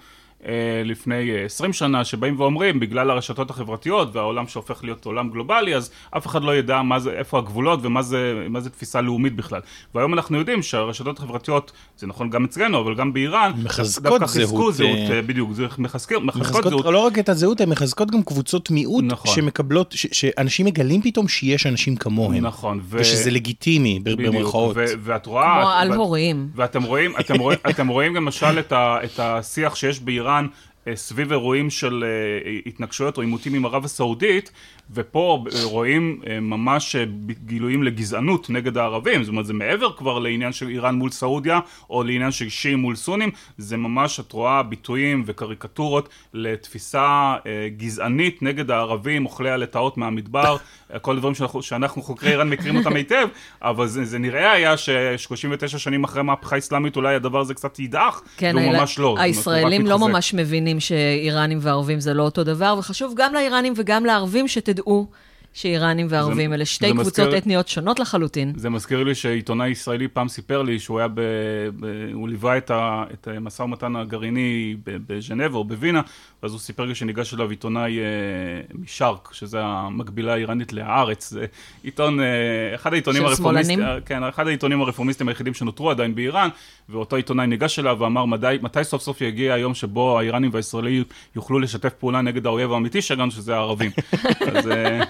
אה, 0.46 0.82
לפני 0.86 1.46
20 1.46 1.70
אה, 1.70 1.74
שנה, 1.74 2.06
שבאים 2.06 2.40
ואומרים, 2.40 2.80
בגלל 2.80 3.10
הרשתות 3.10 3.50
החברתיות 3.50 4.16
והעולם 4.16 4.48
שהופך 4.48 4.84
להיות 4.84 5.06
עולם 5.06 5.30
גלובלי, 5.30 5.76
אז 5.76 5.92
אף 6.18 6.28
אחד 6.28 6.44
לא 6.44 6.56
ידע 6.56 6.82
מה 6.82 7.00
זה, 7.00 7.12
איפה 7.12 7.38
הגבולות 7.38 7.80
ומה 7.84 8.02
זה, 8.02 8.48
זה 8.60 8.70
תפיסה 8.70 9.02
לאומית 9.02 9.36
בכלל. 9.36 9.62
והיום 9.96 10.14
אנחנו 10.14 10.38
יודעים 10.38 10.62
שהרשתות 10.62 11.20
החברתיות, 11.20 11.72
זה 11.98 12.08
נכון 12.08 12.30
גם 12.30 12.46
אצלנו, 12.46 12.82
אבל 12.82 12.96
גם 12.96 13.14
באיראן, 13.14 13.52
מחזקות 13.64 14.22
זהות. 14.26 14.74
זהות, 14.74 14.98
אה, 15.12 15.22
בדיוק, 15.22 15.54
זה 15.54 15.66
מחזקות, 15.78 16.24
מחזקות 16.24 16.64
זהות. 16.64 16.86
לא 16.86 17.00
רק 17.00 17.20
את 17.20 17.30
הזהות, 17.30 17.62
הן 17.62 17.70
מחזקות 17.70 18.12
גם 18.12 18.24
קבוצות 18.24 18.72
מיעוט, 18.72 19.04
נכון. 19.08 19.36
שמקבלות, 19.36 19.92
ש, 19.92 20.08
שאנשים 20.12 20.66
מגלים 20.66 21.02
פתאום 21.02 21.28
שיש 21.28 21.66
אנשים 21.66 21.96
כמוהם. 21.96 22.46
נכון. 22.46 22.80
ו... 22.84 22.98
ושזה 23.00 23.32
לגיטימי, 23.32 24.00
במרכאות. 24.04 24.76
ואת 25.04 25.26
רואה... 25.26 25.60
כמו 25.62 25.70
על 25.70 25.94
הורים. 25.94 26.50
ואתם 26.56 26.84
רואים, 26.84 27.14
אתם 27.20 27.40
רואים, 27.40 27.60
אתם 27.70 27.88
רואים 27.88 28.16
למשל 28.16 28.60
את, 28.60 28.72
ה, 28.72 28.98
את 29.04 29.20
השיח 29.20 29.76
שיש 29.76 30.00
באיראן, 30.00 30.33
איראן 30.34 30.48
אה, 30.48 30.73
סביב 30.96 31.32
אירועים 31.32 31.70
של 31.70 32.04
אה, 32.04 32.60
התנגשויות 32.66 33.18
או 33.18 33.22
עימותים 33.22 33.54
עם 33.54 33.66
ערב 33.66 33.86
הסעודית 33.86 34.52
ופה 34.94 35.44
רואים 35.64 36.22
אה, 36.28 36.40
ממש 36.40 36.96
גילויים 37.46 37.84
לגזענות 37.84 38.50
נגד 38.50 38.78
הערבים, 38.78 39.24
זאת 39.24 39.30
אומרת 39.32 39.46
זה 39.46 39.54
מעבר 39.54 39.94
כבר 39.98 40.20
לעניין 40.20 40.54
של 40.54 40.68
איראן 40.70 40.96
מול 40.96 41.12
סעודיה 41.12 41.60
או 41.90 42.04
לעניין 42.04 42.32
של 42.32 42.50
שיעים 42.50 42.80
מול 42.80 42.96
סונים, 42.96 43.32
זה 43.58 43.78
ממש 43.78 44.20
את 44.20 44.32
רואה 44.32 44.64
ביטויים 44.64 45.24
וקריקטורות 45.26 46.10
לתפיסה 46.34 47.36
גזענית 47.78 48.42
נגד 48.42 48.72
הערבים, 48.72 49.26
אוכלי 49.26 49.50
הלטאות 49.50 49.98
מהמדבר, 49.98 50.58
כל 51.02 51.16
הדברים 51.16 51.36
שאנחנו, 51.36 51.62
שאנחנו 51.62 52.02
חוקרי 52.02 52.32
איראן 52.32 52.50
מכירים 52.50 52.78
אותם 52.78 52.96
היטב, 52.96 53.28
אבל 53.62 53.88
זה, 53.88 54.06
זה 54.06 54.20
נראה 54.20 54.52
היה 54.52 54.78
ש-39 54.78 55.78
שנים 55.78 56.04
אחרי 56.04 56.24
מהפכה 56.24 56.58
אסלאמית 56.58 56.96
אולי 56.96 57.16
הדבר 57.16 57.40
הזה 57.40 57.54
קצת 57.54 57.80
יידח, 57.80 58.22
כן, 58.38 58.56
והוא 58.56 58.74
ממש 58.74 59.00
לא. 59.00 59.16
הישראלים 59.20 59.86
לא 59.86 60.00
ממש 60.00 60.34
מבינים 60.34 60.73
שאיראנים 60.80 61.58
וערבים 61.62 62.00
זה 62.00 62.14
לא 62.14 62.24
אותו 62.24 62.44
דבר, 62.44 62.76
וחשוב 62.80 63.14
גם 63.18 63.34
לאיראנים 63.34 63.74
וגם 63.76 64.06
לערבים 64.06 64.48
שתדעו 64.48 65.08
שאיראנים 65.54 66.08
וערבים 66.10 66.50
זה, 66.50 66.56
אלה 66.56 66.66
שתי 66.66 66.92
קבוצות 66.92 67.20
מזכיר, 67.20 67.38
אתניות 67.38 67.68
שונות 67.68 68.00
לחלוטין. 68.00 68.54
זה 68.56 68.70
מזכיר 68.70 69.04
לי 69.04 69.16
שעיתונאי 69.16 69.70
ישראלי 69.70 70.08
פעם 70.08 70.28
סיפר 70.28 70.62
לי 70.62 70.80
שהוא 70.80 71.00
היה 71.00 71.08
ב... 71.08 71.22
ב 71.80 72.10
הוא 72.14 72.30
ליווה 72.30 72.58
את 72.58 73.28
המשא 73.28 73.62
ומתן 73.62 73.96
הגרעיני 73.96 74.76
בז'נבה 74.86 75.58
או 75.58 75.64
בווינה, 75.64 76.02
ואז 76.44 76.52
הוא 76.52 76.60
סיפר 76.60 76.86
לי 76.86 76.96
שניגש 76.96 77.34
אליו 77.34 77.50
עיתונאי 77.50 78.00
אה, 78.00 78.04
משארק, 78.74 79.30
שזה 79.34 79.60
המקבילה 79.64 80.34
האיראנית 80.34 80.74
להארץ, 80.74 81.30
זה 81.30 81.46
עיתון, 81.84 82.20
אה, 82.20 82.26
אחד 82.76 82.94
העיתונים 82.94 83.26
הרפורמיסטים, 83.26 83.82
אה, 83.82 84.02
כן, 84.02 84.24
אחד 84.24 84.48
העיתונים 84.48 84.82
הרפורמיסטים 84.82 85.28
היחידים 85.28 85.54
שנותרו 85.54 85.92
עדיין 85.92 86.16
באיראן, 86.16 86.50
ואותו 86.90 87.16
עיתונאי 87.16 87.48
ניגש 87.48 87.80
אליו 87.80 87.98
ואמר 88.00 88.26
מתי, 88.26 88.48
מתי 88.62 88.84
סוף 88.84 89.02
סוף 89.02 89.22
יגיע 89.22 89.54
היום 89.54 89.74
שבו 89.74 90.20
האיראנים 90.20 90.50
והישראלים 90.54 91.04
יוכלו 91.36 91.60
לשתף 91.60 91.94
פעולה 91.94 92.22
נגד 92.22 92.46
האויב 92.46 92.72
האמיתי 92.72 93.02
שלנו, 93.02 93.32
שזה 93.32 93.56
הערבים. 93.56 93.92
אז... 94.56 94.68
אה, 94.68 95.04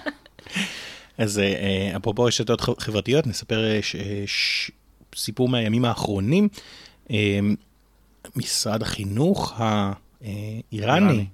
אז 1.18 1.38
אה, 1.38 1.96
אפרופו 1.96 2.22
רשתות 2.22 2.60
חברתיות, 2.78 3.26
נספר 3.26 3.64
אה, 3.64 3.80
סיפור 5.14 5.48
מהימים 5.48 5.84
האחרונים. 5.84 6.48
אה, 7.10 7.38
משרד 8.36 8.82
החינוך 8.82 9.60
האיראני 10.24 11.26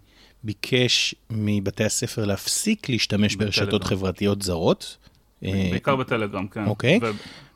ביקש 0.45 1.15
מבתי 1.31 1.85
הספר 1.85 2.25
להפסיק 2.25 2.89
להשתמש 2.89 3.37
ברשתות 3.37 3.85
חברתיות 3.85 4.43
זרות. 4.43 4.97
בעיקר 5.43 5.97
בטלגרם, 5.97 6.47
כן. 6.47 6.67
אוקיי. 6.67 7.01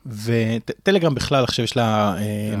וטלגרם 0.05 1.15
בכלל 1.15 1.43
עכשיו 1.43 1.65
יש 1.65 1.77
לה 1.77 2.15
כן, 2.19 2.59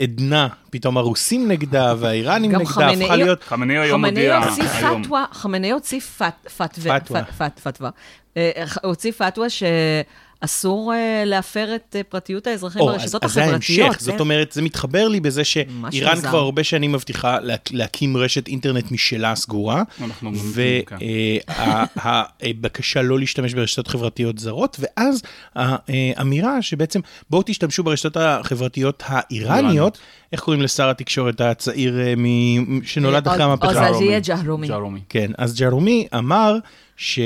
עדנה, 0.00 0.48
פתאום 0.70 0.96
הרוסים 0.98 1.48
נגדה 1.48 1.94
והאיראנים 1.98 2.50
נגדה, 2.50 2.90
הפכה 2.90 3.16
להיות... 3.16 3.42
חמנאי 3.42 3.78
היום 3.78 4.04
הודיע 4.04 4.40
היום. 4.72 5.02
חמנאי 5.32 5.70
הוציא 5.70 6.00
פתווה, 6.56 6.98
אה, 8.36 8.64
הוציא 8.82 9.12
פתווה 9.12 9.46
שאסור 10.42 10.94
אה, 10.94 11.22
להפר 11.26 11.74
את 11.74 11.96
אה, 11.98 12.02
פרטיות 12.02 12.46
האזרחים 12.46 12.82
ברשתות 12.82 13.24
החברתיות. 13.24 13.54
אז 13.54 13.66
זה 13.68 13.78
ההמשך, 13.82 14.00
זאת 14.00 14.20
אומרת, 14.20 14.52
זה 14.52 14.62
מתחבר 14.62 15.08
לי 15.08 15.20
בזה 15.20 15.44
שאיראן 15.44 16.20
כבר 16.20 16.38
הרבה 16.38 16.64
שנים 16.64 16.92
מבטיחה 16.92 17.38
להקים 17.70 18.16
רשת 18.16 18.48
אינטרנט 18.48 18.90
משלה 18.90 19.34
סגורה, 19.36 19.82
והבקשה 21.96 23.00
כן. 23.00 23.06
לא 23.06 23.18
להשתמש 23.18 23.54
ברשתות 23.54 23.88
חברתיות 23.88 24.38
זרות, 24.38 24.76
ואז 24.80 25.22
האמירה 25.54 26.62
שבעצם 26.62 27.00
בואו 27.30 27.42
תשתמשו 27.46 27.82
ברשתות 27.82 28.16
החברתיות 28.16 29.02
האיראניות, 29.06 29.98
איך 30.32 30.40
קוראים 30.40 30.62
לשר 30.62 30.90
התקשורת 30.90 31.40
הצעיר 31.40 31.98
שנולד 32.84 33.28
אחרי 33.28 33.42
המהפכה? 33.42 33.88
אז 33.88 33.96
זה 33.96 34.04
יהיה 34.04 34.20
ג'הרומי. 34.20 35.00
כן, 35.08 35.30
אז 35.38 35.60
ג'הרומי 35.60 36.06
אמר 36.14 36.56
ש... 36.96 37.18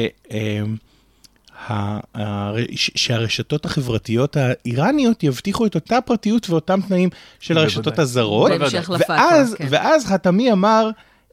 שהרשתות 2.70 3.64
החברתיות 3.64 4.36
האיראניות 4.36 5.22
יבטיחו 5.22 5.66
את 5.66 5.74
אותה 5.74 6.00
פרטיות 6.00 6.50
ואותם 6.50 6.80
תנאים 6.88 7.08
של 7.40 7.58
הרשתות 7.58 7.98
הזרות. 7.98 8.52
ואז, 9.08 9.54
כן. 9.58 9.66
ואז 9.70 10.06
חתמי 10.06 10.52
אמר, 10.52 10.90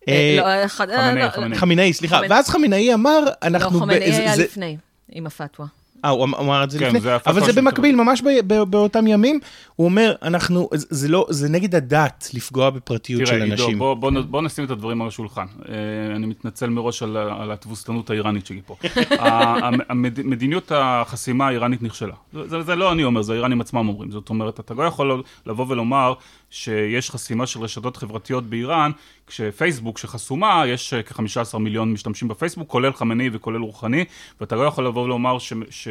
אה, 0.08 0.38
לא, 0.38 1.56
חמינאי, 1.56 1.94
סליחה, 1.94 2.20
ואז 2.30 2.50
חמינאי 2.50 2.94
אמר, 2.94 3.24
אנחנו... 3.44 3.80
לא, 3.80 3.86
חמינאי 3.86 4.12
היה 4.12 4.36
לפני, 4.36 4.78
עם 5.12 5.28
הפתווה. 5.28 5.68
אה, 6.06 6.10
הוא 6.10 6.26
אמ- 6.26 6.36
אמר 6.36 6.64
את 6.64 6.72
זה 6.72 6.80
כן, 6.80 6.86
לפני, 6.88 7.00
זה 7.00 7.16
אבל 7.26 7.46
זה 7.46 7.62
במקביל, 7.62 7.96
ממש 7.96 8.22
ב- 8.22 8.54
ב- 8.54 8.64
באותם 8.64 9.08
ימים, 9.08 9.40
הוא 9.76 9.86
אומר, 9.86 10.14
אנחנו, 10.22 10.70
זה- 10.74 10.88
זה 10.90 11.08
לא, 11.08 11.26
זה 11.30 11.50
נגד 11.50 11.76
הדת 11.76 12.30
לפגוע 12.34 12.70
בפרטיות 12.70 13.28
של 13.28 13.34
תראה, 13.34 13.44
עידו, 13.44 13.64
אנשים. 13.64 13.80
בוא, 13.80 13.94
בוא, 13.94 14.12
בוא 14.30 14.42
נשים 14.42 14.66
את 14.66 14.72
הדברים 14.72 15.02
על 15.02 15.08
השולחן. 15.08 15.46
אה, 15.70 15.76
אני 16.16 16.26
מתנצל 16.26 16.70
מראש 16.70 17.04
על, 17.04 17.18
על 17.18 17.52
התבוסתנות 17.52 18.10
האיראנית 18.10 18.46
שלי 18.46 18.62
פה. 18.66 18.76
מדיניות 20.24 20.72
החסימה 20.76 21.48
האיראנית 21.48 21.82
נכשלה. 21.84 22.14
זה, 22.34 22.48
זה, 22.48 22.62
זה 22.62 22.76
לא 22.76 22.92
אני 22.92 23.04
אומר, 23.04 23.22
זה 23.22 23.34
האיראנים 23.34 23.62
עצמם 23.62 23.88
אומרים. 23.88 24.12
זאת 24.12 24.30
אומרת, 24.30 24.60
אתה 24.60 24.74
לא 24.74 24.84
יכול 24.84 25.24
לבוא 25.46 25.66
ולומר 25.70 26.14
שיש 26.54 27.12
חסימה 27.12 27.48
של 27.48 27.60
רשתות 27.60 27.98
חברתיות 27.98 28.44
באיראן, 28.44 28.92
כשפייסבוק 29.28 29.98
שחסומה, 29.98 30.64
יש 30.68 30.94
אה, 30.94 31.04
כ-15 31.04 31.58
מיליון 31.58 31.94
משתמשים 31.94 32.28
בפייסבוק, 32.28 32.70
כולל 32.70 32.94
חמני 32.94 33.30
וכולל 33.34 33.62
רוחני, 33.62 34.06
ואתה 34.42 34.56
לא 34.56 34.64
יכול 34.64 34.88
לבוא 34.88 35.04
ולומר 35.04 35.40
ש... 35.40 35.54
ש 35.70 35.88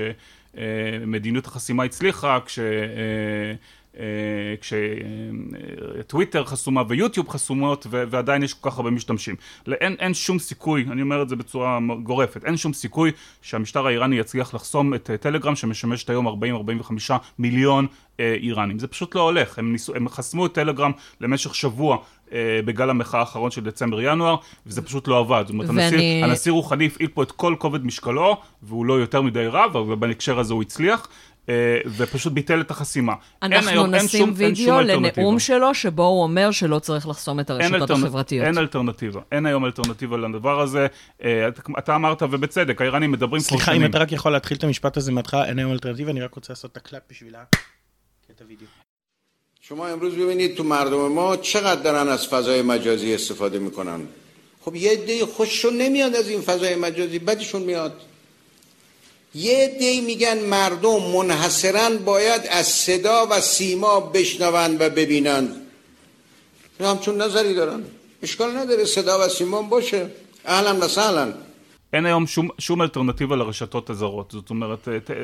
אה, 0.57 1.43
החסימה 1.47 1.85
הצליחה 1.85 2.39
כש... 2.47 2.59
אה, 3.99 4.03
אה, 4.03 4.55
כשטוויטר 6.01 6.45
חסומה 6.45 6.83
ויוטיוב 6.89 7.29
חסומות 7.29 7.87
ו- 7.91 8.03
ועדיין 8.11 8.43
יש 8.43 8.55
כל 8.55 8.71
כך 8.71 8.77
הרבה 8.77 8.91
משתמשים. 8.91 9.35
אין, 9.73 9.97
אין 9.99 10.15
שום 10.15 10.39
סיכוי, 10.39 10.87
אני 10.91 11.03
אומר 11.03 11.23
את 11.23 11.29
זה 11.29 11.37
בצורה 11.37 11.79
גורפת, 12.03 12.45
אין 12.45 12.57
שום 12.57 12.73
סיכוי 12.73 13.11
שהמשטר 13.43 13.87
האיראני 13.87 14.17
יצליח 14.19 14.55
לחסום 14.55 14.95
את 14.95 15.11
אה, 15.11 15.17
טלגרם 15.17 15.57
שמשמשת 15.57 16.11
היום 16.11 16.29
40-45 16.29 16.33
מיליון 17.39 17.87
אה, 18.21 18.35
איראנים. 18.43 18.79
זה 18.79 18.87
פשוט 18.89 19.15
לא 19.15 19.21
הולך, 19.21 19.59
הם, 19.59 19.73
ניסו, 19.73 19.95
הם 19.95 20.09
חסמו 20.09 20.47
את 20.47 20.53
טלגרם 20.53 20.91
למשך 21.21 21.55
שבוע. 21.55 21.97
אה, 22.33 22.61
בגל 22.65 22.91
המחאה 22.91 23.21
האחרון 23.21 23.51
של 23.51 23.61
דצמבר-ינואר, 23.65 24.37
וזה 24.67 24.83
פשוט 24.83 25.09
לא 25.09 25.19
עבד. 25.19 25.45
זאת 25.47 25.51
אומרת, 25.51 25.69
ואני- 25.69 25.83
הנשיא, 25.85 26.25
הנשיא 26.25 26.53
רוחני 26.53 26.87
הפעיל 26.87 27.09
פה 27.15 27.23
את 27.23 27.33
כל 27.33 27.55
כובד 27.59 27.87
משקלו, 27.87 28.37
והוא 28.63 28.87
לא 28.87 28.95
יותר 28.95 29.23
מדי 29.23 29.47
רב, 29.47 29.77
אבל 29.77 29.95
בהקשר 29.95 30.39
הזה 30.39 30.55
הוא 30.55 30.63
הצליח. 30.63 31.09
אה, 31.50 31.54
ופשוט 31.98 32.34
ביטל 32.34 32.62
את 32.62 32.72
החסימה. 32.72 33.14
אין 33.42 33.54
אנחנו 33.54 33.70
היום- 33.70 33.94
אין 33.96 34.06
נשים 34.06 34.20
שום- 34.20 34.42
אין 34.46 34.56
שום 34.56 34.66
וידאו 34.66 34.80
אלטרנטיבה. 34.80 35.22
לנאום 35.22 35.40
שלו, 35.40 35.74
שבו 35.74 36.04
הוא 36.04 36.24
אומר 36.24 36.52
שלא 36.52 36.80
צריך 36.80 37.08
לחסום 37.08 37.40
את 37.40 37.52
אין 37.52 37.62
הרשתות 37.74 37.90
אלטרנ- 37.92 37.94
החברתיות. 38.06 38.46
אין 38.46 38.58
אלטרנטיבה, 38.58 39.22
אין 39.32 39.46
היום 39.46 39.66
אלטרנטיבה 39.66 40.18
לדבר 40.18 40.62
הזה. 40.62 40.88
אה, 41.24 41.48
אתה- 41.48 41.62
אתה 41.80 41.96
אמרת, 41.96 42.22
ובצדק, 42.24 42.82
האיראנים 42.82 43.12
מדברים 43.12 43.42
כבר 43.42 43.50
סליחה, 43.50 43.72
אם 43.72 43.78
שנים. 43.78 43.90
אתה 43.90 43.98
רק 44.00 44.12
יכול 44.12 44.32
להתחיל 44.32 44.58
את 44.58 44.64
המשפט 44.64 44.98
הזה 44.98 45.12
מההתחלה, 45.12 45.46
אין 45.46 45.60
היום 45.60 45.72
אלטרנטיבה, 45.72 46.12
אני 46.12 46.22
רק 46.22 46.34
רוצה 46.36 46.54
לעשות 46.54 46.72
את 46.72 46.78
הקלאפ 46.78 47.02
בשביל 47.10 47.36
ה... 47.36 47.44
קטע 48.28 48.46
וידאו. 48.48 48.68
شما 49.62 49.88
امروز 49.90 50.14
ببینید 50.16 50.56
تو 50.58 50.64
مردم 50.64 51.16
ما 51.18 51.38
چقدر 51.42 51.82
دارن 51.82 52.08
از 52.08 52.28
فضای 52.28 52.62
مجازی 52.62 53.16
استفاده 53.16 53.60
میکنن 53.60 54.02
خب 54.62 54.76
یه 54.76 54.92
عده 54.92 55.26
خوششون 55.26 55.78
نمیاد 55.78 56.16
از 56.16 56.30
این 56.30 56.42
فضای 56.42 56.76
مجازی 56.76 57.20
بدشون 57.20 57.62
میاد 57.62 58.02
یه 59.36 59.58
عده 59.58 60.02
میگن 60.02 60.40
مردم 60.40 61.00
منحصرا 61.16 61.90
باید 62.06 62.42
از 62.50 62.68
صدا 62.68 63.28
و 63.30 63.42
سیما 63.42 64.00
بشنوند 64.00 64.82
و 64.82 64.90
ببینند 64.90 65.50
اینا 66.80 66.92
همچون 66.92 67.22
نظری 67.22 67.54
دارن 67.54 67.84
اشکال 68.24 68.58
نداره 68.58 68.86
صدا 68.86 69.26
و 69.26 69.30
سیما 69.30 69.60
هم 69.60 69.70
باشه 69.70 70.10
اهلا 70.46 70.76
و 70.86 70.88
سهلا 70.88 71.34
אין 71.94 72.06
היום 72.06 72.26
שום, 72.28 72.48
שום 72.60 72.82
אלטרנטיבה 72.82 73.36
לרשתות 73.36 73.90
הזרות. 73.90 74.32
זאת 74.32 74.50
אומרת, 74.50 74.88
אה, 74.88 75.00
ת- 75.00 75.12
אה, 75.12 75.16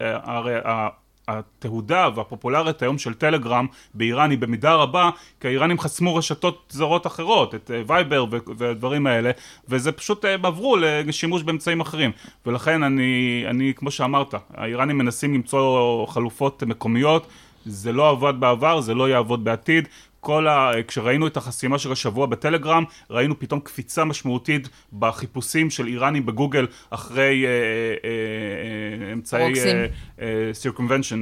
אה, 0.00 0.36
הרי 0.36 0.54
ה- 0.54 0.88
התהודה 1.27 2.09
והפופולרית 2.15 2.81
היום 2.81 2.97
של 2.97 3.13
טלגרם 3.13 3.67
באיראן 3.93 4.29
היא 4.29 4.39
במידה 4.39 4.73
רבה, 4.73 5.09
כי 5.39 5.47
האיראנים 5.47 5.79
חסמו 5.79 6.15
רשתות 6.15 6.65
זרות 6.69 7.07
אחרות, 7.07 7.55
את 7.55 7.71
אה, 7.71 7.81
וייבר 7.87 8.25
והדברים 8.57 9.07
האלה, 9.07 9.31
וזה 9.69 9.91
פשוט 9.91 10.25
אה, 10.25 10.33
הם 10.33 10.45
עברו 10.45 10.77
לשימוש 10.79 11.43
באמצעים 11.43 11.81
אחרים. 11.81 12.11
ולכן 12.45 12.83
אני, 12.83 13.43
אני, 13.49 13.73
כמו 13.75 13.91
שאמרת, 13.91 14.33
האיראנים 14.53 14.97
מנסים 14.97 15.33
למצוא 15.33 16.05
חלופות 16.07 16.63
מקומיות, 16.63 17.27
זה 17.65 17.91
לא 17.91 18.09
עבד 18.09 18.33
בעבר, 18.39 18.81
זה 18.81 18.93
לא 18.93 19.09
יעבוד 19.09 19.43
בעתיד. 19.43 19.87
כל 20.25 20.47
ה... 20.47 20.71
כשראינו 20.87 21.27
את 21.27 21.37
החסימה 21.37 21.77
של 21.77 21.91
השבוע 21.91 22.25
בטלגרם, 22.25 22.83
ראינו 23.09 23.39
פתאום 23.39 23.59
קפיצה 23.59 24.05
משמעותית 24.05 24.69
בחיפושים 24.99 25.69
של 25.69 25.87
איראנים 25.87 26.25
בגוגל 26.25 26.67
אחרי 26.89 27.45
אה, 27.45 27.49
אה, 27.49 29.07
אה, 29.07 29.13
אמצעי... 29.13 29.45
פרוקסים. 29.45 29.77
circumvention. 30.53 31.21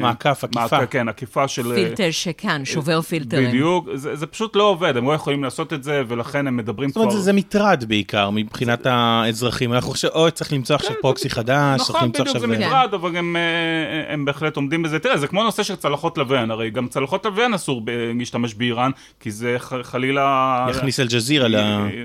מעקף, 0.00 0.44
עקיפה. 0.44 0.86
כן, 0.86 1.08
עקיפה 1.08 1.48
של... 1.48 1.70
אה, 1.72 1.76
فیلترشکن, 1.76 2.64
שובר 2.64 3.00
פילטרים. 3.02 3.48
בדיוק, 3.48 3.88
זה, 3.94 4.16
זה 4.16 4.26
פשוט 4.26 4.56
לא 4.56 4.62
עובד, 4.62 4.96
הם 4.96 5.06
לא 5.06 5.12
יכולים 5.12 5.44
לעשות 5.44 5.72
את 5.72 5.82
זה, 5.82 6.02
ולכן 6.08 6.46
הם 6.46 6.56
מדברים 6.56 6.88
זאת 6.88 6.94
כבר... 6.94 7.02
אומרת, 7.02 7.16
זה, 7.16 7.20
זה 7.20 7.32
מטרד 7.32 7.84
בעיקר 7.88 8.30
מבחינת 8.30 8.86
האזרחים. 8.86 9.72
אנחנו 9.72 9.90
חושבים, 9.90 10.12
אוי, 10.14 10.30
צריך 10.30 10.52
למצוא 10.52 10.76
עכשיו 10.76 10.96
פרוקסי 11.00 11.30
חדש, 11.30 11.78
צריך 11.78 11.90
נכון, 11.90 12.04
למצוא 12.04 12.24
בדיוק, 12.24 12.36
עכשיו... 12.36 12.50
זה 12.50 12.66
מטרד, 12.66 12.94
אבל 12.94 13.16
הם, 13.16 13.36
אה, 13.36 14.12
הם 14.12 14.24
בהחלט 14.24 14.56
עומדים 14.56 14.82
בזה. 14.82 14.98
תראה, 14.98 15.18
זה 15.18 15.26
כמו 15.26 15.44
נושא 15.44 15.62
של 15.62 15.76
צלחות 15.76 16.18
לוויין, 16.18 16.50
הרי 16.50 16.70
גם 16.70 16.88
צלחות 16.88 17.26
לוויין 17.26 17.54
אסור 17.54 17.82
ב- 17.84 18.12
להשתמש 18.42 18.58
באיראן, 18.58 18.90
כי 19.20 19.30
זה 19.30 19.56
חלילה... 19.82 20.66
יכניס 20.70 21.00
אל-ג'זירה 21.00 21.46
אה, 21.46 21.50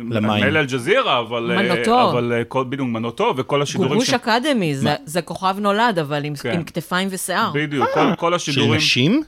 למים. 0.10 0.44
מילא 0.46 0.60
אל-ג'זירה, 0.60 1.20
אבל... 1.20 1.52
אה, 1.52 1.62
מנוטו. 1.64 2.10
אבל 2.12 2.34
אה, 2.34 2.44
כל- 2.44 2.64
בדיוק, 2.70 2.88
מנוטו, 2.88 3.34
וכל 3.38 3.62
השידורים... 3.62 3.90
גולגוש 3.90 4.14
אקדמי, 4.14 4.76
זה- 4.76 4.96
זה 5.06 5.22
כוכב 5.22 5.56
נולד, 5.60 6.00
אבל 6.00 6.26
עם- 6.26 6.36
כן. 6.36 6.64
כתפיים 6.66 7.08
ושיער. 7.12 7.52
בדיוק, 7.54 7.88
כל- 7.94 8.16
כל 8.18 8.30
של 8.32 8.36
השידורים... 8.36 8.74
נשים? 8.78 9.24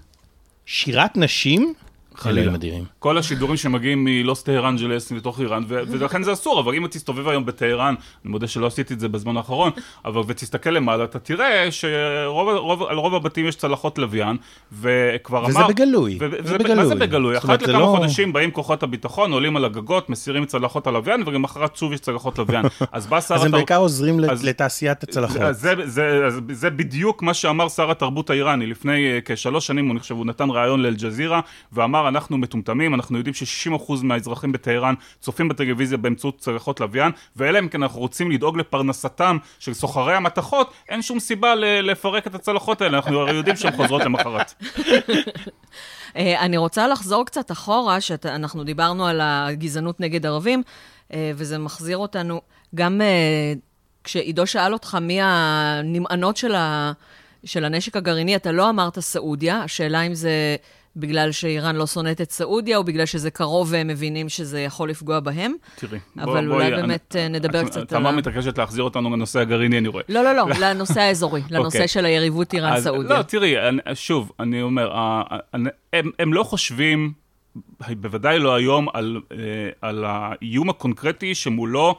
שירת 0.65 1.17
נשים? 1.17 1.73
חלילה. 2.15 2.55
אדירים. 2.55 2.83
כל 2.99 3.17
השידורים 3.17 3.57
שמגיעים 3.57 4.03
מלוס 4.03 4.43
טהרנג'לס 4.43 5.11
לתוך 5.11 5.39
איראן, 5.39 5.63
ולכן 5.67 6.23
זה 6.23 6.33
אסור, 6.33 6.59
אבל 6.59 6.75
אם 6.75 6.87
תסתובב 6.87 7.27
היום 7.27 7.45
בטהרן, 7.45 7.95
אני 8.23 8.31
מודה 8.31 8.47
שלא 8.47 8.65
עשיתי 8.67 8.93
את 8.93 8.99
זה 8.99 9.09
בזמן 9.09 9.37
האחרון, 9.37 9.71
אבל 10.05 10.21
ותסתכל 10.27 10.69
למעלה, 10.69 11.03
אתה 11.03 11.19
תראה 11.19 11.67
שרוב 11.71 12.49
רוב, 12.91 13.15
הבתים 13.15 13.47
יש 13.47 13.55
צלחות 13.55 13.97
לוויין, 13.97 14.37
וכבר 14.81 15.43
וזה 15.47 15.59
אמר... 15.59 15.67
בגלוי, 15.67 16.17
ו- 16.21 16.29
זה 16.29 16.37
וזה- 16.43 16.57
בגלוי. 16.57 16.75
מה 16.75 16.85
זה 16.85 16.95
בגלוי? 16.95 17.37
אחת 17.37 17.61
לכמה 17.61 17.79
לא- 17.79 17.95
חודשים 17.97 18.33
באים 18.33 18.51
כוחות 18.51 18.83
הביטחון, 18.83 19.31
עולים 19.31 19.57
על 19.57 19.65
הגגות, 19.65 20.09
מסירים 20.09 20.45
צלחות 20.45 20.87
הלוויין, 20.87 21.23
ולמחרת 21.25 21.75
שוב 21.75 21.93
יש 21.93 21.99
צלחות 21.99 22.39
לוויין. 22.39 22.65
אז 22.91 23.07
בא 23.07 23.21
שר 23.21 23.35
אז 23.35 23.45
הם 23.45 23.51
בעיקר 23.51 23.77
עוזרים 23.77 24.19
לתעשיית 24.19 25.03
הצלחות. 25.03 25.37
זה, 25.51 25.73
זה, 25.85 26.29
זה, 26.29 26.29
זה 26.51 26.69
בדיוק 26.69 27.23
מה 27.23 27.33
שאמר 27.33 27.69
שר 27.69 27.91
התרבות 27.91 28.29
האיראני. 28.29 28.67
לפני 28.67 29.17
uh, 29.17 29.21
כשלוש 29.25 29.67
שנים, 29.67 29.91
אני 29.91 29.99
חושב, 29.99 30.15
הוא 30.15 30.25
נתן 30.25 30.49
ראיון 30.49 30.81
לאל-ג'זירה, 30.81 31.39
ואמר, 31.73 32.02
אנחנו 32.07 32.37
מטומטמים, 32.37 32.93
אנחנו 32.93 33.17
יודעים 33.17 33.33
ש-60% 33.33 33.93
מהאזרחים 34.03 34.51
בטהרן 34.51 34.93
צופים 35.19 35.47
בטלוויזיה 35.47 35.97
באמצעות 35.97 36.37
צלחות 36.37 36.79
לוויין, 36.79 37.11
ואלא 37.35 37.59
אם 37.59 37.67
כן 37.67 37.83
אנחנו 37.83 37.99
רוצים 37.99 38.31
לדאוג 38.31 38.57
לפרנסתם 38.57 39.37
של 39.59 39.73
סוחרי 39.73 40.15
המתכות, 40.15 40.73
אין 40.89 41.01
שום 41.01 41.19
סיבה 41.19 41.55
ל- 41.55 41.91
לפרק 41.91 42.27
את 42.27 42.35
הצלחות 42.35 42.81
האלה, 42.81 42.97
אנחנו 42.97 43.19
הרי 43.19 43.33
יודעים 43.33 43.55
שהן 43.55 43.75
חוזרות 43.75 44.01
למחרת. 44.05 44.53
אה, 46.15 46.41
אני 46.41 46.57
רוצה 46.57 46.87
לחזור 46.87 47.25
קצת 47.25 47.51
אחורה, 47.51 48.01
שאנחנו 48.01 48.63
דיברנו 48.63 49.07
על 49.07 49.21
הגזענות 49.23 49.99
נגד 49.99 50.25
ערבים, 50.25 50.63
אה, 51.13 51.31
וזה 51.35 51.57
מחזיר 51.57 51.97
אותנו, 51.97 52.41
גם 52.75 53.01
אה, 53.01 53.53
כשעידו 54.03 54.47
שאל 54.47 54.73
אותך 54.73 54.97
מי 55.01 55.19
הנמענות 55.21 56.37
של, 56.37 56.55
ה, 56.55 56.91
של 57.45 57.65
הנשק 57.65 57.95
הגרעיני, 57.95 58.35
אתה 58.35 58.51
לא 58.51 58.69
אמרת 58.69 58.99
סעודיה, 58.99 59.63
השאלה 59.63 60.01
אם 60.01 60.13
זה 60.13 60.55
בגלל 60.95 61.31
שאיראן 61.31 61.75
לא 61.75 61.87
שונאת 61.87 62.21
את 62.21 62.31
סעודיה, 62.31 62.77
או 62.77 62.83
בגלל 62.83 63.05
שזה 63.05 63.31
קרוב 63.31 63.67
והם 63.71 63.87
מבינים 63.87 64.29
שזה 64.29 64.61
יכול 64.61 64.89
לפגוע 64.89 65.19
בהם. 65.19 65.53
תראי, 65.75 65.99
אבל 66.17 66.51
אולי 66.51 66.71
באמת, 66.71 67.15
אה, 67.19 67.27
נדבר 67.27 67.65
קצת 67.65 67.77
על 67.77 67.85
תמר 67.85 68.11
מתעקשת 68.11 68.57
להחזיר 68.57 68.83
אותנו 68.83 69.09
לנושא 69.09 69.39
הגרעיני, 69.39 69.77
אני 69.77 69.87
רואה. 69.87 70.03
לא, 70.09 70.23
לא, 70.23 70.33
לא, 70.33 70.45
לנושא 70.61 71.01
האזורי, 71.01 71.41
לנושא 71.49 71.77
אוקיי. 71.77 71.87
של 71.87 72.05
היריבות 72.05 72.53
איראן-סעודיה. 72.53 73.17
לא, 73.17 73.23
תראי, 73.23 73.69
אני, 73.69 73.81
שוב, 73.95 74.31
אני 74.39 74.61
אומר, 74.61 74.91
הם, 75.93 76.11
הם 76.19 76.33
לא 76.33 76.43
חושבים, 76.43 77.13
בוודאי 77.89 78.39
לא 78.39 78.55
היום, 78.55 78.87
על, 78.93 79.21
אה, 79.31 79.37
על 79.81 80.05
האיום 80.07 80.69
הקונקרטי 80.69 81.35
שמולו 81.35 81.95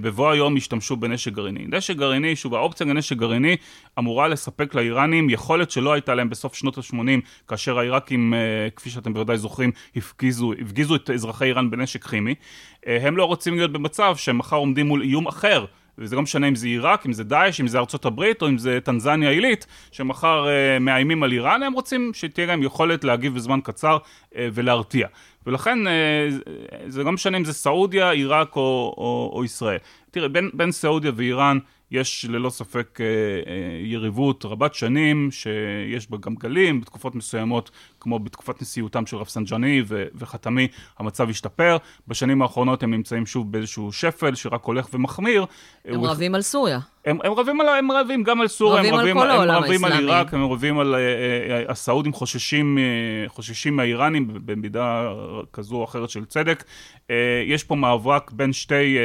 בבוא 0.00 0.30
היום 0.30 0.56
ישתמשו 0.56 0.96
בנשק 0.96 1.32
גרעיני. 1.32 1.64
נשק 1.68 1.96
גרעיני, 1.96 2.36
שוב, 2.36 2.54
האופציה 2.54 2.86
לנשק 2.86 3.16
גרעיני 3.16 3.56
אמורה 3.98 4.28
לספק 4.28 4.74
לאיראנים 4.74 5.30
יכולת 5.30 5.70
שלא 5.70 5.92
הייתה 5.92 6.14
להם 6.14 6.30
בסוף 6.30 6.54
שנות 6.54 6.78
ה-80, 6.78 7.20
כאשר 7.48 7.78
העיראקים, 7.78 8.34
אה, 8.34 8.38
כפי 8.76 8.90
שאתם 8.90 9.14
בוודאי 9.14 9.38
זוכרים, 9.38 9.70
הפגיזו, 9.96 10.52
הפגיזו 10.60 10.94
את 10.94 11.10
אזרחי 11.10 11.44
איראן 11.44 11.70
בנשק 11.70 12.04
כימי. 12.04 12.34
אה, 12.86 12.98
הם 13.02 13.16
לא 13.16 13.24
רוצים 13.24 13.56
להיות 13.56 13.72
במצב 13.72 14.16
שהם 14.16 14.38
מחר 14.38 14.56
עומדים 14.56 14.86
מול 14.86 15.02
איום 15.02 15.26
אחר. 15.26 15.64
וזה 15.98 16.16
לא 16.16 16.22
משנה 16.22 16.48
אם 16.48 16.54
זה 16.54 16.66
עיראק, 16.66 17.06
אם 17.06 17.12
זה 17.12 17.24
דאעש, 17.24 17.60
אם 17.60 17.66
זה 17.66 17.78
ארצות 17.78 18.04
הברית 18.04 18.42
או 18.42 18.48
אם 18.48 18.58
זה 18.58 18.78
טנזניה 18.84 19.30
עילית, 19.30 19.66
שמחר 19.92 20.48
אה, 20.48 20.78
מאיימים 20.78 21.22
על 21.22 21.32
איראן, 21.32 21.62
הם 21.62 21.72
רוצים 21.72 22.10
שתהיה 22.14 22.46
להם 22.46 22.62
יכולת 22.62 23.04
להגיב 23.04 23.34
בזמן 23.34 23.60
קצר 23.60 23.98
אה, 24.36 24.48
ולהרתיע. 24.52 25.06
ולכן 25.46 25.86
אה, 25.86 26.28
זה 26.86 27.04
לא 27.04 27.12
משנה 27.12 27.36
אם 27.36 27.44
זה 27.44 27.52
סעודיה, 27.52 28.10
עיראק 28.10 28.56
או, 28.56 28.94
או, 28.96 29.30
או 29.34 29.44
ישראל. 29.44 29.78
תראה, 30.10 30.28
בין, 30.28 30.50
בין 30.54 30.72
סעודיה 30.72 31.12
ואיראן 31.16 31.58
יש 31.92 32.26
ללא 32.28 32.50
ספק 32.50 32.98
אה, 33.00 33.06
אה, 33.06 33.10
יריבות 33.84 34.44
רבת 34.44 34.74
שנים, 34.74 35.28
שיש 35.30 36.10
בה 36.10 36.16
גם 36.20 36.34
גלים, 36.34 36.80
בתקופות 36.80 37.14
מסוימות, 37.14 37.70
כמו 38.00 38.18
בתקופת 38.18 38.62
נשיאותם 38.62 39.06
של 39.06 39.16
רפסנג'אני 39.16 39.82
ו- 39.86 40.04
וחתמי, 40.14 40.68
המצב 40.98 41.30
השתפר. 41.30 41.76
בשנים 42.08 42.42
האחרונות 42.42 42.82
הם 42.82 42.90
נמצאים 42.90 43.26
שוב 43.26 43.52
באיזשהו 43.52 43.92
שפל 43.92 44.34
שרק 44.34 44.64
הולך 44.64 44.86
ומחמיר. 44.94 45.46
הם 45.84 45.94
הוא- 45.94 46.08
רבים 46.08 46.34
על 46.34 46.42
סוריה. 46.42 46.78
הם, 47.04 47.18
הם, 47.24 47.32
רבים 47.32 47.60
על, 47.60 47.68
הם 47.68 47.92
רבים 47.92 48.22
גם 48.22 48.40
על 48.40 48.48
סוריה, 48.48 48.78
רבים 48.80 48.94
הם 48.94 49.00
על 49.00 49.04
רבים, 49.04 49.16
כל 49.16 49.30
הם 49.30 49.50
רבים 49.64 49.84
על. 49.84 49.92
עיראק, 49.92 50.34
הם 50.34 50.44
רבים 50.44 50.78
על... 50.78 50.94
אה, 50.94 51.62
הסעודים 51.68 52.12
חוששים, 52.12 52.78
חוששים 53.26 53.76
מהאיראנים 53.76 54.28
במידה 54.44 55.12
כזו 55.52 55.76
או 55.76 55.84
אחרת 55.84 56.10
של 56.10 56.24
צדק. 56.24 56.64
יש 57.46 57.64
פה 57.64 57.74
מאבק 57.74 58.30
בין 58.30 58.52
שתי... 58.52 58.96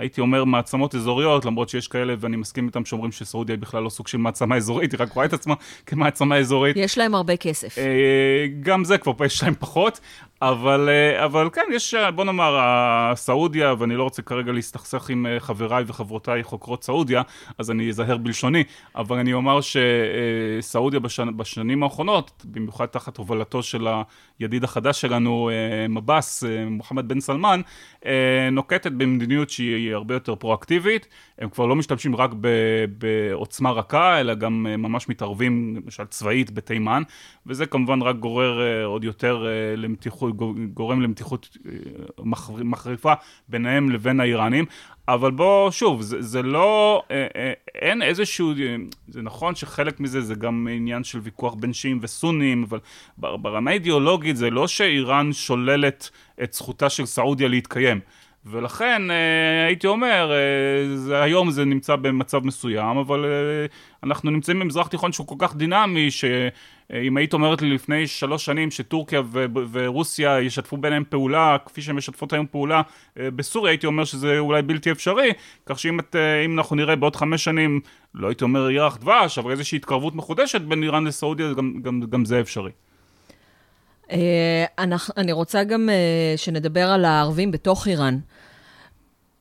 הייתי 0.00 0.20
אומר 0.20 0.44
מעצמות 0.44 0.94
אזוריות, 0.94 1.44
למרות 1.44 1.68
שיש 1.68 1.88
כאלה, 1.88 2.14
ואני 2.18 2.36
מסכים 2.36 2.66
איתם, 2.66 2.84
שאומרים 2.84 3.12
שסעודיה 3.12 3.54
היא 3.54 3.60
בכלל 3.60 3.82
לא 3.82 3.88
סוג 3.88 4.08
של 4.08 4.18
מעצמה 4.18 4.56
אזורית, 4.56 4.92
היא 4.92 4.98
רק 5.00 5.12
רואה 5.12 5.26
את 5.26 5.32
עצמה 5.32 5.54
כמעצמה 5.86 6.36
אזורית. 6.36 6.76
יש 6.76 6.98
להם 6.98 7.14
הרבה 7.14 7.36
כסף. 7.36 7.78
אה, 7.78 7.84
גם 8.60 8.84
זה 8.84 8.98
כבר 8.98 9.12
יש 9.24 9.42
להם 9.42 9.54
פחות, 9.58 10.00
אבל, 10.42 10.88
אה, 10.88 11.24
אבל 11.24 11.48
כן, 11.52 11.62
יש, 11.72 11.94
אה, 11.94 12.10
בוא 12.10 12.24
נאמר, 12.24 12.56
הסעודיה, 12.60 13.74
ואני 13.78 13.96
לא 13.96 14.02
רוצה 14.02 14.22
כרגע 14.22 14.52
להסתכסך 14.52 15.10
עם 15.10 15.26
אה, 15.26 15.40
חבריי 15.40 15.84
וחברותיי 15.86 16.42
חוקרות 16.42 16.84
סעודיה, 16.84 17.22
אז 17.58 17.70
אני 17.70 17.88
אזהר 17.88 18.16
בלשוני, 18.16 18.64
אבל 18.96 19.18
אני 19.18 19.32
אומר 19.32 19.58
שסעודיה 19.60 21.00
בשנ, 21.00 21.36
בשנים 21.36 21.82
האחרונות, 21.82 22.44
במיוחד 22.44 22.86
תחת 22.86 23.16
הובלתו 23.16 23.62
של 23.62 23.88
הידיד 24.38 24.64
החדש 24.64 25.00
שלנו, 25.00 25.50
מבאס, 25.88 26.44
מוחמד 26.70 27.08
בן 27.08 27.20
סלמן, 27.20 27.60
נוקטת 28.52 28.92
במדיניות 28.92 29.50
שהיא 29.50 29.94
הרבה 29.94 30.14
יותר 30.14 30.34
פרואקטיבית, 30.34 31.06
הם 31.38 31.48
כבר 31.48 31.66
לא 31.66 31.76
משתמשים 31.76 32.16
רק 32.16 32.30
ב- 32.40 32.84
בעוצמה 32.98 33.70
רכה, 33.70 34.20
אלא 34.20 34.34
גם 34.34 34.62
ממש 34.62 35.08
מתערבים, 35.08 35.76
למשל 35.76 36.04
צבאית 36.04 36.50
בתימן, 36.50 37.02
וזה 37.46 37.66
כמובן 37.66 38.02
רק 38.02 38.16
גורר 38.16 38.84
עוד 38.84 39.04
יותר 39.04 39.46
למתיחות, 39.76 40.29
גורם 40.74 41.00
למתיחות 41.00 41.48
אה, 41.66 41.72
מחר- 42.18 42.64
מחריפה 42.64 43.12
ביניהם 43.48 43.90
לבין 43.90 44.20
האיראנים. 44.20 44.64
אבל 45.08 45.30
בוא, 45.30 45.70
שוב, 45.70 46.02
זה, 46.02 46.22
זה 46.22 46.42
לא, 46.42 47.02
אה, 47.10 47.26
אה, 47.36 47.52
אין 47.74 48.02
איזשהו, 48.02 48.52
זה 49.08 49.22
נכון 49.22 49.54
שחלק 49.54 50.00
מזה 50.00 50.20
זה 50.20 50.34
גם 50.34 50.68
עניין 50.70 51.04
של 51.04 51.18
ויכוח 51.22 51.54
בין 51.54 51.72
שיעים 51.72 51.98
וסונים, 52.02 52.64
אבל 52.68 52.78
בר- 53.18 53.36
ברמה 53.36 53.70
האידיאולוגית 53.70 54.36
זה 54.36 54.50
לא 54.50 54.68
שאיראן 54.68 55.32
שוללת 55.32 56.10
את 56.42 56.52
זכותה 56.52 56.88
של 56.90 57.06
סעודיה 57.06 57.48
להתקיים. 57.48 58.00
ולכן 58.46 59.02
הייתי 59.66 59.86
אומר, 59.86 60.32
זה, 60.94 61.22
היום 61.22 61.50
זה 61.50 61.64
נמצא 61.64 61.96
במצב 61.96 62.46
מסוים, 62.46 62.96
אבל 62.96 63.24
אנחנו 64.02 64.30
נמצאים 64.30 64.60
במזרח 64.60 64.86
תיכון 64.88 65.12
שהוא 65.12 65.26
כל 65.26 65.34
כך 65.38 65.56
דינמי, 65.56 66.08
שאם 66.92 67.16
היית 67.16 67.32
אומרת 67.32 67.62
לי 67.62 67.70
לפני 67.70 68.06
שלוש 68.06 68.44
שנים 68.44 68.70
שטורקיה 68.70 69.22
ו- 69.32 69.44
ורוסיה 69.72 70.40
ישתפו 70.40 70.76
ביניהם 70.76 71.04
פעולה, 71.08 71.56
כפי 71.66 71.82
שהן 71.82 71.96
משתפות 71.96 72.32
היום 72.32 72.46
פעולה 72.50 72.82
אה, 73.18 73.30
בסוריה, 73.30 73.72
הייתי 73.72 73.86
אומר 73.86 74.04
שזה 74.04 74.38
אולי 74.38 74.62
בלתי 74.62 74.90
אפשרי, 74.92 75.30
כך 75.66 75.78
שאם 75.78 76.00
את, 76.00 76.16
אה, 76.16 76.44
אם 76.44 76.58
אנחנו 76.58 76.76
נראה 76.76 76.96
בעוד 76.96 77.16
חמש 77.16 77.44
שנים, 77.44 77.80
לא 78.14 78.28
הייתי 78.28 78.44
אומר 78.44 78.70
ירח 78.70 78.96
דבש, 78.96 79.38
אבל 79.38 79.50
איזושהי 79.50 79.76
התקרבות 79.76 80.14
מחודשת 80.14 80.60
בין 80.60 80.82
איראן 80.82 81.04
לסעודיה, 81.04 81.52
גם, 81.52 81.74
גם, 81.82 82.00
גם 82.10 82.24
זה 82.24 82.40
אפשרי. 82.40 82.70
אה, 84.10 84.64
אני 85.16 85.32
רוצה 85.32 85.64
גם 85.64 85.88
אה, 85.90 86.34
שנדבר 86.36 86.90
על 86.90 87.04
הערבים 87.04 87.50
בתוך 87.50 87.88
איראן. 87.88 88.18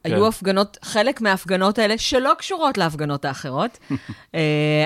היו 0.03 0.27
הפגנות, 0.27 0.77
חלק 0.81 1.21
מההפגנות 1.21 1.77
האלה, 1.79 1.97
שלא 1.97 2.33
קשורות 2.37 2.77
להפגנות 2.77 3.25
האחרות, 3.25 3.77
אה, 4.35 4.39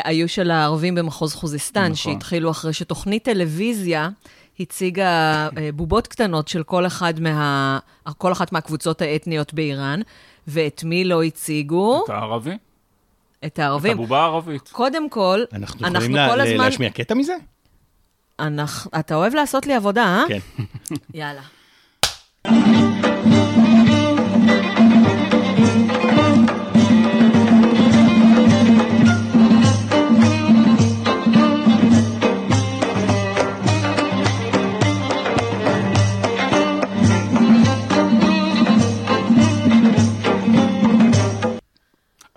היו 0.04 0.30
של 0.30 0.52
הערבים 0.52 0.96
במחוז 0.96 1.34
חוזיסטן, 1.34 1.82
נכון. 1.82 1.96
שהתחילו 1.96 2.52
אחרי 2.52 2.74
שתוכנית 2.74 3.24
טלוויזיה 3.24 4.10
הציגה 4.60 5.10
אה, 5.58 5.70
בובות 5.74 6.08
קטנות 6.08 6.48
של 6.48 6.64
כל, 6.64 6.88
אחד 6.88 7.20
מה, 7.20 7.80
כל 8.18 8.32
אחת 8.32 8.52
מהקבוצות 8.52 9.02
האתניות 9.02 9.54
באיראן, 9.54 10.00
ואת 10.48 10.84
מי 10.84 11.04
לא 11.06 11.24
הציגו? 11.24 12.04
אתה 12.06 12.18
ערבי? 12.18 12.58
את 13.46 13.60
הערבים. 13.60 13.98
בובה 13.98 14.24
ערבית. 14.24 14.70
קודם 14.72 15.10
כל, 15.10 15.40
אנחנו 15.54 15.88
יכולים 15.88 16.16
לה- 16.16 16.30
כל 16.30 16.36
ל- 16.36 16.42
הזמן... 16.42 16.66
להשמיע 16.66 16.90
קטע 16.90 17.14
מזה? 17.16 17.34
אנחנו, 18.40 18.92
אתה 19.00 19.16
אוהב 19.16 19.34
לעשות 19.36 19.68
לי 19.68 19.74
עבודה, 19.74 20.04
אה? 20.04 20.24
כן. 20.28 20.40
יאללה. 21.14 21.42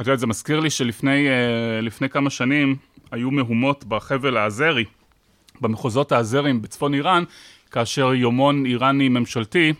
את 0.06 0.08
יודעת, 0.08 0.20
זה 0.20 0.26
מזכיר 0.26 0.60
לי 0.60 0.70
שלפני 0.70 1.28
אה, 1.28 1.80
לפני 1.80 2.08
כמה 2.08 2.30
שנים 2.30 2.76
היו 3.10 3.30
מהומות 3.30 3.84
בחבל 3.84 4.36
האזרי, 4.36 4.84
במחוזות 5.60 6.12
האזריים 6.12 6.62
בצפון 6.62 6.94
איראן, 6.94 7.24
כאשר 7.70 8.14
יומון 8.14 8.66
איראני 8.66 9.08
ממשלתי, 9.08 9.72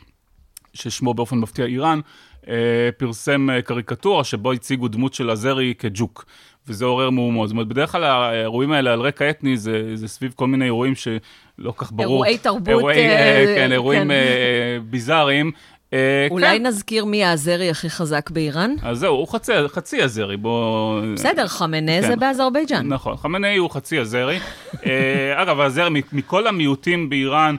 ששמו 0.74 1.14
באופן 1.14 1.39
מפתיע 1.39 1.64
איראן, 1.64 2.01
אה, 2.49 2.55
פרסם 2.97 3.51
אה, 3.51 3.62
קריקטורה 3.62 4.24
שבו 4.24 4.53
הציגו 4.53 4.89
דמות 4.89 5.14
של 5.14 5.31
אזרי 5.31 5.74
כג'וק. 5.79 6.24
וזה 6.68 6.85
עורר 6.85 7.11
מהומות. 7.11 7.49
זאת 7.49 7.53
אומרת, 7.53 7.68
בדרך 7.68 7.93
כלל 7.93 8.05
האירועים 8.05 8.72
האלה 8.72 8.93
על 8.93 9.01
רקע 9.01 9.31
אתני 9.31 9.57
זה, 9.57 9.97
זה 9.97 10.09
סביב 10.09 10.33
כל 10.37 10.47
מיני 10.47 10.64
אירועים 10.64 10.95
שלא 10.95 11.72
כך 11.77 11.93
ברור. 11.93 12.24
אירועי 12.24 12.39
תרבות, 12.39 12.68
אירועי, 12.68 13.09
אה, 13.09 13.55
כן, 13.57 13.72
אירועים 13.72 14.03
כן. 14.03 14.11
אה, 14.11 14.79
ביזאריים. 14.91 15.53
אה, 15.93 16.26
אולי 16.30 16.59
כן. 16.59 16.66
נזכיר 16.66 17.05
מי 17.05 17.24
האזרי 17.24 17.70
הכי 17.70 17.91
חזק 17.91 18.30
באיראן? 18.30 18.74
אז 18.82 18.99
זהו, 18.99 19.14
הוא 19.14 19.28
חצי, 19.28 19.53
חצי 19.68 20.03
אזרי, 20.03 20.37
בוא... 20.37 21.01
בסדר, 21.14 21.47
חמנה 21.47 22.03
זה 22.03 22.09
כן. 22.09 22.18
באזרבייג'אן. 22.18 22.89
נכון, 22.89 23.16
חמינאי 23.16 23.57
הוא 23.57 23.70
חצי 23.70 24.01
אזרי. 24.01 24.39
אה, 24.87 25.43
אגב, 25.43 25.61
הזר, 25.61 25.89
מ- 25.89 25.95
מכל 26.12 26.47
המיעוטים 26.47 27.09
באיראן, 27.09 27.57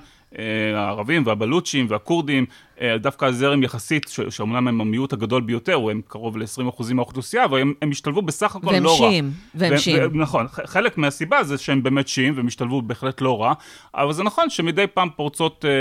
הערבים 0.75 1.23
והבלוצ'ים 1.25 1.85
והכורדים, 1.89 2.45
אה, 2.81 2.97
דווקא 2.97 3.25
הזרם 3.25 3.63
יחסית, 3.63 4.07
שאומנם 4.29 4.67
הם 4.67 4.81
המיעוט 4.81 5.13
הגדול 5.13 5.41
ביותר, 5.41 5.79
הם 5.91 6.01
קרוב 6.07 6.37
ל-20% 6.37 6.93
מהאוכלוסייה, 6.93 7.45
אבל 7.45 7.59
הם, 7.59 7.73
הם 7.81 7.89
השתלבו 7.91 8.21
בסך 8.21 8.55
הכל 8.55 8.67
והם 8.67 8.83
לא 8.83 8.89
רע. 8.89 8.97
שיעים, 9.09 9.31
והם 9.55 9.73
ו- 9.73 9.77
שיעים. 9.79 10.03
ו- 10.11 10.17
נכון, 10.17 10.47
ח- 10.47 10.65
חלק 10.65 10.97
מהסיבה 10.97 11.43
זה 11.43 11.57
שהם 11.57 11.83
באמת 11.83 12.07
שיעים 12.07 12.33
והם 12.37 12.47
השתלבו 12.47 12.81
בהחלט 12.81 13.21
לא 13.21 13.41
רע, 13.41 13.53
אבל 13.95 14.13
זה 14.13 14.23
נכון 14.23 14.49
שמדי 14.49 14.87
פעם 14.93 15.09
פורצות, 15.15 15.65
אה, 15.65 15.71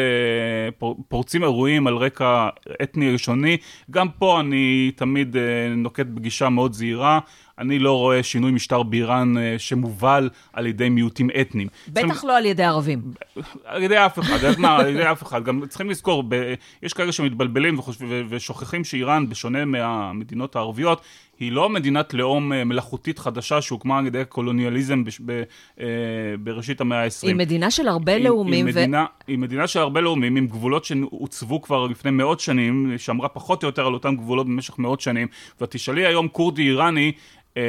פור, 0.78 0.96
פורצים 1.08 1.42
אירועים 1.42 1.86
על 1.86 1.96
רקע 1.96 2.48
אתני 2.82 3.12
ראשוני, 3.12 3.56
גם 3.90 4.08
פה 4.08 4.40
אני 4.40 4.90
תמיד 4.96 5.36
אה, 5.36 5.42
נוקט 5.76 6.06
בגישה 6.06 6.48
מאוד 6.48 6.72
זהירה. 6.72 7.18
אני 7.58 7.78
לא 7.78 7.98
רואה 7.98 8.22
שינוי 8.22 8.52
משטר 8.52 8.82
באיראן 8.82 9.38
אה, 9.38 9.54
שמובל 9.58 10.30
על 10.52 10.66
ידי 10.66 10.88
מיעוטים 10.88 11.28
אתניים. 11.40 11.68
בטח 11.88 12.24
לא 12.24 12.36
על 12.36 12.46
ידי 12.46 12.64
ערבים. 12.64 13.02
על 13.64 13.82
ידי 13.82 14.06
אף 14.06 14.18
אחד, 14.18 14.44
אז 14.44 14.58
מה, 14.58 14.76
על 14.76 14.88
ידי 14.88 15.10
אף 15.12 15.22
אחד. 15.22 15.44
גם 15.44 15.66
צריכים 15.68 15.90
לזכור, 15.90 16.24
יש 16.82 16.92
כאלה 16.92 17.12
שמתבלבלים 17.12 17.78
ושוכחים 18.28 18.84
שאיראן, 18.84 19.28
בשונה 19.28 19.64
מהמדינות 19.64 20.56
הערביות, 20.56 21.00
היא 21.40 21.52
לא 21.52 21.68
מדינת 21.70 22.14
לאום 22.14 22.52
אה, 22.52 22.64
מלאכותית 22.64 23.18
חדשה 23.18 23.62
שהוקמה 23.62 23.98
על 23.98 24.06
ידי 24.06 24.22
קולוניאליזם 24.28 25.04
בש, 25.04 25.20
ב, 25.24 25.42
אה, 25.80 25.86
בראשית 26.40 26.80
המאה 26.80 27.04
ה-20. 27.04 27.26
היא 27.26 27.34
מדינה 27.34 27.70
של 27.70 27.88
הרבה 27.88 28.12
היא- 28.14 28.24
לאומים, 28.24 28.66
היא, 28.66 28.74
ו... 28.74 28.78
מדינה, 28.78 29.04
היא 29.26 29.38
מדינה 29.38 29.66
של 29.66 29.80
הרבה 29.80 30.00
לאומים, 30.00 30.36
עם 30.36 30.46
גבולות 30.46 30.84
שהוצבו 30.84 31.62
כבר 31.62 31.86
לפני 31.86 32.10
מאות 32.10 32.40
שנים, 32.40 32.94
שאמרה 32.96 33.28
פחות 33.28 33.62
או 33.62 33.68
יותר 33.68 33.86
על 33.86 33.94
אותם 33.94 34.16
גבולות 34.16 34.46
במשך 34.46 34.78
מאות 34.78 35.00
שנים, 35.00 35.28
ואת 35.60 35.70
תשאלי 35.70 36.06
היום 36.06 36.28
כורדי 36.28 36.62
איראני, 36.62 37.12
אה, 37.56 37.62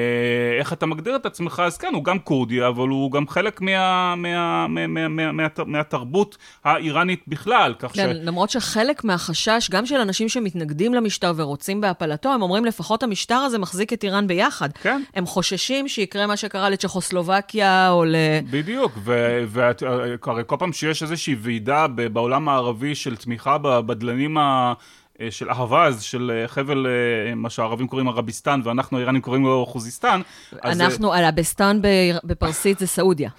איך 0.59 0.73
אתה 0.73 0.85
מגדיר 0.85 1.15
את 1.15 1.25
עצמך, 1.25 1.61
אז 1.65 1.77
כן, 1.77 1.93
הוא 1.93 2.03
גם 2.03 2.19
כורדי, 2.19 2.67
אבל 2.67 2.87
הוא 2.87 3.11
גם 3.11 3.27
חלק 3.27 3.61
מה, 3.61 4.15
מה, 4.15 4.67
מה, 4.67 4.87
מה, 4.87 5.07
מה, 5.07 5.31
מה, 5.31 5.47
מהתרבות 5.65 6.37
האיראנית 6.63 7.23
בכלל, 7.27 7.73
כך 7.79 7.95
ש... 7.95 7.99
כן, 7.99 8.17
למרות 8.21 8.49
שחלק 8.49 9.03
מהחשש, 9.03 9.69
גם 9.71 9.85
של 9.85 9.95
אנשים 9.95 10.29
שמתנגדים 10.29 10.93
למשטר 10.93 11.33
ורוצים 11.35 11.81
בהפלתו, 11.81 12.29
הם 12.33 12.41
אומרים 12.41 12.65
לפחות 12.65 13.03
המשטר 13.03 13.35
הזה 13.35 13.56
מחזיק 13.57 13.93
את 13.93 14.03
איראן 14.03 14.27
ביחד. 14.27 14.69
כן. 14.81 15.01
הם 15.15 15.25
חוששים 15.25 15.87
שיקרה 15.87 16.27
מה 16.27 16.37
שקרה 16.37 16.69
לצ'כוסלובקיה 16.69 17.89
או 17.91 18.05
ל... 18.05 18.15
בדיוק, 18.51 18.91
והרי 19.03 20.15
כל 20.45 20.55
פעם 20.59 20.73
שיש 20.73 21.03
איזושהי 21.03 21.35
ועידה 21.39 21.87
בעולם 21.87 22.49
הערבי 22.49 22.95
של 22.95 23.15
תמיכה 23.15 23.57
בבדלנים 23.57 24.37
ה... 24.37 24.73
אה, 25.21 25.31
של 25.31 25.49
אהבז, 25.49 26.01
של 26.01 26.31
אה, 26.33 26.47
חבל, 26.47 26.87
אה, 26.87 27.35
מה 27.35 27.49
שהערבים 27.49 27.87
קוראים 27.87 28.07
ערביסטן, 28.07 28.61
ואנחנו 28.63 28.97
האיראנים 28.97 29.21
קוראים 29.21 29.43
לו 29.43 29.65
חוזיסטן. 29.65 30.21
אז, 30.61 30.81
אנחנו, 30.81 31.13
על 31.13 31.25
הבסטן 31.25 31.79
ב- 31.81 32.17
בפרסית 32.23 32.79
זה 32.79 32.87
סעודיה. 32.87 33.29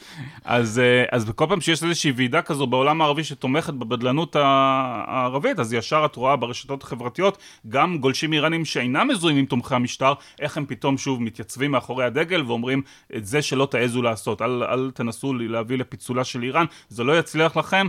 אז, 0.44 0.80
אז 1.12 1.24
בכל 1.24 1.46
פעם 1.48 1.60
שיש 1.60 1.82
איזושהי 1.82 2.12
ועידה 2.16 2.42
כזו 2.42 2.66
בעולם 2.66 3.00
הערבי 3.00 3.24
שתומכת 3.24 3.74
בבדלנות 3.74 4.36
הערבית, 4.38 5.58
אז 5.58 5.72
ישר 5.72 6.02
את 6.04 6.16
רואה 6.16 6.36
ברשתות 6.36 6.82
החברתיות 6.82 7.38
גם 7.68 7.98
גולשים 7.98 8.32
איראנים 8.32 8.64
שאינם 8.64 9.08
מזוהים 9.08 9.36
עם 9.36 9.46
תומכי 9.46 9.74
המשטר, 9.74 10.12
איך 10.40 10.56
הם 10.56 10.66
פתאום 10.66 10.98
שוב 10.98 11.22
מתייצבים 11.22 11.70
מאחורי 11.70 12.04
הדגל 12.04 12.42
ואומרים 12.46 12.82
את 13.16 13.26
זה 13.26 13.42
שלא 13.42 13.68
תעזו 13.70 14.02
לעשות, 14.02 14.42
אל, 14.42 14.62
אל 14.62 14.90
תנסו 14.94 15.34
להביא 15.34 15.78
לפיצולה 15.78 16.24
של 16.24 16.42
איראן, 16.42 16.64
זה 16.88 17.04
לא 17.04 17.18
יצליח 17.18 17.56
לכם, 17.56 17.86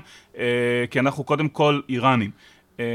כי 0.91 0.99
אנחנו 0.99 1.23
קודם 1.23 1.49
כל 1.49 1.81
איראנים. 1.89 2.31
אה, 2.79 2.85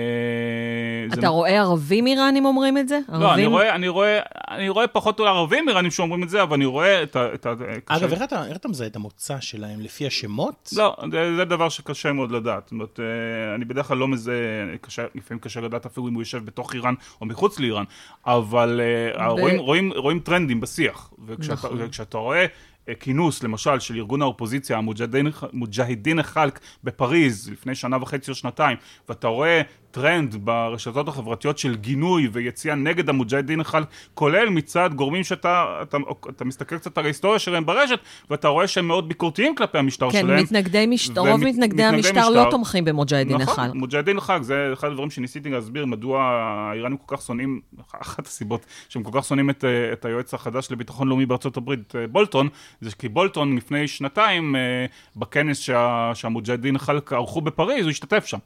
זה 1.14 1.20
אתה 1.20 1.28
רואה 1.28 1.60
ערבים 1.60 2.06
איראנים 2.06 2.44
אומרים 2.44 2.78
את 2.78 2.88
זה? 2.88 3.00
לא, 3.08 3.34
אני? 3.34 3.46
רואה, 3.46 3.74
אני 3.74 3.88
רואה, 3.88 4.20
אני 4.50 4.68
רואה 4.68 4.86
פחות 4.86 5.20
ערבים 5.20 5.68
איראנים 5.68 5.90
שאומרים 5.90 6.22
את 6.22 6.28
זה, 6.28 6.42
אבל 6.42 6.54
אני 6.54 6.64
רואה 6.64 7.02
את 7.02 7.16
ה... 7.16 7.34
את 7.34 7.46
ה 7.46 7.52
אגב, 7.86 8.12
איך 8.12 8.22
אתה, 8.22 8.46
איך 8.46 8.56
אתה 8.56 8.68
מזהה 8.68 8.86
את 8.86 8.96
המוצא 8.96 9.40
שלהם? 9.40 9.80
לפי 9.80 10.06
השמות? 10.06 10.70
לא, 10.76 10.96
זה, 11.12 11.36
זה 11.36 11.44
דבר 11.44 11.68
שקשה 11.68 12.12
מאוד 12.12 12.30
לדעת. 12.30 12.62
זאת 12.64 12.72
אומרת, 12.72 13.00
אה, 13.00 13.54
אני 13.54 13.64
בדרך 13.64 13.86
כלל 13.86 13.96
לא 13.96 14.08
מזהה, 14.08 14.34
קשה, 14.80 15.04
לפעמים 15.14 15.40
קשה 15.40 15.60
לדעת 15.60 15.86
אפילו 15.86 16.08
אם 16.08 16.14
הוא 16.14 16.22
יושב 16.22 16.44
בתוך 16.44 16.74
איראן 16.74 16.94
או 17.20 17.26
מחוץ 17.26 17.60
לאיראן, 17.60 17.84
אבל 18.26 18.80
אה, 19.18 19.26
רואים, 19.26 19.58
רואים, 19.58 19.92
רואים 19.96 20.20
טרנדים 20.20 20.60
בשיח. 20.60 21.10
וכשאתה, 21.26 21.52
נכון. 21.52 21.76
וכשאתה 21.80 22.18
רואה... 22.18 22.46
אה, 22.88 22.94
כינוס, 22.94 23.42
למשל, 23.42 23.78
של 23.80 23.96
ארגון 23.96 24.22
האופוזיציה, 24.22 24.78
המוג'הדין- 24.78 25.26
מוג'הדין 25.52 26.22
ח'לק 26.22 26.60
בפריז, 26.84 27.50
לפני 27.52 27.74
שנה 27.74 27.96
וחצי 28.02 28.30
או 28.30 28.34
שנתיים, 28.36 28.76
ואתה 29.08 29.28
רואה 29.28 29.62
טרנד 29.94 30.36
ברשתות 30.44 31.08
החברתיות 31.08 31.58
של 31.58 31.74
גינוי 31.76 32.28
ויציאה 32.32 32.74
נגד 32.74 33.08
המוג'הדין 33.08 33.62
ח'לק, 33.62 33.86
כולל 34.14 34.48
מצד 34.48 34.90
גורמים 34.94 35.24
שאתה 35.24 35.64
אתה, 35.82 35.96
אתה 36.30 36.44
מסתכל 36.44 36.78
קצת 36.78 36.98
על 36.98 37.04
ההיסטוריה 37.04 37.38
שלהם 37.38 37.66
ברשת, 37.66 37.98
ואתה 38.30 38.48
רואה 38.48 38.66
שהם 38.66 38.88
מאוד 38.88 39.08
ביקורתיים 39.08 39.54
כלפי 39.54 39.78
המשטר 39.78 40.10
כן, 40.10 40.20
שלהם. 40.20 40.42
מתנגדי 40.42 40.86
משטר, 40.86 41.20
רוב 41.20 41.44
מתנגדי 41.44 41.64
מתנגדי 41.66 41.82
המשטר 41.82 42.28
לא. 42.30 42.50
תומכים 42.50 42.84
במוג'הדין 42.84 43.36
נכון, 43.36 43.64
ח'לק. 43.64 43.76
מוג'הדין 43.76 44.20
ח'לק, 44.20 44.42
זה 44.42 44.70
אחד 44.72 44.88
הדברים 44.88 45.10
שניסיתי 45.10 45.48
להסביר 45.48 45.86
מדוע 45.86 46.22
האיראנים 46.22 46.98
כל 46.98 47.16
כך 47.16 47.22
שונאים, 47.22 47.60
אחת 48.02 48.26
הסיבות 48.26 48.66
שהם 48.88 49.02
כל 49.02 49.10
כך 49.14 49.24
שונאים 49.24 49.50
את, 49.50 49.64
את 49.92 50.04
היועץ 50.04 50.34
החדש 50.34 50.68
לביטחון 50.70 51.08
לאומי 51.08 51.26
בארצות 51.26 51.56
הברית, 51.56 51.96
אה, 51.96 52.06
בולטון, 52.06 52.48
זה 52.80 52.90
כי 52.98 53.08
בולטון 53.08 53.56
לפני 53.56 53.88
שנתיים, 53.88 54.56
אה, 54.56 54.86
בכנס 55.16 55.58
שה, 55.58 56.10
שהמוג'הדין 56.14 56.78
ח'לק 56.78 57.12
ערכו 57.12 57.40
בפריז, 57.40 57.84
הוא 57.84 57.90
השתתף 57.90 58.26
שם. 58.26 58.38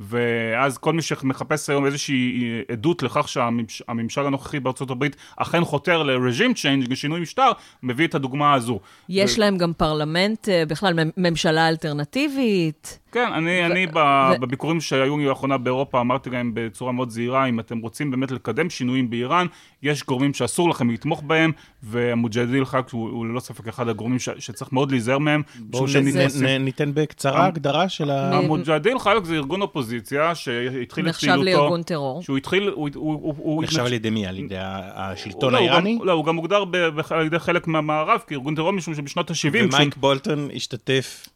ואז 0.00 0.78
כל 0.78 0.92
מי 0.92 1.02
שמחפש 1.02 1.70
היום 1.70 1.86
איזושהי 1.86 2.42
עדות 2.72 3.02
לכך 3.02 3.28
שהממשל 3.28 4.26
הנוכחי 4.26 4.60
בארצות 4.60 4.90
הברית 4.90 5.16
אכן 5.36 5.64
חותר 5.64 6.02
ל 6.02 6.09
regime 6.09 6.54
change, 6.54 6.92
לשינוי 6.92 7.20
משטר, 7.20 7.50
מביא 7.82 8.06
את 8.06 8.14
הדוגמה 8.14 8.54
הזו. 8.54 8.80
יש 9.08 9.36
ו- 9.36 9.40
להם 9.40 9.58
גם 9.58 9.72
פרלמנט, 9.72 10.48
אה, 10.48 10.62
בכלל 10.66 10.94
ממשלה 11.16 11.68
אלטרנטיבית. 11.68 12.98
כן, 13.16 13.32
אני, 13.32 13.66
אני 13.66 13.86
ב, 13.86 13.96
ו- 13.96 14.40
בביקורים 14.40 14.80
שהיו 14.80 15.18
לי 15.18 15.26
לאחרונה 15.26 15.58
באירופה 15.58 16.00
אמרתי 16.00 16.30
להם 16.30 16.50
בצורה 16.54 16.92
מאוד 16.92 17.10
זהירה, 17.10 17.46
אם 17.46 17.60
אתם 17.60 17.78
רוצים 17.78 18.10
באמת 18.10 18.30
לקדם 18.30 18.70
שינויים 18.70 19.10
באיראן, 19.10 19.46
יש 19.82 20.04
גורמים 20.04 20.34
שאסור 20.34 20.70
לכם 20.70 20.90
לתמוך 20.90 21.22
בהם, 21.26 21.52
והמוג'הדין 21.82 22.64
חק 22.64 22.88
הוא, 22.92 23.10
הוא 23.10 23.26
ללא 23.26 23.40
ספק 23.40 23.68
אחד 23.68 23.88
הגורמים 23.88 24.18
ש, 24.18 24.28
שצריך 24.38 24.72
מאוד 24.72 24.90
להיזהר 24.90 25.18
מהם. 25.18 25.42
בואו 25.58 25.86
נ- 26.42 26.64
ניתן 26.64 26.90
בקצרה 26.94 27.40
המ- 27.40 27.46
הגדרה 27.48 27.88
של 27.88 28.10
ה... 28.10 28.38
המוג'הדין 28.38 28.98
חלק 28.98 29.24
זה 29.24 29.34
ארגון 29.34 29.62
אופוזיציה 29.62 30.34
שהתחיל 30.34 31.04
את 31.04 31.08
נחשב 31.08 31.26
פעילותו, 31.26 31.44
לארגון 31.60 31.82
טרור. 31.82 32.22
שהוא 32.22 32.36
התחיל, 32.36 32.68
הוא, 32.68 32.88
הוא, 32.94 33.12
הוא, 33.12 33.34
הוא 33.38 33.62
נחשב 33.62 33.84
על 33.84 33.92
ידי 33.92 34.10
מי? 34.10 34.26
על 34.26 34.38
ידי 34.38 34.56
השלטון 34.58 35.52
לא, 35.52 35.58
האיראני? 35.58 35.98
לא, 36.02 36.12
הוא 36.12 36.24
גם 36.24 36.36
ב, 36.70 36.76
על 37.10 37.26
ידי 37.26 37.38
חלק 37.38 37.66
מהמערב 37.66 38.20
כארגון 38.26 38.54
טרור, 38.54 38.72
משום 38.72 38.94
שבשנות 38.94 39.30
ה-70, 39.30 39.48
ומייק 39.52 39.96
בולטון 39.96 40.48
השתתף 40.54 41.28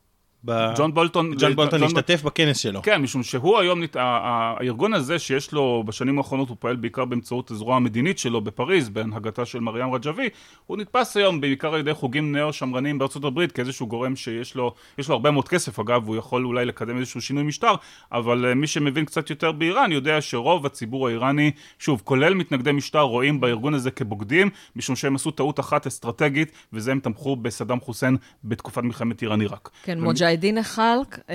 ב... 0.44 0.72
ג'ון 0.76 0.94
בולטון, 0.94 1.34
ג'ון 1.38 1.54
בולטון 1.56 1.82
השתתף 1.82 2.22
בכנס 2.22 2.56
שלו. 2.58 2.82
כן, 2.82 3.02
משום 3.02 3.22
שהוא 3.22 3.58
היום, 3.58 3.82
הארגון 3.94 4.94
הזה 4.94 5.18
שיש 5.18 5.52
לו, 5.52 5.82
בשנים 5.86 6.18
האחרונות 6.18 6.48
הוא 6.48 6.56
פועל 6.60 6.76
בעיקר 6.76 7.04
באמצעות 7.04 7.50
הזרוע 7.50 7.76
המדינית 7.76 8.18
שלו 8.18 8.40
בפריז, 8.40 8.88
בהנהגתה 8.88 9.44
של 9.44 9.60
מרים 9.60 9.94
רג'בי, 9.94 10.28
הוא 10.66 10.76
נתפס 10.76 11.16
היום 11.16 11.40
בעיקר 11.40 11.74
על 11.74 11.80
ידי 11.80 11.94
חוגים 11.94 12.32
נאו-שמרניים 12.32 12.98
בארצות 12.98 13.24
הברית, 13.24 13.52
כאיזשהו 13.52 13.86
גורם 13.86 14.16
שיש 14.16 14.54
לו, 14.54 14.74
יש 14.98 15.08
לו 15.08 15.14
הרבה 15.14 15.30
מאוד 15.30 15.48
כסף 15.48 15.78
אגב, 15.78 16.06
הוא 16.08 16.16
יכול 16.16 16.44
אולי 16.44 16.64
לקדם 16.64 16.98
איזשהו 16.98 17.20
שינוי 17.20 17.42
משטר, 17.42 17.74
אבל 18.12 18.46
אה, 18.46 18.54
מי 18.54 18.66
שמבין 18.66 19.04
קצת 19.04 19.30
יותר 19.30 19.52
באיראן 19.52 19.92
יודע 19.92 20.20
שרוב 20.20 20.66
הציבור 20.66 21.08
האיראני, 21.08 21.50
שוב, 21.78 22.00
כולל 22.04 22.34
מתנגדי 22.34 22.72
משטר, 22.72 23.00
רואים 23.00 23.40
בארגון 23.40 23.74
הזה 23.74 23.90
כבוגדים, 23.90 24.50
משום 24.76 24.96
שהם 24.96 25.14
עשו 25.14 25.30
טעות 25.30 25.60
אחת 25.60 25.86
אסטרטגית, 25.86 26.52
וזה 26.72 26.92
הם 26.92 27.00
תמכו 27.00 27.36
בסדאם 27.36 27.80
חוסיין 27.80 28.16
בתקופת 28.44 28.82
מלחמת 28.82 29.22
איראן-עיראק. 29.22 29.70
כן, 29.82 29.98
ומ- 29.98 30.04
מוג'הדין 30.30 30.62
חלק, 30.62 31.18
אה, 31.30 31.34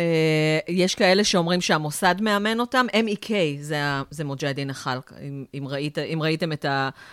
יש 0.67 0.95
כאלה 0.95 1.23
שאומרים 1.23 1.61
שהמוסד 1.61 2.15
מאמן 2.21 2.59
אותם, 2.59 2.85
MEK 2.93 3.29
זה, 3.61 3.77
זה 4.09 4.23
מוג'הדין 4.23 4.73
חלק, 4.73 5.11
אם, 5.21 5.45
אם, 5.53 5.67
ראית, 5.67 5.97
אם 5.97 6.19
ראיתם 6.21 6.51
את 6.51 6.65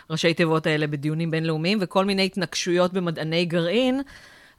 הראשי 0.09 0.35
תיבות 0.35 0.67
האלה 0.67 0.87
בדיונים 0.87 1.31
בינלאומיים, 1.31 1.79
וכל 1.81 2.05
מיני 2.05 2.25
התנגשויות 2.25 2.93
במדעני 2.93 3.45
גרעין, 3.45 4.01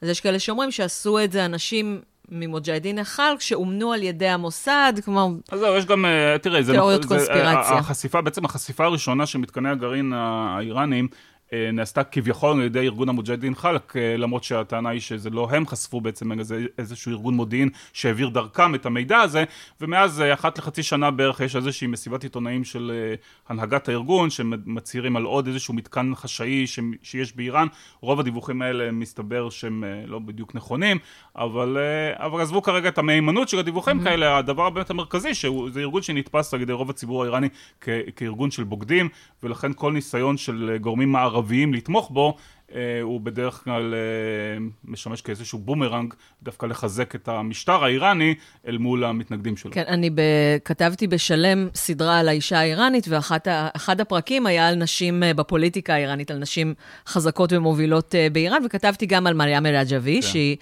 אז 0.01 0.09
יש 0.09 0.21
כאלה 0.21 0.39
שאומרים 0.39 0.71
שעשו 0.71 1.19
את 1.24 1.32
זה 1.32 1.45
אנשים 1.45 2.01
ממוג'הדין 2.30 3.03
חלק, 3.03 3.41
שאומנו 3.41 3.93
על 3.93 4.03
ידי 4.03 4.28
המוסד, 4.28 4.93
כלומר, 5.05 5.28
אז 5.51 5.59
זהו, 5.59 5.78
יש 5.78 5.86
גם, 5.86 6.05
אה, 6.05 6.38
תראה, 6.38 6.63
זה... 6.63 6.74
תיאוריות 6.74 7.03
זה- 7.03 7.07
קונספירציה. 7.07 7.78
החשיפה, 7.78 8.21
בעצם 8.21 8.45
החשיפה 8.45 8.86
הראשונה 8.86 9.26
של 9.26 9.39
מתקני 9.39 9.69
הגרעין 9.69 10.13
האיראניים, 10.15 11.07
אה, 11.11 11.17
נעשתה 11.52 12.04
כביכול 12.04 12.50
על 12.60 12.66
ידי 12.66 12.80
ארגון 12.80 13.10
המוג'הדין 13.10 13.56
חלק, 13.56 13.98
אה, 13.98 14.18
למרות 14.18 14.44
שהטענה 14.44 14.89
היא 14.89 15.00
שזה 15.00 15.30
לא 15.30 15.48
הם 15.52 15.68
חשפו 15.68 16.02
בעצם 16.02 16.32
איזשהו 16.78 17.12
ארגון 17.12 17.34
מודיעין 17.34 17.70
שהעביר 17.94 18.30
דרכם 18.30 18.76
את 18.76 18.86
המידע 18.86 19.18
הזה, 19.18 19.44
ומאז 19.82 20.22
אה, 20.22 20.34
אחת 20.34 20.58
לחצי 20.58 20.84
שנה 20.84 21.12
בערך 21.12 21.39
יש 21.39 21.56
איזושהי 21.56 21.88
מסיבת 21.88 22.24
עיתונאים 22.24 22.64
של 22.64 22.91
אה, 22.96 23.16
הנהגת 23.50 23.89
הארגון, 23.89 24.30
שמצהירים 24.30 25.16
על 25.16 25.24
עוד 25.24 25.48
איזשהו 25.48 25.74
מתקן 25.74 26.12
חשאי 26.16 26.68
ש- 26.68 26.80
שיש 27.04 27.36
באיראן. 27.36 27.68
רוב 28.02 28.20
הדיווחים 28.20 28.62
האלה 28.62 28.91
מסתבר 28.91 29.50
שהם 29.50 29.84
לא 30.08 30.20
בדיוק 30.20 30.56
נכונים, 30.56 30.98
אבל, 31.36 31.78
אבל 32.16 32.41
עזבו 32.41 32.62
כרגע 32.62 32.89
את 32.89 32.98
המהימנות 32.98 33.50
של 33.50 33.60
הדיווחים 33.60 34.00
Mm-hmm. 34.00 34.04
כאלה, 34.04 34.38
הדבר 34.38 34.70
באמת 34.70 34.89
המרכזי, 34.89 35.34
שזה 35.34 35.80
ארגון 35.80 36.02
שנתפס 36.02 36.54
על 36.54 36.62
ידי 36.62 36.74
רוב 36.74 36.89
הציבור 36.89 37.24
האיראני 37.24 37.50
כ- 37.82 37.89
כארגון 38.16 38.52
של 38.52 38.64
בוגדים, 38.64 39.10
ולכן 39.44 39.72
כל 39.76 39.91
ניסיון 39.91 40.38
של 40.38 40.78
גורמים 40.82 41.12
מערביים 41.34 41.73
לתמוך 41.73 42.11
בו, 42.11 42.38
אה, 42.75 43.01
הוא 43.01 43.21
בדרך 43.21 43.63
כלל 43.63 43.93
אה, 43.93 44.65
משמש 44.86 45.21
כאיזשהו 45.21 45.59
בומרנג, 45.59 46.13
דווקא 46.43 46.65
לחזק 46.65 47.15
את 47.15 47.27
המשטר 47.27 47.84
האיראני 47.84 48.36
אל 48.67 48.77
מול 48.77 49.03
המתנגדים 49.03 49.57
שלו. 49.57 49.71
כן, 49.71 49.84
אני 49.88 50.09
ב... 50.09 50.21
כתבתי 50.65 51.07
בשלם 51.07 51.67
סדרה 51.75 52.19
על 52.19 52.29
האישה 52.29 52.59
האיראנית, 52.59 53.07
ואחד 53.07 54.01
הפרקים 54.01 54.45
היה 54.45 54.67
על 54.67 54.75
נשים 54.75 55.23
אה, 55.23 55.34
בפוליטיקה 55.34 55.93
האיראנית, 55.93 56.31
על 56.31 56.38
נשים 56.38 56.73
חזקות 57.07 57.53
ומובילות 57.53 58.15
באיראן, 58.31 58.61
וכתבתי 58.65 59.05
גם 59.05 59.27
על 59.27 59.34
מרים 59.34 59.65
אל-עג'בי, 59.65 60.15
כן. 60.15 60.27
שהיא... 60.27 60.57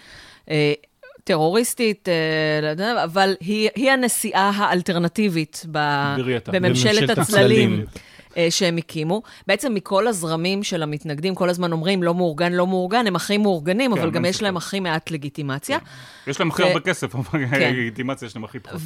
טרוריסטית, 1.23 2.07
לא 2.61 3.03
אבל 3.03 3.35
היא, 3.39 3.69
היא 3.75 3.91
הנשיאה 3.91 4.51
האלטרנטיבית 4.55 5.65
ב. 5.71 5.77
בממשלת 6.17 6.49
בממשלת 6.49 7.09
הצללים. 7.09 7.73
הצללים. 7.73 7.85
אה, 8.37 8.47
שהם 8.49 8.77
הקימו. 8.77 9.21
בעצם 9.47 9.73
מכל 9.73 10.07
הזרמים 10.07 10.63
של 10.63 10.83
המתנגדים, 10.83 11.35
כל 11.35 11.49
הזמן 11.49 11.71
אומרים 11.71 12.03
לא 12.03 12.15
מאורגן, 12.15 12.53
לא 12.53 12.67
מאורגן, 12.67 13.07
הם 13.07 13.15
הכי 13.15 13.37
מאורגנים, 13.37 13.95
כן, 13.95 14.01
אבל 14.01 14.11
גם 14.11 14.25
יש. 14.25 14.41
להם 14.41 14.57
הכי 14.57 14.79
מעט 14.79 15.11
לגיטימציה. 15.11 15.77
יש 16.27 16.39
להם 16.39 16.49
הכי 16.49 16.63
הרבה 16.63 16.79
כסף, 16.79 17.15
אבל 17.15 17.45
כן. 17.51 17.73
לגיטימציה 17.73 18.25
יש 18.25 18.35
להם 18.35 18.43
הכי 18.43 18.59
פחות. 18.59 18.81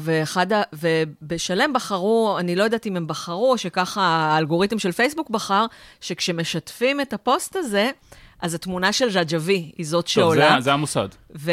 ואחד 0.00 0.52
ה... 0.52 0.62
ובשלם 0.72 1.72
בחרו, 1.72 2.36
אני 2.38 2.56
לא 2.56 2.64
יודעת 2.64 2.86
אם 2.86 2.96
הם 2.96 3.06
בחרו, 3.06 3.58
שככה 3.58 4.02
האלגוריתם 4.02 4.78
של 4.78 4.92
פייסבוק 4.92 5.30
בחר, 5.30 5.66
שכשמשתפים 6.00 7.00
את 7.00 7.12
הפוסט 7.12 7.56
הזה, 7.56 7.90
אז 8.42 8.54
התמונה 8.54 8.92
של 8.92 9.10
ז'ג'בי 9.10 9.72
היא 9.78 9.86
זאת 9.86 10.04
טוב, 10.04 10.12
שעולה. 10.12 10.54
זה, 10.54 10.60
זה 10.60 10.72
המוסד. 10.72 11.08
ו... 11.36 11.52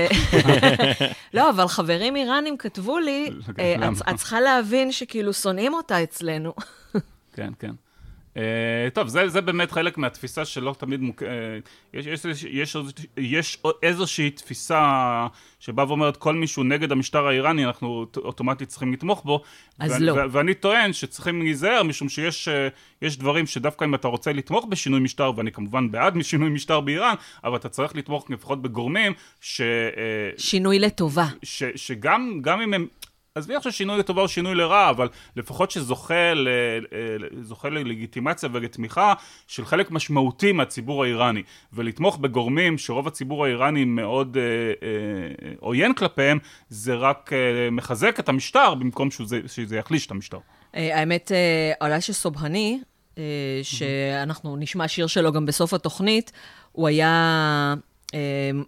לא, 1.34 1.50
אבל 1.50 1.68
חברים 1.68 2.16
איראנים 2.16 2.58
כתבו 2.58 3.00
לי, 3.00 3.30
כן, 3.56 3.84
אה, 3.84 3.89
את 4.10 4.16
צריכה 4.16 4.41
להבין 4.41 4.91
שכאילו 4.91 5.34
שונאים 5.34 5.74
אותה 5.74 6.04
אצלנו. 6.04 6.54
כן, 7.38 7.53
כן. 7.59 7.71
Uh, 8.33 8.39
טוב, 8.93 9.07
זה, 9.07 9.29
זה 9.29 9.41
באמת 9.41 9.71
חלק 9.71 9.97
מהתפיסה 9.97 10.45
שלא 10.45 10.75
תמיד 10.77 11.01
מוק... 11.01 11.23
Uh, 11.23 11.25
יש, 11.93 12.05
יש, 12.05 12.25
יש, 12.25 12.43
יש, 12.43 12.75
יש 13.17 13.57
איזושהי 13.83 14.29
תפיסה 14.29 15.27
שבאה 15.59 15.88
ואומרת 15.88 16.17
כל 16.17 16.33
מי 16.33 16.47
שהוא 16.47 16.65
נגד 16.65 16.91
המשטר 16.91 17.27
האיראני, 17.27 17.65
אנחנו 17.65 18.05
אוטומטית 18.17 18.69
צריכים 18.69 18.93
לתמוך 18.93 19.23
בו. 19.23 19.41
אז 19.79 19.91
ואני, 19.91 20.05
לא. 20.05 20.11
ו- 20.11 20.31
ואני 20.31 20.53
טוען 20.53 20.93
שצריכים 20.93 21.41
להיזהר, 21.41 21.83
משום 21.83 22.09
שיש 22.09 22.47
uh, 23.03 23.19
דברים 23.19 23.47
שדווקא 23.47 23.85
אם 23.85 23.95
אתה 23.95 24.07
רוצה 24.07 24.33
לתמוך 24.33 24.65
בשינוי 24.65 24.99
משטר, 24.99 25.31
ואני 25.35 25.51
כמובן 25.51 25.91
בעד 25.91 26.15
משינוי 26.21 26.49
משטר 26.49 26.79
באיראן, 26.79 27.15
אבל 27.43 27.55
אתה 27.55 27.69
צריך 27.69 27.95
לתמוך 27.95 28.29
לפחות 28.29 28.61
בגורמים 28.61 29.13
ש... 29.41 29.61
Uh, 29.61 30.41
שינוי 30.41 30.79
לטובה. 30.79 31.27
ש, 31.43 31.63
שגם 31.75 32.39
גם 32.41 32.61
אם 32.61 32.73
הם... 32.73 32.88
עזבי 33.38 33.55
עכשיו 33.55 33.71
שינוי 33.71 33.97
לטובה 33.97 34.21
או 34.21 34.27
שינוי 34.27 34.55
לרע, 34.55 34.89
אבל 34.89 35.07
לפחות 35.35 35.71
שזוכה 35.71 36.33
ל, 36.33 36.47
זוכה 37.41 37.69
ללגיטימציה 37.69 38.49
ולתמיכה 38.51 39.13
של 39.47 39.65
חלק 39.65 39.91
משמעותי 39.91 40.51
מהציבור 40.51 41.03
האיראני, 41.03 41.43
ולתמוך 41.73 42.17
בגורמים 42.17 42.77
שרוב 42.77 43.07
הציבור 43.07 43.45
האיראני 43.45 43.85
מאוד 43.85 44.38
אה, 44.38 44.43
אה, 44.88 45.53
עוין 45.59 45.93
כלפיהם, 45.93 46.39
זה 46.69 46.95
רק 46.95 47.33
אה, 47.33 47.69
מחזק 47.71 48.19
את 48.19 48.29
המשטר 48.29 48.75
במקום 48.75 49.11
שזה, 49.11 49.39
שזה 49.47 49.77
יחליש 49.77 50.05
את 50.05 50.11
המשטר. 50.11 50.38
אה, 50.75 50.99
האמת, 50.99 51.31
אה, 51.31 51.73
עולה 51.79 52.01
שסובהני, 52.01 52.79
אה, 53.17 53.23
שאנחנו 53.63 54.57
נשמע 54.57 54.88
שיר 54.88 55.07
שלו 55.07 55.31
גם 55.31 55.45
בסוף 55.45 55.73
התוכנית, 55.73 56.31
הוא 56.71 56.88
היה 56.88 57.73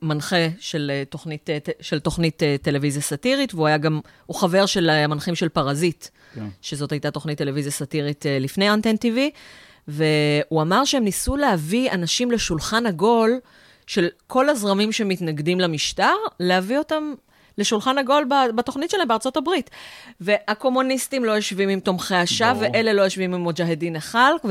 מנחה 0.01 0.47
של 0.59 0.91
תוכנית, 1.09 1.49
של 1.81 1.99
תוכנית 1.99 2.43
טלוויזיה 2.61 3.01
סאטירית, 3.01 3.53
והוא 3.53 3.67
היה 3.67 3.77
גם, 3.77 3.99
הוא 4.25 4.35
חבר 4.35 4.65
של 4.65 4.89
המנחים 4.89 5.35
של 5.35 5.49
פרזיט, 5.49 6.07
כן. 6.35 6.45
שזאת 6.61 6.91
הייתה 6.91 7.11
תוכנית 7.11 7.37
טלוויזיה 7.37 7.71
סאטירית 7.71 8.25
לפני 8.39 8.69
אנטן 8.69 8.95
TV, 8.95 9.17
והוא 9.87 10.61
אמר 10.61 10.85
שהם 10.85 11.03
ניסו 11.03 11.35
להביא 11.35 11.91
אנשים 11.91 12.31
לשולחן 12.31 12.85
עגול 12.85 13.39
של 13.87 14.07
כל 14.27 14.49
הזרמים 14.49 14.91
שמתנגדים 14.91 15.59
למשטר, 15.59 16.15
להביא 16.39 16.77
אותם 16.77 17.13
לשולחן 17.57 17.97
עגול 17.97 18.25
בתוכנית 18.55 18.89
שלהם 18.89 19.07
בארצות 19.07 19.37
הברית. 19.37 19.69
והקומוניסטים 20.21 21.25
לא 21.25 21.31
יושבים 21.31 21.69
עם 21.69 21.79
תומכי 21.79 22.15
השווא, 22.15 22.53
ואלה 22.59 22.93
לא 22.93 23.01
יושבים 23.01 23.33
עם 23.33 23.41
מוג'הדין 23.41 23.95
החלק, 23.95 24.41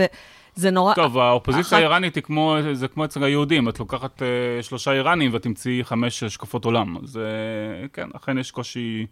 וזה 0.59 0.71
נורא... 0.71 0.95
טוב, 0.95 1.19
האופוזיציה 1.19 1.63
אחת... 1.63 1.73
האיראנית 1.73 2.15
היא 2.15 2.23
כמו, 2.23 2.57
זה 2.73 2.89
כמו 2.89 3.05
אצל 3.05 3.25
היהודים, 3.25 3.69
את 3.69 3.79
לוקחת 3.79 4.23
uh, 4.23 4.63
שלושה 4.63 4.93
איראנים 4.93 5.31
ותמצאי 5.35 5.85
חמש 5.85 6.23
השקפות 6.23 6.65
עולם. 6.65 6.97
זה, 7.05 7.29
כן, 7.93 8.09
אכן 8.17 8.39
יש 8.39 8.51
קושי... 8.51 9.07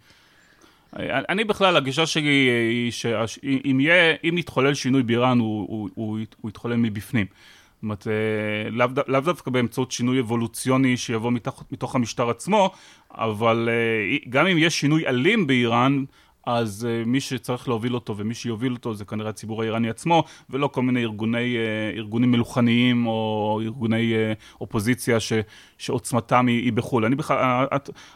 אני 1.28 1.44
בכלל, 1.44 1.76
הגישה 1.76 2.07
שלי 2.07 2.51
היא 2.70 2.92
שאם 2.92 3.80
יהיה, 3.80 4.14
אם 4.24 4.38
יתחולל 4.38 4.74
שינוי 4.74 5.03
באיראן, 5.03 5.38
הוא, 5.38 5.66
הוא, 5.68 5.88
הוא, 5.94 6.18
הוא 6.40 6.51
יתחולל 6.51 6.76
מבפנים. 6.76 7.26
זאת 7.26 7.82
אומרת, 7.82 8.07
אה, 8.07 8.70
לאו 8.70 8.88
לא 9.07 9.20
דווקא 9.20 9.51
באמצעות 9.51 9.92
שינוי 9.92 10.20
אבולוציוני 10.20 10.97
שיבוא 10.97 11.32
מתוך, 11.32 11.64
מתוך 11.70 11.94
המשטר 11.94 12.30
עצמו, 12.30 12.70
אבל 13.11 13.68
אה, 13.72 14.16
גם 14.28 14.47
אם 14.47 14.59
יש 14.59 14.80
שינוי 14.80 15.07
אלים 15.07 15.47
באיראן, 15.47 16.05
אז 16.47 16.88
uh, 16.88 17.09
מי 17.09 17.20
שצריך 17.20 17.68
להוביל 17.68 17.94
אותו 17.94 18.16
ומי 18.16 18.34
שיוביל 18.34 18.72
אותו 18.72 18.94
זה 18.94 19.05
כנראה 19.05 19.30
הציבור 19.30 19.62
האיראני 19.62 19.90
עצמו, 19.90 20.24
ולא 20.51 20.68
כל 20.68 20.82
מיני 20.82 21.03
ארגוני, 21.03 21.57
uh, 21.57 21.97
ארגונים 21.97 22.30
מלוכניים 22.30 23.07
או 23.07 23.61
ארגוני 23.64 24.12
uh, 24.14 24.16
אופוזיציה 24.61 25.20
ש, 25.20 25.32
שעוצמתם 25.78 26.47
היא, 26.47 26.62
היא 26.62 26.72
בחו"ל. 26.72 27.05
אני, 27.05 27.16
uh, 27.16 27.32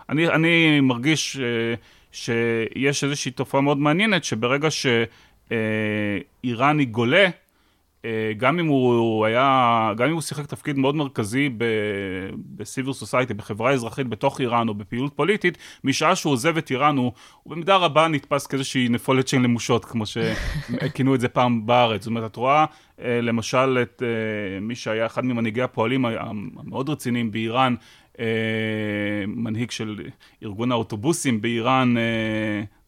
אני, 0.09 0.29
אני 0.29 0.81
מרגיש 0.81 1.37
uh, 1.37 1.41
שיש 2.13 3.05
איזושהי 3.05 3.31
תופעה 3.31 3.61
מאוד 3.61 3.79
מעניינת, 3.79 4.25
שברגע 4.25 4.69
שאיראני 5.51 6.85
גולה, 6.85 7.25
אה, 7.25 7.31
גם 8.37 8.59
אם 8.59 8.67
הוא 8.67 9.27
היה, 9.27 9.93
גם 9.97 10.09
אם 10.09 10.13
הוא 10.13 10.21
שיחק 10.21 10.47
תפקיד 10.47 10.79
מאוד 10.79 10.95
מרכזי 10.95 11.51
בסיביל 12.57 12.93
סוסייטי, 12.93 13.35
בחברה 13.35 13.71
אזרחית 13.73 14.09
בתוך 14.09 14.41
איראן 14.41 14.69
או 14.69 14.75
בפעילות 14.75 15.13
פוליטית, 15.17 15.59
משעה 15.85 16.17
שהוא 16.17 16.33
עוזב 16.33 16.57
את 16.57 16.71
איראן 16.71 16.97
הוא, 16.97 17.13
הוא 17.43 17.55
במידה 17.55 17.77
רבה 17.77 18.09
נתפס 18.09 18.47
כאיזושהי 18.47 18.89
נפולת 18.89 19.29
של 19.29 19.39
נמושות, 19.39 19.85
כמו 19.85 20.05
שכינו 20.07 21.15
את 21.15 21.21
זה 21.21 21.29
פעם 21.29 21.67
בארץ. 21.67 22.03
זאת 22.03 22.07
אומרת, 22.07 22.31
את 22.31 22.37
רואה 22.37 22.65
אה, 23.01 23.21
למשל 23.21 23.79
את 23.83 24.03
אה, 24.03 24.61
מי 24.61 24.75
שהיה 24.75 25.07
אחד 25.07 25.25
ממנהיגי 25.25 25.63
הפועלים 25.63 26.05
המאוד 26.05 26.89
רציניים 26.89 27.31
באיראן, 27.31 27.75
מנהיג 29.27 29.71
של 29.71 30.01
ארגון 30.43 30.73
האוטובוסים 30.73 31.41
באיראן, 31.41 31.95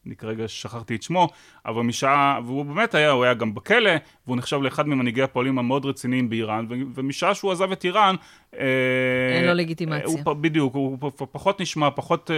אני 0.07 0.17
כרגע 0.17 0.49
שכחתי 0.49 0.95
את 0.95 1.03
שמו, 1.03 1.29
אבל 1.67 1.83
משעה, 1.83 2.41
והוא 2.45 2.65
באמת 2.65 2.95
היה, 2.95 3.11
הוא 3.11 3.25
היה 3.25 3.35
גם 3.35 3.55
בכלא, 3.55 3.91
והוא 4.27 4.37
נחשב 4.37 4.63
לאחד 4.63 4.89
ממנהיגי 4.89 5.23
הפועלים 5.23 5.59
המאוד 5.59 5.87
רציניים 5.87 6.29
באיראן, 6.29 6.67
ומשעה 6.95 7.35
שהוא 7.35 7.53
עזב 7.53 7.73
את 7.73 7.85
איראן... 7.85 8.15
אה, 8.59 9.37
אין 9.37 9.45
לו 9.45 9.55
לגיטימציה. 9.55 10.23
הוא, 10.25 10.35
בדיוק, 10.35 10.75
הוא 10.75 10.99
פחות 11.33 11.61
נשמע, 11.61 11.91
פחות, 11.91 12.31
אה, 12.31 12.37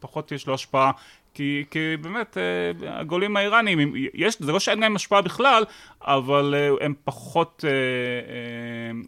פחות 0.00 0.32
יש 0.32 0.46
לו 0.46 0.54
השפעה, 0.54 0.90
כי, 1.34 1.64
כי 1.70 1.96
באמת, 2.00 2.38
אה, 2.38 3.00
הגולים 3.00 3.36
האיראנים, 3.36 3.94
יש, 4.14 4.36
זה 4.40 4.52
לא 4.52 4.60
שאין 4.60 4.80
להם 4.80 4.96
השפעה 4.96 5.22
בכלל, 5.22 5.64
אבל 6.02 6.54
הם 6.80 6.94
פחות, 7.04 7.64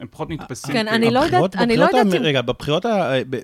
הם 0.00 0.06
פחות 0.10 0.30
נתפסים. 0.30 0.72
כן, 0.74 0.88
אני 0.88 1.10
לא 1.10 1.20
יודעת, 1.20 1.56
אני 1.56 1.76
לא 1.76 1.84
יודעת... 1.84 2.20
רגע, 2.20 2.42
בבחירות 2.42 2.86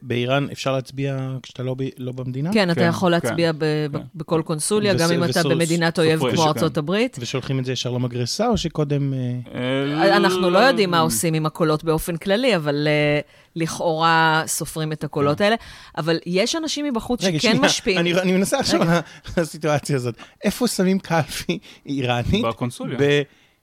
באיראן 0.02 0.46
אפשר 0.52 0.72
להצביע 0.72 1.28
כשאתה 1.42 1.62
לא, 1.62 1.76
לא 1.98 2.12
במדינה? 2.12 2.52
כן, 2.52 2.70
אתה 2.70 2.80
כן, 2.80 2.88
יכול 2.88 3.10
להצביע 3.10 3.52
כן. 3.52 3.98
בכל 4.14 4.42
קונסוליה, 4.44 4.94
גם 4.94 5.12
אם 5.12 5.24
אתה 5.24 5.42
במדינת 5.48 5.98
אויב 6.04 6.34
כמו 6.34 6.46
ארצות 6.46 6.78
הברית. 6.78 7.16
ושולחים 7.20 7.58
את 7.58 7.64
זה 7.64 7.72
ישר 7.72 7.90
למגרסה, 7.90 8.48
או 8.48 8.56
שקודם... 8.56 9.12
אה, 9.54 10.16
אנחנו 10.16 10.50
לא 10.50 10.58
יודעים 10.58 10.90
מה 10.90 11.00
עושים 11.00 11.34
עם 11.34 11.46
הקולות 11.46 11.84
באופן 11.84 12.16
כללי, 12.16 12.56
אבל 12.56 12.88
אה, 12.90 13.20
לכאורה 13.56 14.42
סופרים 14.46 14.92
את 14.92 15.04
הקולות 15.04 15.38
כן. 15.38 15.44
האלה. 15.44 15.56
אבל 15.98 16.18
יש 16.26 16.56
אנשים 16.56 16.84
מבחוץ 16.84 17.22
שכן 17.22 17.60
משפיעים. 17.60 17.98
אני 17.98 18.32
מנסה 18.32 18.58
עכשיו 18.58 18.82
על 18.82 18.88
הסיטואציה 19.42 19.96
הזאת. 19.96 20.14
איפה 20.44 20.68
שמים 20.68 20.98
קלפי 20.98 21.58
איראנית? 21.86 22.44
בקונסוליה. 22.44 22.98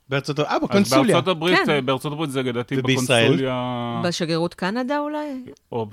בארצות 0.09 0.39
הברית, 0.39 0.51
אה, 0.51 0.59
בקונסוליה. 0.59 1.13
בארצות 1.13 1.27
הברית, 1.27 1.59
כן. 1.65 1.85
בארצות 1.85 2.13
הברית 2.13 2.31
זה 2.31 2.43
לדעתי 2.43 2.75
בקונסוליה... 2.75 4.01
בשגרירות 4.03 4.53
קנדה 4.53 4.99
אולי? 4.99 5.43
או, 5.71 5.87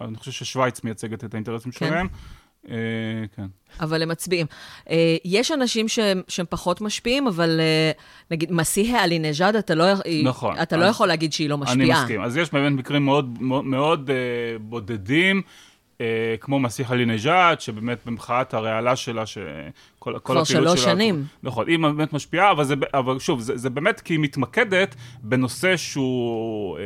אני 0.00 0.16
חושב 0.16 0.32
ששווייץ 0.32 0.84
מייצגת 0.84 1.24
את 1.24 1.34
האינטרסים 1.34 1.72
כן. 1.72 1.88
שלהם. 1.88 2.08
אה, 2.70 2.76
כן. 3.36 3.46
אבל 3.80 4.02
הם 4.02 4.08
מצביעים. 4.08 4.46
אה, 4.90 5.16
יש 5.24 5.50
אנשים 5.50 5.88
שהם, 5.88 6.22
שהם 6.28 6.46
פחות 6.48 6.80
משפיעים, 6.80 7.26
אבל 7.26 7.60
אה, 7.60 7.90
נגיד, 8.30 8.52
מסיהה 8.52 9.04
עלי-נג'אד, 9.04 9.56
אתה, 9.56 9.74
לא, 9.74 9.84
נכון, 10.24 10.56
אתה 10.62 10.76
לא 10.76 10.84
יכול 10.84 11.08
להגיד 11.08 11.32
שהיא 11.32 11.48
לא 11.48 11.58
משפיעה. 11.58 11.96
אני 11.96 12.02
מסכים. 12.02 12.22
אז 12.22 12.36
יש 12.36 12.52
באמת 12.52 12.72
מקרים 12.72 13.04
מאוד, 13.04 13.38
מאוד, 13.40 14.10
בודדים. 14.60 15.42
Uh, 15.94 15.96
כמו 16.40 16.60
מסיח 16.60 16.90
עלי-נג'אד, 16.90 17.60
שבאמת 17.60 17.98
במחאת 18.06 18.54
הרעלה 18.54 18.96
שלה, 18.96 19.26
שכל 19.26 20.16
הפעילות 20.16 20.46
שלה... 20.46 20.60
כבר 20.60 20.68
שלוש 20.68 20.84
שנים. 20.84 21.24
נכון, 21.42 21.68
היא 21.68 21.78
באמת 21.78 22.12
משפיעה, 22.12 22.50
אבל, 22.50 22.64
זה, 22.64 22.74
אבל 22.94 23.18
שוב, 23.18 23.40
זה, 23.40 23.56
זה 23.56 23.70
באמת 23.70 24.00
כי 24.00 24.14
היא 24.14 24.20
מתמקדת 24.20 24.94
בנושא 25.22 25.76
שהוא 25.76 26.78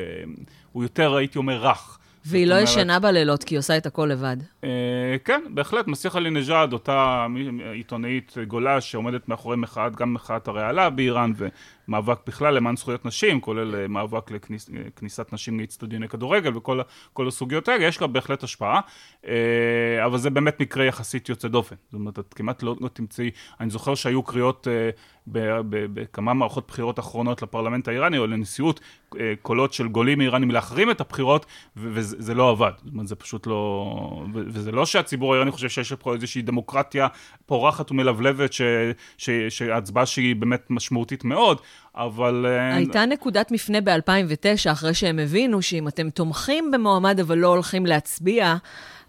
uh, 0.74 0.82
יותר, 0.82 1.16
הייתי 1.16 1.38
אומר, 1.38 1.66
רך. 1.66 1.97
והיא 2.28 2.46
לא 2.46 2.54
ישנה 2.54 2.98
בלילות, 2.98 3.44
כי 3.44 3.54
היא 3.54 3.58
עושה 3.58 3.76
את 3.76 3.86
הכל 3.86 4.08
לבד. 4.12 4.36
אה, 4.64 5.16
כן, 5.24 5.40
בהחלט. 5.50 5.86
מסיח 5.88 6.16
עלי-נג'אד, 6.16 6.72
אותה 6.72 7.26
עיתונאית 7.72 8.34
גולה 8.46 8.80
שעומדת 8.80 9.28
מאחורי 9.28 9.56
מחאת, 9.56 9.96
גם 9.96 10.14
מחאת 10.14 10.48
הרעלה 10.48 10.90
באיראן, 10.90 11.32
ומאבק 11.88 12.18
בכלל 12.26 12.54
למען 12.54 12.76
זכויות 12.76 13.06
נשים, 13.06 13.40
כולל 13.40 13.74
אה, 13.74 13.88
מאבק 13.88 14.30
לכניסת 14.30 15.32
נשים 15.32 15.60
לאצטדיוני 15.60 16.08
כדורגל 16.08 16.56
וכל 16.56 17.28
הסוגיות 17.28 17.68
האלה, 17.68 17.84
יש 17.84 18.00
לה 18.00 18.06
בהחלט 18.06 18.42
השפעה, 18.42 18.80
אה, 19.26 20.04
אבל 20.04 20.18
זה 20.18 20.30
באמת 20.30 20.60
מקרה 20.60 20.84
יחסית 20.84 21.28
יוצא 21.28 21.48
דופן. 21.48 21.76
זאת 21.84 21.94
אומרת, 21.94 22.18
את 22.18 22.34
כמעט 22.34 22.62
לא, 22.62 22.76
לא 22.80 22.88
תמצאי, 22.88 23.30
אני 23.60 23.70
זוכר 23.70 23.94
שהיו 23.94 24.22
קריאות 24.22 24.66
בכמה 25.26 26.34
מערכות 26.34 26.68
בחירות 26.68 26.98
אחרונות 26.98 27.42
לפרלמנט 27.42 27.88
האיראני 27.88 28.18
או 28.18 28.26
לנשיאות, 28.26 28.80
קולות 29.42 29.72
של 29.72 29.88
גולים 29.88 30.20
איראנים 30.20 30.50
להחרים 30.50 30.90
את 30.90 31.00
הבחירות, 31.00 31.46
וזה 31.76 32.34
לא 32.34 32.50
עבד. 32.50 32.70
זאת 32.84 32.92
אומרת, 32.92 33.08
זה 33.08 33.16
פשוט 33.16 33.46
לא... 33.46 34.24
וזה 34.34 34.72
לא 34.72 34.86
שהציבור 34.86 35.32
האיראני 35.32 35.50
חושב 35.50 35.68
שיש 35.68 35.92
פה 35.92 36.14
איזושהי 36.14 36.42
דמוקרטיה 36.42 37.06
פורחת 37.46 37.90
ומלבלבת, 37.90 38.50
שההצבעה 39.48 40.06
שהיא 40.06 40.36
באמת 40.36 40.66
משמעותית 40.70 41.24
מאוד, 41.24 41.60
אבל... 41.96 42.46
אה, 42.48 42.76
הייתה 42.76 43.06
נקודת 43.06 43.50
מפנה 43.50 43.80
ב-2009, 43.80 44.72
אחרי 44.72 44.94
שהם 44.94 45.18
הבינו 45.18 45.62
שאם 45.62 45.88
אתם 45.88 46.10
תומכים 46.10 46.70
במועמד 46.70 47.20
אבל 47.20 47.38
לא 47.38 47.48
הולכים 47.48 47.86
להצביע, 47.86 48.56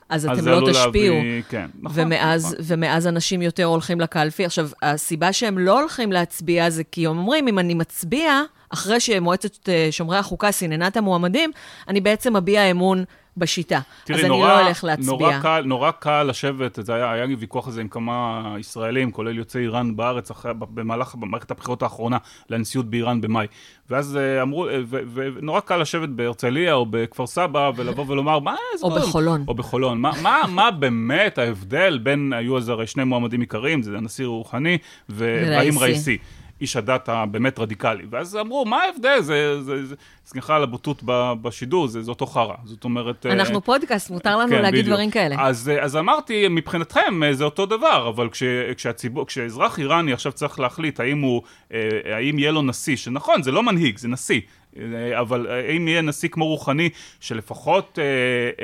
אז 0.10 0.26
אתם 0.26 0.48
לא 0.48 0.72
תשפיעו. 0.72 1.16
להביא, 1.16 1.42
כן, 1.50 1.70
נכון. 1.82 2.04
ומאז, 2.04 2.46
נכון. 2.46 2.58
ומאז 2.64 3.08
אנשים 3.08 3.42
יותר 3.42 3.66
הולכים 3.66 4.02
לקלפי. 4.02 4.46
עכשיו, 4.46 4.70
הסיבה 4.82 5.34
שהם 5.34 5.58
לא 5.58 5.80
הולכים 5.80 6.12
להצביע 6.12 6.70
זה 6.70 6.84
כי 6.84 7.08
הם 7.08 7.18
אומרים, 7.18 7.48
אם 7.48 7.60
אני 7.60 7.74
מצביע, 7.74 8.42
אחרי 8.70 9.00
שמועצת 9.00 9.70
אה, 9.70 9.88
שומרי 9.92 10.18
החוקה 10.18 10.52
סיננה 10.52 10.88
את 10.88 10.98
המועמדים, 10.98 11.52
אני 11.88 12.02
בעצם 12.02 12.36
מביע 12.36 12.62
אמון 12.62 13.04
בשיטה. 13.40 13.80
תראי, 14.04 14.20
אז 14.20 14.26
נורא, 14.26 14.54
אני 14.56 14.64
לא 14.64 14.68
אלך 14.68 14.84
להצביע. 14.84 15.08
נורא 15.08 15.40
קל, 15.42 15.64
נורא 15.66 15.92
קל 15.92 16.24
לשבת, 16.24 16.80
זה 16.82 16.96
היה, 16.96 17.12
היה 17.12 17.26
לי 17.26 17.36
ויכוח 17.36 17.68
הזה 17.68 17.82
עם 17.82 17.88
כמה 17.88 18.44
ישראלים, 18.60 19.12
כולל 19.12 19.38
יוצאי 19.38 19.62
איראן 19.62 19.96
בארץ, 19.96 20.32
אחרי, 20.32 20.52
במהלך, 20.60 21.16
במערכת 21.16 21.52
הבחירות 21.52 21.84
האחרונה 21.84 22.18
לנשיאות 22.50 22.86
באיראן 22.86 23.22
במאי. 23.22 23.48
ואז 23.90 24.18
אה, 24.18 24.42
אמרו, 24.42 24.70
אה, 24.70 24.80
ונורא 25.14 25.60
קל 25.60 25.78
לשבת 25.78 26.10
בהרצליה 26.10 26.74
או 26.74 26.86
בכפר 26.90 27.28
סבא 27.28 27.72
ולבוא 27.76 28.06
ולומר, 28.08 28.40
מה 28.40 28.56
זה... 28.78 28.86
או 28.86 28.96
בחולון. 28.96 29.46
או 29.48 29.54
בחולון. 29.54 30.02
מה, 30.02 30.12
מה, 30.22 30.42
מה 30.50 30.72
באמת 30.72 31.38
ההבדל 31.38 32.00
בין, 32.04 32.34
היו 32.34 32.58
אז 32.58 32.70
הרי 32.70 32.88
שני 32.88 33.04
מועמדים 33.04 33.42
עיקריים, 33.42 33.82
זה 33.82 33.98
הנשיא 33.98 34.26
רוחני 34.26 34.78
ואברהים 35.10 35.80
ראיסי. 35.80 36.18
איש 36.62 36.76
הדת 36.76 37.10
הבאמת 37.10 37.60
רדיקלי. 37.60 38.04
ואז 38.10 38.36
אמרו, 38.36 38.66
מה 38.66 38.84
ההבדל? 38.84 39.22
זה, 39.22 39.62
זה, 39.62 39.86
זה, 39.86 39.96
סליחה 40.26 40.56
על 40.56 40.64
הבוטות 40.64 41.04
בשידור, 41.42 41.88
זה, 41.88 42.02
זה 42.02 42.12
אותו 42.12 42.26
חרא. 42.26 42.56
זאת 42.66 42.84
אומרת... 42.84 43.26
אה, 43.26 43.34
אנחנו 43.34 43.62
פודקאסט, 43.62 44.10
מותר 44.10 44.38
לנו 44.38 44.50
כן, 44.50 44.62
להגיד 44.62 44.80
בדיוק. 44.80 44.94
דברים 44.94 45.12
כאלה. 45.12 45.36
אז, 45.40 45.72
אז 45.82 45.96
אמרתי, 45.96 46.48
מבחינתכם 46.48 47.24
אה, 47.24 47.34
זה 47.34 47.44
אותו 47.44 47.66
דבר, 47.66 48.10
אבל 48.10 48.30
כש, 48.30 48.44
כשהציבור, 48.76 49.28
כשאזרח 49.28 49.80
איראני 49.80 50.14
עכשיו 50.14 50.32
צריך 50.32 50.60
להחליט 50.60 51.00
האם 51.00 51.22
הוא, 51.22 51.42
אה, 51.74 51.80
האם 52.16 52.40
יהיה 52.40 52.52
לו 52.52 52.62
נשיא, 52.62 52.96
שנכון, 52.96 53.44
זה 53.44 53.52
לא 53.52 53.64
מנהיג, 53.64 53.98
זה 53.98 54.08
נשיא. 54.08 54.42
אה, 54.78 55.20
אבל 55.20 55.48
האם 55.50 55.88
יהיה 55.88 56.02
נשיא 56.02 56.30
כמו 56.30 56.48
רוחני, 56.48 56.90
שלפחות 57.20 58.00
אה, 58.00 58.04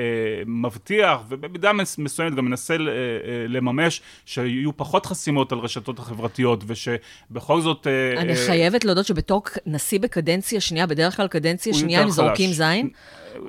אה, 0.02 0.04
מבטיח, 0.46 1.20
ובמידה 1.30 1.74
מס- 1.74 1.98
מסוימת 1.98 2.36
גם 2.36 2.46
מנסה 2.46 2.74
אה, 2.74 2.80
אה, 2.80 2.86
לממש, 3.48 4.02
שיהיו 4.26 4.78
פחות 4.78 5.06
חסימות 5.06 5.52
על 5.52 5.58
רשתות 5.58 6.00
החברתיות, 6.00 6.64
ושבכל 6.68 7.62
זאת... 7.62 7.88
אה, 7.88 8.22
אני 8.22 8.32
אה, 8.32 8.46
חייבת 8.48 8.86
להודות 8.86 9.06
שבתור 9.06 9.42
נשיא 9.66 10.00
בקדנציה 10.00 10.62
שנייה, 10.62 10.88
בדרך 10.88 11.18
כלל 11.18 11.28
קדנציה 11.28 11.74
שנייה 11.74 12.02
הם 12.02 12.10
זורקים. 12.10 12.52
זין, 12.52 12.90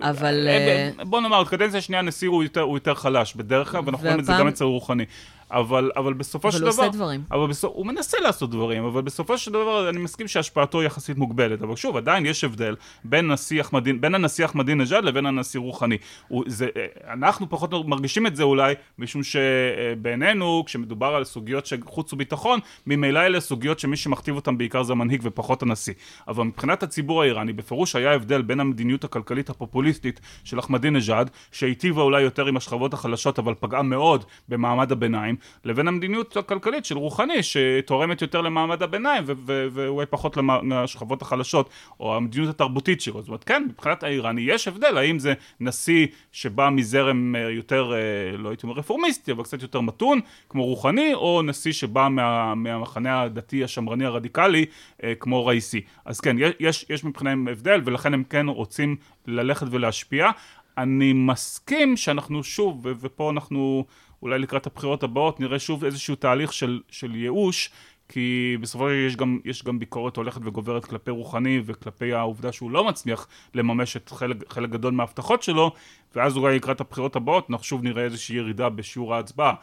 אבל... 0.02 0.46
אה, 0.48 0.90
אה, 0.98 1.04
בוא 1.04 1.20
נאמר, 1.20 1.44
קדנציה 1.44 1.80
שנייה 1.80 2.00
הנשיא 2.00 2.28
הוא 2.28 2.42
יותר, 2.42 2.60
הוא 2.60 2.76
יותר 2.76 2.94
חלש 2.94 3.34
בדרך 3.34 3.70
כלל, 3.70 3.80
ואנחנו 3.86 4.04
רואים 4.06 4.20
את 4.20 4.24
זה 4.24 4.32
גם 4.38 4.48
אצל 4.48 4.64
רוחני. 4.64 5.04
אבל, 5.50 5.90
אבל 5.96 6.14
בסופו 6.14 6.48
אבל 6.48 6.58
של 6.58 6.64
הוא 6.64 6.72
דבר... 6.72 6.82
עושה 6.82 6.96
דברים. 6.96 7.22
אבל 7.30 7.46
בסופ... 7.46 7.72
הוא 7.74 7.86
מנסה 7.86 8.20
לעשות 8.20 8.50
דברים, 8.50 8.84
אבל 8.84 9.02
בסופו 9.02 9.38
של 9.38 9.52
דבר 9.52 9.88
אני 9.88 9.98
מסכים 9.98 10.28
שהשפעתו 10.28 10.82
יחסית 10.82 11.18
מוגבלת. 11.18 11.62
אבל 11.62 11.76
שוב, 11.76 11.96
עדיין 11.96 12.26
יש 12.26 12.44
הבדל 12.44 12.76
בין, 13.04 13.30
אחמדין, 13.60 14.00
בין 14.00 14.14
הנשיא 14.14 14.44
אחמדינג'אד 14.44 15.04
לבין 15.04 15.26
הנשיא 15.26 15.60
רוחני. 15.60 15.98
הוא, 16.28 16.44
זה, 16.46 16.68
אנחנו 17.12 17.50
פחות 17.50 17.72
מרגישים 17.86 18.26
את 18.26 18.36
זה 18.36 18.42
אולי, 18.42 18.74
משום 18.98 19.22
שבעינינו, 19.22 20.62
כשמדובר 20.66 21.06
על 21.06 21.24
סוגיות 21.24 21.66
של 21.66 21.76
חוץ 21.84 22.12
וביטחון, 22.12 22.60
ממילא 22.86 23.20
אלה 23.20 23.40
סוגיות 23.40 23.78
שמי 23.78 23.96
שמכתיב 23.96 24.36
אותן 24.36 24.58
בעיקר 24.58 24.82
זה 24.82 24.92
המנהיג 24.92 25.20
ופחות 25.24 25.62
הנשיא. 25.62 25.94
אבל 26.28 26.44
מבחינת 26.44 26.82
הציבור 26.82 27.22
האיראני, 27.22 27.52
בפירוש 27.52 27.96
היה 27.96 28.12
הבדל 28.12 28.42
בין 28.42 28.60
המדיניות 28.60 29.04
הכלכלית 29.04 29.50
הפופוליסטית 29.50 30.20
של 30.44 30.58
אחמדינג'אד, 30.58 31.30
שהיטיבה 31.52 32.02
אולי 32.02 32.22
יותר 32.22 32.46
עם 32.46 32.56
השכבות 32.56 32.94
החלשות, 32.94 33.38
אבל 33.38 33.54
פגעה 33.60 33.82
מאוד 33.82 34.24
במעמד 34.48 34.92
הביניים, 34.92 35.35
לבין 35.64 35.88
המדיניות 35.88 36.36
הכלכלית 36.36 36.84
של 36.84 36.98
רוחני, 36.98 37.42
שתורמת 37.42 38.22
יותר 38.22 38.40
למעמד 38.40 38.82
הביניים, 38.82 39.24
ואולי 39.46 40.06
פחות 40.06 40.36
לשכבות 40.70 41.22
החלשות, 41.22 41.70
או 42.00 42.16
המדיניות 42.16 42.54
התרבותית 42.54 43.00
שלו. 43.00 43.20
זאת 43.20 43.28
אומרת, 43.28 43.44
כן, 43.44 43.66
מבחינת 43.68 44.02
האיראני 44.02 44.40
יש 44.40 44.68
הבדל, 44.68 44.98
האם 44.98 45.18
זה 45.18 45.34
נשיא 45.60 46.06
שבא 46.32 46.70
מזרם 46.70 47.36
אה, 47.36 47.40
יותר, 47.40 47.92
אה, 47.92 48.36
לא 48.36 48.48
הייתי 48.48 48.66
אומר 48.66 48.76
רפורמיסטי, 48.76 49.32
אבל 49.32 49.44
קצת 49.44 49.62
יותר 49.62 49.80
מתון, 49.80 50.20
כמו 50.48 50.64
רוחני, 50.64 51.14
או 51.14 51.42
נשיא 51.42 51.72
שבא 51.72 52.08
מה, 52.10 52.54
מהמחנה 52.54 53.22
הדתי 53.22 53.64
השמרני 53.64 54.04
הרדיקלי, 54.04 54.64
אה, 55.04 55.12
כמו 55.20 55.46
ראיסי. 55.46 55.80
אז 56.04 56.20
כן, 56.20 56.36
יש, 56.60 56.86
יש, 56.90 57.04
מבחינם 57.04 57.48
הבדל, 57.48 57.80
ולכן 57.84 58.14
הם 58.14 58.24
כן 58.24 58.48
רוצים 58.48 58.96
ללכת 59.26 59.66
ולהשפיע. 59.70 60.30
אני 60.78 61.12
מסכים 61.12 61.96
שאנחנו 61.96 62.44
שוב, 62.44 62.86
ופה 63.00 63.30
אנחנו 63.30 63.84
אולי 64.22 64.38
לקראת 64.38 64.66
הבחירות 64.66 65.02
הבאות 65.02 65.40
נראה 65.40 65.58
שוב 65.58 65.84
איזשהו 65.84 66.16
תהליך 66.16 66.52
של, 66.52 66.80
של 66.90 67.14
ייאוש, 67.14 67.70
כי 68.08 68.56
בסופו 68.60 68.84
של 68.84 68.88
דבר 68.88 69.06
יש 69.06 69.16
גם, 69.16 69.38
יש 69.44 69.64
גם 69.64 69.78
ביקורת 69.78 70.16
הולכת 70.16 70.40
וגוברת 70.44 70.84
כלפי 70.84 71.10
רוחני 71.10 71.60
וכלפי 71.66 72.12
העובדה 72.12 72.52
שהוא 72.52 72.70
לא 72.70 72.84
מצליח 72.84 73.28
לממש 73.54 73.96
את 73.96 74.08
חלק, 74.08 74.52
חלק 74.52 74.70
גדול 74.70 74.92
מההבטחות 74.92 75.42
שלו, 75.42 75.72
ואז 76.14 76.36
אולי 76.36 76.56
לקראת 76.56 76.80
הבחירות 76.80 77.16
הבאות 77.16 77.50
אנחנו 77.50 77.64
שוב 77.64 77.82
נראה 77.82 78.04
איזושהי 78.04 78.36
ירידה 78.36 78.68
בשיעור 78.68 79.14
ההצבעה. 79.14 79.54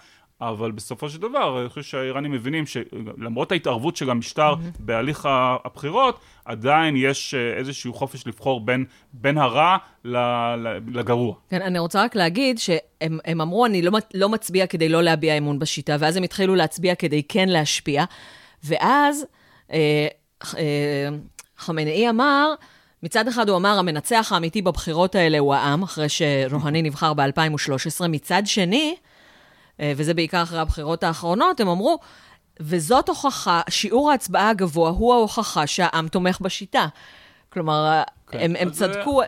אבל 0.41 0.71
בסופו 0.71 1.09
של 1.09 1.21
דבר, 1.21 1.61
אני 1.61 1.69
חושב 1.69 1.81
שהאיראנים 1.81 2.31
מבינים 2.31 2.65
שלמרות 2.65 3.51
ההתערבות 3.51 3.95
של 3.95 4.09
המשטר 4.09 4.53
בהליך 4.79 5.25
ה- 5.25 5.55
הבחירות, 5.65 6.19
עדיין 6.45 6.95
יש 6.97 7.33
אה, 7.33 7.57
איזשהו 7.57 7.93
חופש 7.93 8.27
לבחור 8.27 8.61
בין, 8.65 8.85
בין 9.13 9.37
הרע 9.37 9.77
לגרוע. 10.93 11.35
כן, 11.49 11.61
אני 11.61 11.79
רוצה 11.79 12.03
רק 12.03 12.15
להגיד 12.15 12.59
שהם 12.59 13.19
הם 13.25 13.41
אמרו, 13.41 13.65
אני 13.65 13.81
לא, 13.81 13.91
לא 14.13 14.29
מצביע 14.29 14.67
כדי 14.67 14.89
לא 14.89 15.03
להביע 15.03 15.37
אמון 15.37 15.59
בשיטה, 15.59 15.95
ואז 15.99 16.17
הם 16.17 16.23
התחילו 16.23 16.55
להצביע 16.55 16.95
כדי 16.95 17.23
כן 17.29 17.49
להשפיע, 17.49 18.03
ואז 18.63 19.25
אה, 19.73 20.07
אה, 20.57 21.09
חמינאי 21.57 22.09
אמר, 22.09 22.53
מצד 23.03 23.27
אחד 23.27 23.49
הוא 23.49 23.57
אמר, 23.57 23.79
המנצח 23.79 24.31
האמיתי 24.31 24.61
בבחירות 24.61 25.15
האלה 25.15 25.39
הוא 25.39 25.53
העם, 25.55 25.83
אחרי 25.83 26.09
שרוהני 26.09 26.81
נבחר 26.81 27.13
ב-2013, 27.13 28.07
מצד 28.09 28.41
שני, 28.45 28.95
וזה 29.95 30.13
בעיקר 30.13 30.43
אחרי 30.43 30.59
הבחירות 30.59 31.03
האחרונות, 31.03 31.59
הם 31.59 31.67
אמרו, 31.67 31.99
וזאת 32.59 33.09
הוכחה, 33.09 33.61
שיעור 33.69 34.11
ההצבעה 34.11 34.49
הגבוה 34.49 34.89
הוא 34.89 35.13
ההוכחה 35.13 35.67
שהעם 35.67 36.07
תומך 36.07 36.37
בשיטה. 36.41 36.87
כלומר, 37.53 38.01
כן, 38.29 38.39
הם, 38.39 38.55
הם 38.59 38.67
אז 38.67 38.75
זה- 38.75 38.93
צדקו, 38.93 39.21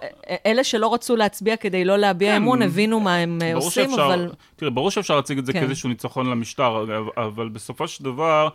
אלה 0.46 0.64
שלא 0.64 0.94
רצו 0.94 1.16
להצביע 1.16 1.56
כדי 1.58 1.86
לא 1.86 1.98
להביע 1.98 2.30
כן, 2.32 2.36
אמון, 2.36 2.62
הבינו 2.62 3.00
מה 3.00 3.16
הם 3.16 3.40
אה, 3.42 3.56
עושים, 3.56 3.90
שאפשר- 3.90 4.06
אבל... 4.06 4.32
תראה, 4.56 4.72
ברור 4.72 4.92
שאפשר 4.92 5.16
להציג 5.16 5.38
את 5.38 5.46
זה 5.46 5.54
כן. 5.54 5.60
כאיזשהו 5.60 5.90
ניצחון 5.90 6.30
למשטר, 6.30 6.86
אבל 7.18 7.50
בסופו 7.50 7.88
של 7.88 8.04
דבר, 8.04 8.44
אה, 8.46 8.50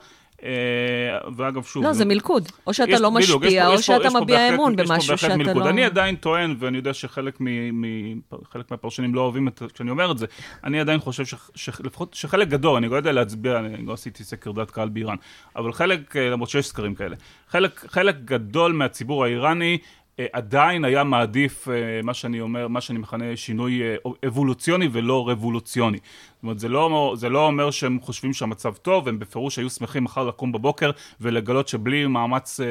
ואגב, 1.36 1.64
שוב... 1.64 1.84
לא, 1.84 1.92
זה 1.92 2.04
מילכוד. 2.04 2.48
או 2.66 2.74
שאתה 2.74 2.90
יש- 2.90 3.00
לא 3.00 3.10
בדיוק, 3.10 3.42
משפיע, 3.44 3.64
פה- 3.64 3.70
או 3.70 3.76
פה- 3.76 3.82
שאתה 3.82 4.08
מביע 4.20 4.36
בהחלט- 4.38 4.54
אמון 4.54 4.76
במשהו 4.76 5.18
שאתה 5.18 5.36
מלכוד. 5.36 5.62
לא... 5.64 5.68
אני 5.68 5.84
עדיין 5.84 6.16
טוען, 6.16 6.54
ואני 6.58 6.76
יודע 6.76 6.94
שחלק 6.94 7.36
מ, 7.40 7.44
מ, 7.80 8.20
חלק 8.52 8.70
מהפרשנים 8.70 9.14
לא 9.14 9.20
אוהבים 9.20 9.48
את, 9.48 9.62
כשאני 9.74 9.90
אומר 9.90 10.10
את 10.12 10.18
זה, 10.18 10.26
אני 10.64 10.80
עדיין 10.80 11.00
חושב 11.00 11.24
ש, 11.26 11.34
שלפחות, 11.54 12.14
שחלק 12.14 12.48
גדול, 12.48 12.76
אני 12.76 12.88
לא 12.88 12.96
יודע 12.96 13.12
להצביע, 13.12 13.58
אני 13.58 13.86
לא 13.86 13.92
עשיתי 13.92 14.24
סקר 14.24 14.52
דעת 14.52 14.70
קהל 14.70 14.88
באיראן, 14.88 15.16
אבל 15.56 15.72
חלק, 15.72 16.16
אה, 16.16 16.30
למרות 16.30 16.48
שיש 16.50 16.66
סקרים 16.66 16.94
כאלה, 16.94 17.16
חלק, 17.48 17.84
חלק 17.88 18.16
גדול 18.24 18.72
מהציבור 18.72 19.24
האיראני, 19.24 19.78
אה, 20.20 20.26
עדיין 20.32 20.84
היה 20.84 21.04
מעדיף 21.04 21.68
אה, 21.68 21.74
מה 22.02 22.14
שאני 22.14 22.40
אומר, 22.40 22.68
מה 22.68 22.80
שאני 22.80 22.98
מכנה 22.98 23.24
שינוי 23.36 23.82
אה, 23.82 23.94
אבולוציוני 24.26 24.88
ולא 24.92 25.28
רבולוציוני. 25.28 25.98
זאת 26.40 26.42
אומרת, 26.42 26.58
זה 26.58 26.68
לא, 26.68 27.14
זה 27.16 27.28
לא 27.28 27.46
אומר 27.46 27.70
שהם 27.70 27.98
חושבים 28.02 28.32
שהמצב 28.32 28.74
טוב, 28.74 29.08
הם 29.08 29.18
בפירוש 29.18 29.58
היו 29.58 29.70
שמחים 29.70 30.04
מחר 30.04 30.24
לקום 30.24 30.52
בבוקר 30.52 30.90
ולגלות 31.20 31.68
שבלי 31.68 32.06
מאמץ 32.06 32.60
אה, 32.60 32.66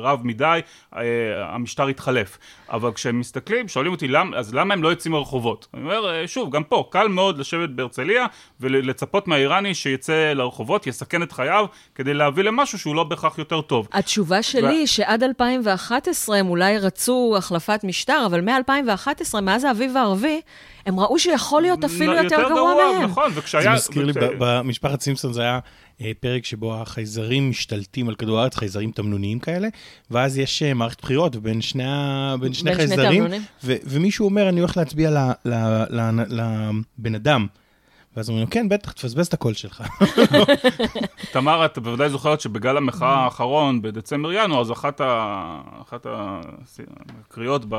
רב 0.00 0.20
מדי, 0.24 0.60
אה, 0.96 1.02
המשטר 1.54 1.88
יתחלף. 1.90 2.38
אבל 2.70 2.92
כשהם 2.92 3.20
מסתכלים, 3.20 3.68
שואלים 3.68 3.92
אותי, 3.92 4.08
למ, 4.08 4.34
אז 4.34 4.54
למה 4.54 4.74
הם 4.74 4.82
לא 4.82 4.88
יוצאים 4.88 5.14
לרחובות? 5.14 5.66
אני 5.74 5.82
אומר, 5.82 6.10
אה, 6.10 6.28
שוב, 6.28 6.50
גם 6.50 6.64
פה, 6.64 6.88
קל 6.90 7.08
מאוד 7.08 7.38
לשבת 7.38 7.68
בהרצליה 7.68 8.26
ולצפות 8.60 9.28
מהאיראני 9.28 9.74
שיצא 9.74 10.32
לרחובות, 10.32 10.86
יסכן 10.86 11.22
את 11.22 11.32
חייו, 11.32 11.66
כדי 11.94 12.14
להביא 12.14 12.44
למשהו 12.44 12.78
שהוא 12.78 12.94
לא 12.94 13.04
בהכרח 13.04 13.38
יותר 13.38 13.60
טוב. 13.60 13.88
התשובה 13.92 14.42
שלי 14.42 14.74
היא 14.74 14.86
שעד 14.86 15.22
2011 15.22 16.36
הם 16.36 16.48
אולי 16.48 16.78
רצו 16.78 17.34
החלפת 17.38 17.80
משטר, 17.84 18.22
אבל 18.26 18.40
מ-2011, 18.40 19.40
מאז 19.40 19.64
האביב 19.64 19.96
הערבי, 19.96 20.40
הם 20.86 21.00
ראו 21.00 21.18
שיכול 21.18 21.62
להיות 21.62 21.84
אפילו 21.84 22.12
נ- 22.12 22.24
יותר 22.24 22.48
גרוע 22.48 22.74
מהם. 22.74 23.02
נכון, 23.10 23.32
זה 23.32 23.40
וכשהיה... 23.40 23.74
מזכיר 23.74 24.04
לי, 24.04 24.12
במשפחת 24.38 25.00
סימפסון 25.00 25.32
זה 25.32 25.42
היה 25.42 25.58
אה, 26.00 26.12
פרק 26.20 26.44
שבו 26.44 26.74
החייזרים 26.74 27.50
משתלטים 27.50 28.08
על 28.08 28.14
כדור 28.14 28.40
הארץ, 28.40 28.56
חייזרים 28.56 28.90
תמנוניים 28.90 29.38
כאלה, 29.38 29.68
ואז 30.10 30.38
יש 30.38 30.62
אה, 30.62 30.74
מערכת 30.74 31.00
בחירות 31.02 31.36
בין 31.36 31.60
שני, 31.60 31.82
בין 32.40 32.52
שני 32.52 32.70
בין 32.74 32.86
שני 32.86 32.96
חייזרים. 32.96 33.24
ו- 33.64 33.76
ומישהו 33.84 34.24
אומר, 34.24 34.48
אני 34.48 34.60
הולך 34.60 34.76
להצביע 34.76 35.10
לבן 35.44 37.14
אדם. 37.14 37.46
ואז 38.16 38.28
אומרים 38.28 38.44
לו, 38.44 38.50
כן, 38.50 38.68
בטח, 38.68 38.92
תפספס 38.92 39.28
את 39.28 39.34
הקול 39.34 39.54
שלך. 39.54 39.82
תמר, 41.32 41.64
את 41.64 41.78
בוודאי 41.78 42.10
זוכרת 42.10 42.40
שבגל 42.40 42.76
המחאה 42.76 43.08
האחרון, 43.08 43.82
בדצמבר-ינואר, 43.82 44.60
אז 44.60 44.72
אחת, 44.72 45.00
ה... 45.00 45.60
אחת 45.82 46.06
הקריאות, 47.28 47.64
ב... 47.68 47.74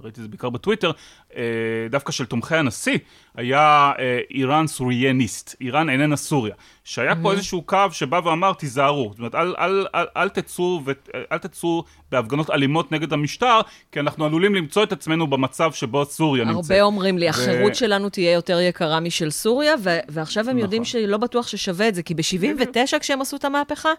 ראיתי 0.00 0.20
את 0.20 0.22
זה 0.24 0.28
בעיקר 0.28 0.50
בטוויטר, 0.50 0.90
אה, 1.36 1.42
דווקא 1.90 2.12
של 2.12 2.26
תומכי 2.26 2.56
הנשיא, 2.56 2.98
היה 3.34 3.92
אה, 3.98 4.18
איראן 4.30 4.66
סורייניסט, 4.66 5.56
איראן 5.60 5.90
איננה 5.90 6.16
סוריה. 6.16 6.54
שהיה 6.84 7.14
פה 7.22 7.32
איזשהו 7.32 7.62
קו 7.62 7.78
שבא 7.90 8.20
ואמר, 8.24 8.52
תיזהרו. 8.52 9.08
זאת 9.10 9.18
אומרת, 9.18 9.34
אל, 9.34 9.54
אל, 9.58 9.86
אל, 9.94 10.06
אל, 10.16 10.28
תצאו, 10.28 10.80
ו... 10.84 10.92
אל 11.32 11.38
תצאו 11.38 11.84
בהפגנות 12.10 12.50
אלימות 12.50 12.92
נגד 12.92 13.12
המשטר, 13.12 13.60
כי 13.92 14.00
אנחנו 14.00 14.24
עלולים 14.24 14.54
למצוא 14.54 14.82
את 14.82 14.92
עצמנו 14.92 15.26
במצב 15.26 15.72
שבו 15.72 16.04
סוריה 16.04 16.44
נמצאת. 16.44 16.70
הרבה 16.70 16.82
אומרים 16.82 17.18
לי, 17.18 17.26
ו- 17.26 17.28
החירות 17.28 17.74
שלנו 17.74 18.08
תהיה 18.08 18.32
יותר 18.32 18.60
יקרה 18.60 19.00
משל 19.00 19.30
סוריה, 19.30 19.61
ו- 19.78 19.98
ועכשיו 20.08 20.50
הם 20.50 20.58
יודעים 20.58 20.82
נכון. 20.82 20.90
שלא 21.00 21.16
בטוח 21.16 21.46
ששווה 21.46 21.88
את 21.88 21.94
זה, 21.94 22.02
כי 22.02 22.14
ב-79 22.14 22.98
כשהם 23.00 23.20
עשו 23.20 23.36
את 23.36 23.44
המהפכה, 23.44 23.92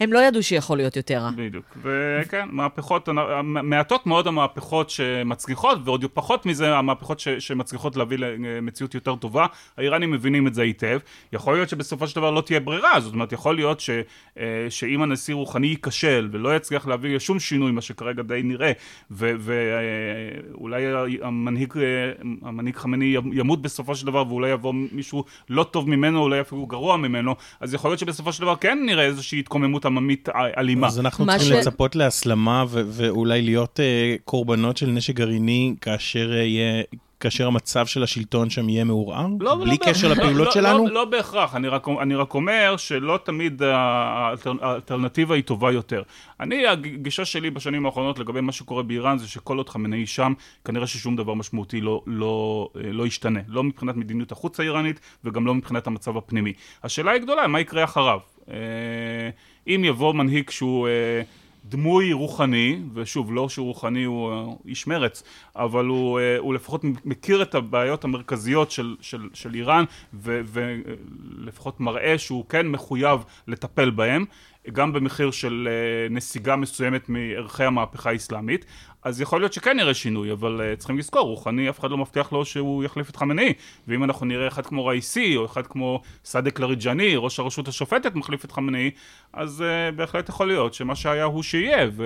הם 0.00 0.12
לא 0.12 0.18
ידעו 0.18 0.42
שיכול 0.42 0.76
להיות 0.76 0.96
יותר 0.96 1.18
רע. 1.18 1.30
בדיוק, 1.36 1.78
וכן, 1.82 2.48
מהפכות, 2.50 3.08
מעטות 3.44 4.06
מאוד 4.06 4.26
המהפכות 4.26 4.90
שמצליחות, 4.90 5.78
ועוד 5.84 6.04
פחות 6.14 6.46
מזה 6.46 6.76
המהפכות 6.76 7.20
ש, 7.20 7.28
שמצליחות 7.28 7.96
להביא 7.96 8.18
למציאות 8.18 8.94
יותר 8.94 9.16
טובה. 9.16 9.46
האיראנים 9.76 10.10
מבינים 10.10 10.46
את 10.46 10.54
זה 10.54 10.62
היטב. 10.62 10.98
יכול 11.32 11.54
להיות 11.54 11.68
שבסופו 11.68 12.08
של 12.08 12.16
דבר 12.16 12.30
לא 12.30 12.40
תהיה 12.40 12.60
ברירה, 12.60 13.00
זאת 13.00 13.14
אומרת, 13.14 13.32
יכול 13.32 13.54
להיות 13.54 13.80
ש, 13.80 13.90
אה, 14.38 14.66
שאם 14.68 15.02
הנשיא 15.02 15.34
רוחני 15.34 15.66
ייכשל 15.66 16.28
ולא 16.32 16.56
יצליח 16.56 16.86
להביא 16.86 17.16
לשום 17.16 17.38
שינוי, 17.38 17.72
מה 17.72 17.80
שכרגע 17.80 18.22
די 18.22 18.40
נראה, 18.44 18.72
ואולי 19.10 20.82
המנהיג, 21.22 21.74
אה, 21.76 22.12
המנהיג 22.42 22.76
חמני 22.76 23.16
ימות 23.32 23.62
בסופו 23.62 23.94
של 23.94 24.06
דבר, 24.06 24.24
ואולי 24.28 24.50
יבוא 24.50 24.72
מישהו 24.92 25.24
לא 25.48 25.64
טוב 25.64 25.88
ממנו, 25.88 26.22
אולי 26.22 26.40
אפילו 26.40 26.66
גרוע 26.66 26.96
ממנו, 26.96 27.34
אז 27.60 27.74
יכול 27.74 27.90
להיות 27.90 27.98
שבסופו 27.98 28.32
של 28.32 28.42
דבר 28.42 28.56
כן 28.56 28.78
נראה 28.86 29.04
איזושהי 29.04 29.38
התקוממות 29.38 29.83
מדיניות 29.90 30.28
עממית 30.28 30.28
אלימה. 30.58 30.86
אז 30.86 31.00
אנחנו 31.00 31.26
צריכים 31.26 31.48
ש- 31.48 31.50
לצפות 31.66 31.96
להסלמה 31.96 32.64
ו- 32.68 32.82
ואולי 32.86 33.42
להיות 33.42 33.80
אה, 33.80 34.16
קורבנות 34.24 34.76
של 34.76 34.86
נשק 34.86 35.14
גרעיני 35.14 35.74
כאשר 35.80 36.32
אה, 36.32 36.42
יהיה... 36.42 36.82
כאשר 37.20 37.46
המצב 37.46 37.86
של 37.86 38.02
השלטון 38.02 38.50
שם 38.50 38.68
יהיה 38.68 38.84
מעורער? 38.84 39.26
לא, 39.40 39.54
בלי 39.54 39.70
לא, 39.70 39.76
קשר 39.84 40.08
לא, 40.08 40.14
לפעולות 40.14 40.46
לא, 40.46 40.52
שלנו? 40.52 40.86
לא, 40.86 40.94
לא 40.94 41.04
בהכרח, 41.04 41.54
אני 41.56 41.68
רק, 41.68 41.88
אני 42.02 42.14
רק 42.14 42.34
אומר 42.34 42.76
שלא 42.76 43.18
תמיד 43.24 43.62
האלטר, 43.62 44.52
האלטרנטיבה 44.60 45.34
היא 45.34 45.44
טובה 45.44 45.72
יותר. 45.72 46.02
אני, 46.40 46.66
הגישה 46.66 47.24
שלי 47.24 47.50
בשנים 47.50 47.86
האחרונות 47.86 48.18
לגבי 48.18 48.40
מה 48.40 48.52
שקורה 48.52 48.82
באיראן 48.82 49.18
זה 49.18 49.28
שכל 49.28 49.58
עוד 49.58 49.68
חמינאי 49.68 50.06
שם, 50.06 50.32
כנראה 50.64 50.86
ששום 50.86 51.16
דבר 51.16 51.34
משמעותי 51.34 51.80
לא, 51.80 52.02
לא, 52.06 52.68
לא 52.74 53.06
ישתנה. 53.06 53.40
לא 53.48 53.62
מבחינת 53.62 53.96
מדיניות 53.96 54.32
החוץ 54.32 54.60
האיראנית 54.60 55.00
וגם 55.24 55.46
לא 55.46 55.54
מבחינת 55.54 55.86
המצב 55.86 56.16
הפנימי. 56.16 56.52
השאלה 56.82 57.10
היא 57.10 57.20
גדולה, 57.20 57.46
מה 57.46 57.60
יקרה 57.60 57.84
אחריו? 57.84 58.18
אה, 58.50 58.56
אם 59.66 59.82
יבוא 59.84 60.14
מנהיג 60.14 60.50
שהוא... 60.50 60.88
אה, 60.88 61.22
דמוי 61.68 62.12
רוחני, 62.12 62.78
ושוב, 62.94 63.32
לא 63.32 63.48
שהוא 63.48 63.66
רוחני, 63.66 64.04
הוא 64.04 64.32
אה, 64.32 64.44
איש 64.66 64.86
מרץ, 64.86 65.22
אבל 65.56 65.84
הוא, 65.84 66.20
הוא 66.38 66.54
לפחות 66.54 66.82
מכיר 67.04 67.42
את 67.42 67.54
הבעיות 67.54 68.04
המרכזיות 68.04 68.70
של, 68.70 68.96
של, 69.00 69.28
של 69.34 69.54
איראן, 69.54 69.84
ולפחות 70.12 71.80
מראה 71.80 72.18
שהוא 72.18 72.44
כן 72.48 72.68
מחויב 72.68 73.20
לטפל 73.48 73.90
בהם, 73.90 74.24
גם 74.72 74.92
במחיר 74.92 75.30
של 75.30 75.68
אה, 75.70 76.14
נסיגה 76.14 76.56
מסוימת 76.56 77.08
מערכי 77.08 77.64
המהפכה 77.64 78.10
האסלאמית. 78.10 78.64
אז 79.02 79.20
יכול 79.20 79.40
להיות 79.40 79.52
שכן 79.52 79.76
נראה 79.76 79.94
שינוי, 79.94 80.32
אבל 80.32 80.60
uh, 80.60 80.78
צריכים 80.78 80.98
לזכור, 80.98 81.28
רוחני, 81.28 81.70
אף 81.70 81.80
אחד 81.80 81.90
לא 81.90 81.98
מבטיח 81.98 82.32
לו 82.32 82.44
שהוא 82.44 82.84
יחליף 82.84 83.10
את 83.10 83.16
חמינאי. 83.16 83.52
ואם 83.88 84.04
אנחנו 84.04 84.26
נראה 84.26 84.48
אחד 84.48 84.66
כמו 84.66 84.86
ראיסי, 84.86 85.36
או 85.36 85.44
אחד 85.44 85.66
כמו 85.66 86.00
סאדק 86.24 86.60
לריג'אני, 86.60 87.16
ראש 87.16 87.38
הרשות 87.38 87.68
השופטת 87.68 88.14
מחליף 88.14 88.44
את 88.44 88.52
חמינאי, 88.52 88.90
אז 89.32 89.64
uh, 89.66 89.94
בהחלט 89.96 90.28
יכול 90.28 90.48
להיות 90.48 90.74
שמה 90.74 90.96
שהיה 90.96 91.24
הוא 91.24 91.42
שיהיה. 91.42 91.88
ו... 91.92 92.04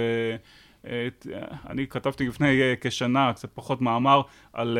את, 0.85 1.27
אני 1.71 1.87
כתבתי 1.87 2.29
לפני 2.29 2.61
כשנה, 2.81 3.33
קצת 3.33 3.49
פחות 3.55 3.81
מאמר, 3.81 4.23
על 4.53 4.79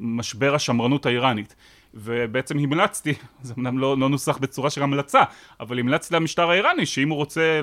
משבר 0.00 0.54
השמרנות 0.54 1.06
האיראנית. 1.06 1.54
ובעצם 1.94 2.58
המלצתי, 2.58 3.14
זה 3.42 3.54
אמנם 3.58 3.78
לא, 3.78 3.98
לא 3.98 4.08
נוסח 4.08 4.38
בצורה 4.38 4.70
של 4.70 4.82
המלצה, 4.82 5.22
אבל 5.60 5.78
המלצתי 5.78 6.14
למשטר 6.14 6.50
האיראני 6.50 6.86
שאם 6.86 7.08
הוא 7.08 7.16
רוצה 7.16 7.60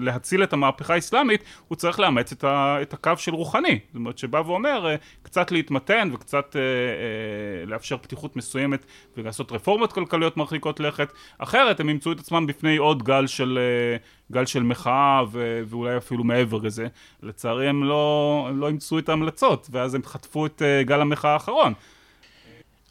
להציל 0.00 0.42
את 0.42 0.52
המהפכה 0.52 0.94
האסלאמית, 0.94 1.44
הוא 1.68 1.76
צריך 1.76 2.00
לאמץ 2.00 2.32
את, 2.32 2.44
ה, 2.44 2.78
את 2.82 2.92
הקו 2.92 3.12
של 3.16 3.34
רוחני. 3.34 3.78
זאת 3.86 3.94
אומרת, 3.94 4.18
שבא 4.18 4.42
ואומר, 4.46 4.86
אה, 4.86 4.96
קצת 5.22 5.52
להתמתן 5.52 6.10
וקצת 6.12 6.56
אה, 6.56 6.60
אה, 6.60 7.66
לאפשר 7.66 7.96
פתיחות 7.96 8.36
מסוימת 8.36 8.86
ולעשות 9.16 9.52
רפורמות 9.52 9.92
כלכליות 9.92 10.36
מרחיקות 10.36 10.80
לכת, 10.80 11.12
אחרת 11.38 11.80
הם 11.80 11.88
ימצאו 11.88 12.12
את 12.12 12.20
עצמם 12.20 12.46
בפני 12.46 12.76
עוד 12.76 13.02
גל 13.02 13.26
של, 13.26 13.58
אה, 13.60 13.96
גל 14.32 14.46
של 14.46 14.62
מחאה 14.62 15.22
ו, 15.32 15.62
ואולי 15.66 15.96
אפילו 15.96 16.24
מעבר 16.24 16.58
לזה. 16.58 16.86
לצערי 17.22 17.68
הם 17.68 17.84
לא, 17.84 18.46
הם 18.48 18.60
לא 18.60 18.68
אימצו 18.68 18.98
את 18.98 19.08
ההמלצות, 19.08 19.68
ואז 19.70 19.94
הם 19.94 20.02
חטפו 20.04 20.46
את 20.46 20.62
אה, 20.62 20.82
גל 20.82 21.00
המחאה 21.00 21.32
האחרון. 21.32 21.72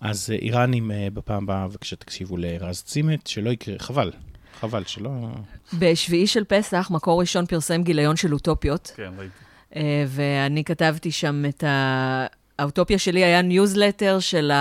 אז 0.04 0.30
אה, 0.32 0.36
איראנים 0.36 0.92
אה, 0.92 1.08
בפעם 1.14 1.44
הבאה, 1.44 1.68
בבקשה 1.68 1.96
תקשיבו 1.96 2.38
לרז 2.38 2.82
צימט, 2.82 3.28
שלא 3.28 3.50
יקרה, 3.50 3.76
חבל, 3.80 4.12
חבל 4.60 4.84
שלא... 4.84 5.12
בשביעי 5.80 6.28
של 6.28 6.44
פסח, 6.44 6.88
מקור 6.92 7.22
ראשון 7.22 7.46
פרסם 7.46 7.84
גיליון 7.84 8.16
של 8.16 8.34
אוטופיות, 8.34 8.92
כן, 8.96 9.12
ראיתי. 9.18 9.34
אה, 9.76 10.06
ואני 10.08 10.64
כתבתי 10.64 11.12
שם 11.12 11.44
את 11.50 11.64
ה... 11.64 12.26
האוטופיה 12.60 13.00
שלי 13.00 13.24
היה 13.24 13.42
ניוזלטר 13.42 14.20
של 14.20 14.52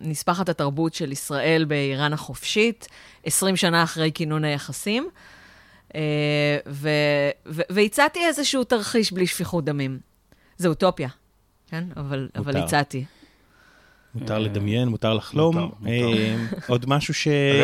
נספחת 0.00 0.48
התרבות 0.48 0.94
של 0.94 1.12
ישראל 1.12 1.64
באיראן 1.64 2.12
החופשית, 2.12 2.88
20 3.24 3.56
שנה 3.56 3.82
אחרי 3.82 4.12
כינון 4.14 4.44
היחסים, 4.44 5.08
ו... 6.68 6.88
ו... 7.46 7.62
והצעתי 7.70 8.26
איזשהו 8.26 8.64
תרחיש 8.64 9.12
בלי 9.12 9.26
שפיכות 9.26 9.64
דמים. 9.64 9.98
זה 10.56 10.68
אוטופיה, 10.68 11.08
כן? 11.70 11.84
אבל, 11.96 12.28
אבל. 12.36 12.56
הצעתי. 12.56 13.04
מותר 14.20 14.38
לדמיין, 14.38 14.88
מותר 14.88 15.14
לחלום. 15.14 15.56
אה, 15.86 16.36
עוד 16.68 16.84
משהו 16.88 17.14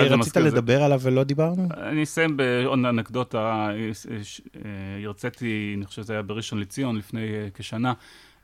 שרצית 0.09 0.37
לדבר 0.37 0.83
עליו 0.83 1.01
ולא 1.03 1.25
דיברנו? 1.25 1.69
אני 1.77 2.03
אסיים 2.03 2.37
בעוד 2.37 2.79
אנקדוטה, 2.79 3.71
אה, 3.71 3.95
ש- 4.23 4.41
אה, 4.57 4.61
הרציתי, 5.05 5.75
אני 5.77 5.87
חושב 5.87 6.03
שזה 6.03 6.13
היה 6.13 6.23
בראשון 6.23 6.59
לציון 6.61 6.97
לפני 6.97 7.21
אה, 7.35 7.49
כשנה, 7.55 7.93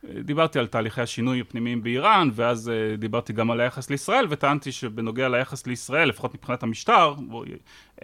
אה, 0.08 0.22
דיברתי 0.22 0.58
על 0.58 0.66
תהליכי 0.66 1.00
השינוי 1.00 1.40
הפנימיים 1.40 1.82
באיראן, 1.82 2.28
ואז 2.34 2.68
אה, 2.68 2.96
דיברתי 2.96 3.32
גם 3.32 3.50
על 3.50 3.60
היחס 3.60 3.90
לישראל, 3.90 4.26
וטענתי 4.30 4.72
שבנוגע 4.72 5.28
ליחס 5.28 5.66
לישראל, 5.66 6.08
לפחות 6.08 6.34
מבחינת 6.34 6.62
המשטר, 6.62 7.14
אה, 7.34 7.42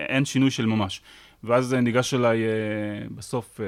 אין 0.05 0.25
שינוי 0.25 0.51
של 0.51 0.67
ממש. 0.67 1.01
ואז 1.45 1.75
אה, 1.75 1.81
ניגש 1.81 2.15
אליי 2.15 2.43
אה, 2.45 2.49
בסוף 3.15 3.61
אה, 3.61 3.67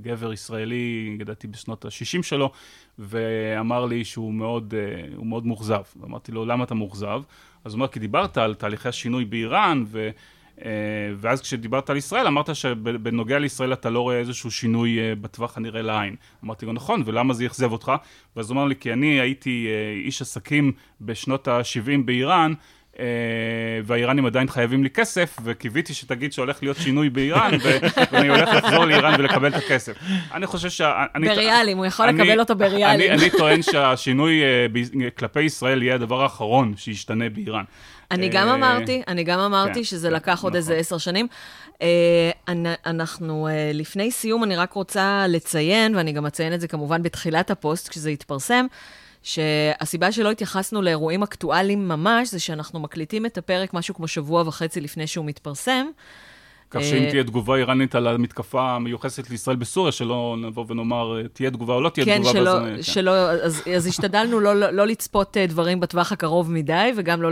גבר 0.00 0.32
ישראלי, 0.32 1.16
לדעתי 1.20 1.46
בשנות 1.46 1.84
ה-60 1.84 2.22
שלו, 2.22 2.50
ואמר 2.98 3.84
לי 3.84 4.04
שהוא 4.04 4.34
מאוד, 4.34 4.74
אה, 4.76 5.24
מאוד 5.24 5.46
מאוכזב. 5.46 5.82
אמרתי 6.04 6.32
לו, 6.32 6.44
למה 6.44 6.64
אתה 6.64 6.74
מאוכזב? 6.74 7.22
אז 7.64 7.72
הוא 7.72 7.78
אומר, 7.78 7.88
כי 7.88 8.00
דיברת 8.00 8.38
על 8.38 8.54
תהליכי 8.54 8.88
השינוי 8.88 9.24
באיראן, 9.24 9.84
ו... 9.86 10.10
אה, 10.64 10.70
ואז 11.16 11.40
כשדיברת 11.40 11.90
על 11.90 11.96
ישראל, 11.96 12.26
אמרת 12.26 12.56
שבנוגע 12.56 13.38
לישראל 13.38 13.72
אתה 13.72 13.90
לא 13.90 14.00
רואה 14.00 14.18
איזשהו 14.18 14.50
שינוי 14.50 14.98
אה, 14.98 15.14
בטווח 15.14 15.56
הנראה 15.56 15.82
לעין. 15.82 16.16
אמרתי 16.44 16.66
לו, 16.66 16.72
נכון, 16.72 17.02
ולמה 17.06 17.34
זה 17.34 17.46
אכזב 17.46 17.72
אותך? 17.72 17.92
ואז 18.36 18.50
הוא 18.50 18.56
אמר 18.56 18.64
לי, 18.64 18.76
כי 18.76 18.92
אני 18.92 19.20
הייתי 19.20 19.68
איש 20.04 20.22
עסקים 20.22 20.72
בשנות 21.00 21.48
ה-70 21.48 22.02
באיראן, 22.04 22.52
והאיראנים 23.84 24.26
עדיין 24.26 24.48
חייבים 24.48 24.82
לי 24.82 24.90
כסף, 24.90 25.36
וקיוויתי 25.44 25.94
שתגיד 25.94 26.32
שהולך 26.32 26.58
להיות 26.62 26.76
שינוי 26.76 27.10
באיראן, 27.10 27.50
ואני 28.12 28.28
הולך 28.28 28.48
לחזור 28.54 28.84
לאיראן 28.84 29.14
ולקבל 29.20 29.48
את 29.48 29.64
הכסף. 29.64 29.96
אני 30.34 30.46
חושב 30.46 30.70
שה... 30.70 31.04
אני- 31.14 31.28
בריאלים, 31.28 31.76
הוא 31.78 31.86
יכול 31.86 32.06
לקבל 32.06 32.40
אותו 32.40 32.56
בריאלים. 32.56 33.12
אני, 33.12 33.30
טוען 33.30 33.62
שהשינוי 33.62 34.42
אה, 34.42 34.66
כלפי 35.18 35.42
ישראל 35.42 35.82
יהיה 35.82 35.94
הדבר 35.94 36.22
האחרון 36.22 36.74
שישתנה 36.76 37.28
באיראן. 37.28 37.64
אני 38.10 38.28
גם 38.28 38.48
אה, 38.48 38.54
אמרתי, 38.54 39.02
אני 39.08 39.24
גם 39.24 39.38
אמרתי 39.40 39.74
כן, 39.74 39.84
שזה 39.84 40.08
כן, 40.08 40.14
לקח 40.14 40.28
עוד 40.42 40.52
נכון. 40.52 40.56
איזה 40.56 40.74
עשר 40.74 40.98
שנים. 40.98 41.26
אה, 41.82 42.30
אנ- 42.48 42.66
אנחנו, 42.86 43.48
אה, 43.48 43.70
לפני 43.74 44.10
סיום, 44.10 44.44
אני 44.44 44.56
רק 44.56 44.72
רוצה 44.72 45.24
לציין, 45.28 45.96
ואני 45.96 46.12
גם 46.12 46.26
אציין 46.26 46.54
את 46.54 46.60
זה 46.60 46.68
כמובן 46.68 47.02
בתחילת 47.02 47.50
הפוסט, 47.50 47.88
כשזה 47.88 48.10
יתפרסם, 48.10 48.66
שהסיבה 49.26 50.12
שלא 50.12 50.30
התייחסנו 50.30 50.82
לאירועים 50.82 51.22
אקטואליים 51.22 51.88
ממש, 51.88 52.30
זה 52.30 52.40
שאנחנו 52.40 52.80
מקליטים 52.80 53.26
את 53.26 53.38
הפרק 53.38 53.74
משהו 53.74 53.94
כמו 53.94 54.08
שבוע 54.08 54.42
וחצי 54.46 54.80
לפני 54.80 55.06
שהוא 55.06 55.24
מתפרסם. 55.24 55.86
כך 56.70 56.80
שאם 56.82 57.02
אה, 57.02 57.10
תהיה 57.10 57.24
תגובה 57.24 57.56
איראנית 57.56 57.94
על 57.94 58.06
המתקפה 58.06 58.70
המיוחסת 58.70 59.30
לישראל 59.30 59.56
בסוריה, 59.56 59.92
שלא 59.92 60.36
נבוא 60.38 60.64
ונאמר 60.68 61.18
אה, 61.18 61.28
תהיה 61.28 61.50
תגובה 61.50 61.74
או 61.74 61.80
לא 61.80 61.88
תהיה 61.88 62.06
כן, 62.06 62.16
תגובה. 62.16 62.32
שלא, 62.32 62.58
אה, 62.58 62.76
כן. 62.76 62.82
שלא, 62.82 63.30
אז, 63.30 63.62
אז 63.76 63.86
השתדלנו 63.86 64.40
לא, 64.40 64.56
לא, 64.56 64.70
לא 64.70 64.86
לצפות 64.86 65.36
אה, 65.36 65.46
דברים 65.46 65.80
בטווח 65.80 66.12
הקרוב 66.12 66.52
מדי, 66.52 66.92
וגם 66.96 67.22
לא, 67.22 67.30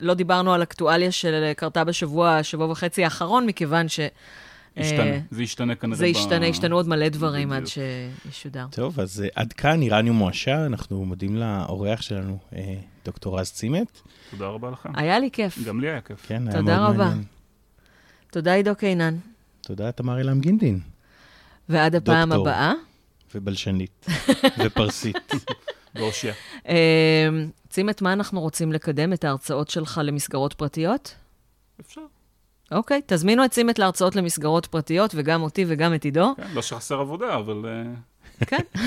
לא 0.00 0.14
דיברנו 0.14 0.54
על 0.54 0.62
אקטואליה 0.62 1.12
שקרתה 1.12 1.84
בשבוע, 1.84 2.42
שבוע 2.42 2.70
וחצי 2.70 3.04
האחרון, 3.04 3.46
מכיוון 3.46 3.88
ש... 3.88 4.00
ישתנה, 4.80 5.02
אה, 5.02 5.18
זה 5.30 5.42
ישתנה 5.42 5.74
כנראה. 5.74 5.96
זה 5.98 6.04
ב- 6.04 6.08
ישתנה, 6.08 6.46
ישתנו 6.46 6.76
עוד 6.76 6.88
מלא 6.88 7.08
דברים 7.08 7.52
עד 7.52 7.62
בדיוק. 7.62 7.74
שישודר. 8.30 8.66
טוב, 8.70 9.00
אז 9.00 9.20
אה, 9.22 9.28
עד 9.34 9.52
כאן 9.52 9.82
איראניום 9.82 10.16
מועשר, 10.16 10.66
אנחנו 10.66 11.04
מודים 11.04 11.36
לאורח 11.36 12.00
שלנו, 12.02 12.38
אה, 12.56 12.74
דוקטור 13.04 13.40
רז 13.40 13.50
צימת. 13.50 14.00
תודה 14.30 14.46
רבה 14.46 14.70
לכם. 14.70 14.88
היה 14.96 15.18
לי 15.18 15.30
כיף. 15.30 15.58
גם 15.64 15.80
לי 15.80 15.88
היה 15.90 16.00
כיף. 16.00 16.26
כן, 16.26 16.48
היה 16.48 16.56
תודה 16.60 16.76
מאוד 16.78 16.90
רבה. 16.94 17.04
מעניין. 17.04 17.24
תודה, 18.30 18.52
עידו 18.54 18.74
קינן. 18.74 19.16
תודה, 19.60 19.92
תמר 19.92 20.20
אלעם 20.20 20.40
גינדין, 20.40 20.80
ועד 21.68 21.94
הפעם 21.94 22.28
דוקטור. 22.28 22.48
הבאה. 22.48 22.72
ובלשנית, 23.34 24.06
ופרסית. 24.64 25.32
והושיע. 25.94 26.32
אה, 26.68 27.28
צימת, 27.68 28.02
מה 28.02 28.12
אנחנו 28.12 28.40
רוצים 28.40 28.72
לקדם? 28.72 29.12
את 29.12 29.24
ההרצאות 29.24 29.70
שלך 29.70 30.00
למסגרות 30.04 30.54
פרטיות? 30.54 31.14
אפשר. 31.80 32.00
אוקיי, 32.72 33.00
תזמינו 33.06 33.44
את 33.44 33.50
צימת 33.50 33.78
להרצאות 33.78 34.16
למסגרות 34.16 34.66
פרטיות, 34.66 35.10
וגם 35.14 35.42
אותי 35.42 35.64
וגם 35.68 35.94
את 35.94 36.04
עידו. 36.04 36.32
כן, 36.36 36.42
לא 36.54 36.62
שחסר 36.62 37.00
עבודה, 37.00 37.34
אבל... 37.36 37.64
אה, 37.68 37.82
כן. 38.46 38.62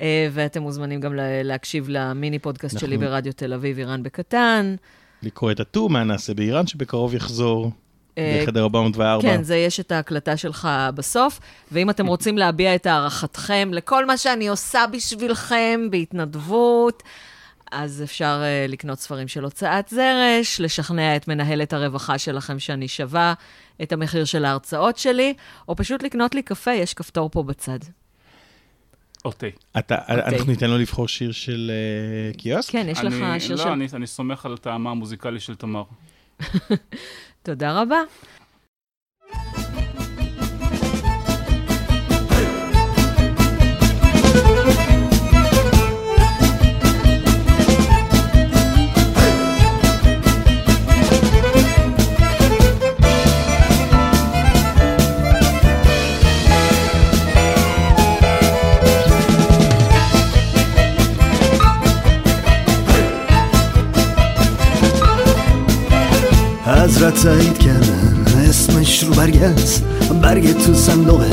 אה, 0.00 0.28
ואתם 0.32 0.62
מוזמנים 0.62 1.00
גם 1.00 1.14
לה- 1.14 1.42
להקשיב 1.42 1.84
למיני 1.88 2.38
פודקאסט 2.38 2.78
שלי 2.78 2.94
אנחנו- 2.96 3.10
ברדיו 3.10 3.32
תל 3.32 3.52
אביב, 3.52 3.78
איראן 3.78 4.02
בקטן. 4.02 4.74
לקרוא 5.22 5.50
את 5.50 5.60
הטור, 5.60 5.90
מה 5.90 6.04
נעשה 6.04 6.34
באיראן, 6.34 6.66
שבקרוב 6.66 7.14
יחזור, 7.14 7.70
אה, 8.18 8.40
בחדר 8.42 8.62
404. 8.62 9.22
כן, 9.22 9.42
זה 9.42 9.56
יש 9.56 9.80
את 9.80 9.92
ההקלטה 9.92 10.36
שלך 10.36 10.68
בסוף. 10.94 11.40
ואם 11.72 11.90
אתם 11.90 12.06
רוצים 12.12 12.38
להביע 12.38 12.74
את 12.74 12.86
הערכתכם 12.86 13.68
לכל 13.72 14.06
מה 14.06 14.16
שאני 14.16 14.48
עושה 14.48 14.84
בשבילכם 14.92 15.80
בהתנדבות, 15.90 17.02
אז 17.74 18.02
אפשר 18.02 18.42
uh, 18.42 18.70
לקנות 18.70 18.98
ספרים 18.98 19.28
של 19.28 19.44
הוצאת 19.44 19.88
זרש, 19.88 20.60
לשכנע 20.60 21.16
את 21.16 21.28
מנהלת 21.28 21.72
הרווחה 21.72 22.18
שלכם 22.18 22.58
שאני 22.58 22.88
שווה 22.88 23.34
את 23.82 23.92
המחיר 23.92 24.24
של 24.24 24.44
ההרצאות 24.44 24.98
שלי, 24.98 25.34
או 25.68 25.76
פשוט 25.76 26.02
לקנות 26.02 26.34
לי 26.34 26.42
קפה, 26.42 26.72
יש 26.72 26.94
כפתור 26.94 27.30
פה 27.30 27.42
בצד. 27.42 27.78
או 29.24 29.32
תה. 29.32 29.46
אתה, 29.78 29.94
אוקיי. 30.00 30.16
אנחנו 30.36 30.50
ניתן 30.52 30.70
לו 30.70 30.78
לבחור 30.78 31.08
שיר 31.08 31.32
של 31.32 31.70
אה, 31.74 32.32
קיוסק? 32.38 32.72
כן, 32.72 32.86
יש 32.90 32.98
לך 32.98 33.14
אני- 33.14 33.40
שיר 33.40 33.56
לא, 33.56 33.62
של... 33.62 33.68
אני- 33.68 33.86
אני 33.94 34.06
סומך 34.06 34.46
על 34.46 34.56
טעמה 34.56 34.90
המוזיקלי 34.90 35.40
של 35.40 35.54
תמר. 35.54 35.82
תודה 37.42 37.82
רבה. 37.82 37.98
حضرت 66.66 67.22
تایید 67.22 67.58
کردن 67.58 68.24
اسمش 68.48 69.02
رو 69.02 69.14
برگست 69.14 69.84
برگ 70.22 70.52
تو 70.52 70.74
صندوقه 70.74 71.30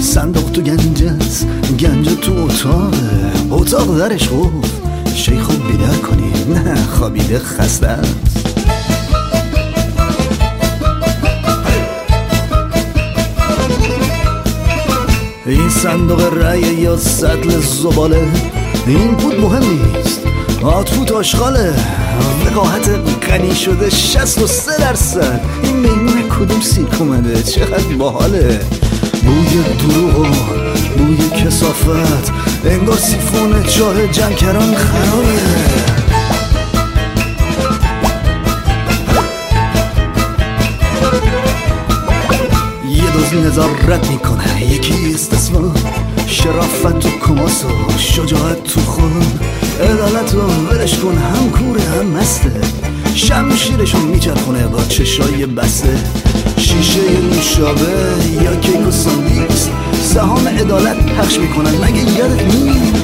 صندوق 0.00 0.50
تو 0.50 0.60
گنجست 0.60 1.46
گنج 1.80 2.08
تو 2.08 2.32
اتاقه 2.32 2.96
اتاق 3.50 3.98
درش 3.98 4.28
خوب. 4.28 4.64
شیخو 5.14 5.52
بیدار 5.52 5.96
کنیم 5.96 6.52
نه 6.52 6.74
خوابیده 6.74 7.38
خسته 7.38 7.86
است. 7.86 8.16
این 15.46 15.68
صندوق 15.68 16.34
رأی 16.34 16.60
یا 16.60 16.96
سطل 16.96 17.60
زباله. 17.60 18.28
این 18.86 19.14
بود 19.14 19.40
مهم 19.40 19.62
نیست. 19.62 20.33
آتفوت 20.64 21.12
آشغاله. 21.12 21.74
وقاحت 22.46 22.88
غنی 23.28 23.54
شده 23.54 23.90
شست 23.90 24.42
و 24.42 24.46
سه 24.46 24.78
درصد. 24.78 25.40
این 25.62 25.76
میمون 25.76 26.28
کدوم 26.28 26.60
سیک 26.60 27.00
اومده؟ 27.00 27.42
چقدر 27.42 27.94
باحاله. 27.98 28.60
بوی 29.24 29.62
دروغ 29.78 30.18
و 30.18 30.26
بوی 30.96 31.28
کسافت. 31.28 32.32
انگار 32.64 32.96
سیفون 32.96 33.62
چاه 33.62 34.06
جنکران 34.06 34.74
خرابه. 34.74 35.40
نظارت 43.46 44.10
می‌کنه. 44.10 44.62
یکی 44.72 44.94
استثمار 45.14 45.70
شرافت 46.26 46.98
تو 46.98 47.08
کماس 47.08 47.64
و 47.64 47.98
شجاعت 47.98 48.64
تو 48.64 48.80
خود 48.80 49.40
عدالت 49.80 50.34
رو 50.34 50.40
ولش 50.42 50.98
کن 50.98 51.18
هم 51.18 51.50
کوره 51.50 51.82
هم 51.82 52.06
مسته. 52.06 52.52
شمشیرشو 53.14 53.98
میچرخونه 53.98 54.66
با 54.66 54.84
چشای 54.84 55.46
بسته. 55.46 55.98
شیشه 56.56 57.00
نوشابه 57.20 57.92
یا 58.42 58.56
کیک 58.56 58.86
و 58.88 58.90
ساندیکس 58.90 59.68
سهام 60.02 60.48
عدالت 60.48 61.06
پخش 61.06 61.38
می‌کنن 61.38 61.70
مگه 61.70 62.18
یادت 62.18 62.54
نیست؟ 62.54 63.03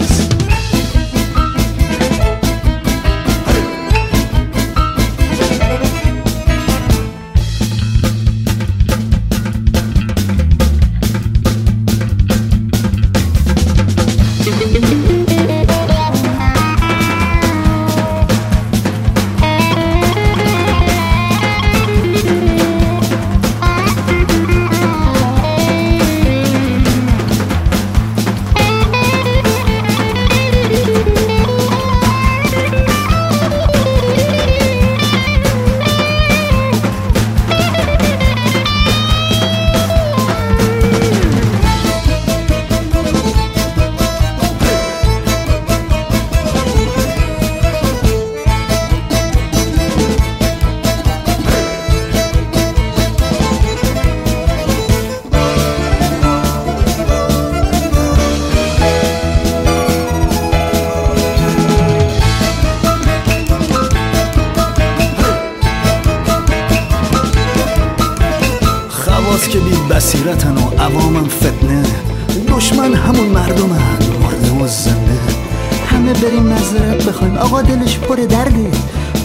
بریم 76.20 76.42
مذارت 76.42 77.04
بخوایم. 77.04 77.36
آقا 77.36 77.62
دلش 77.62 77.98
پر 77.98 78.16
درده. 78.16 78.70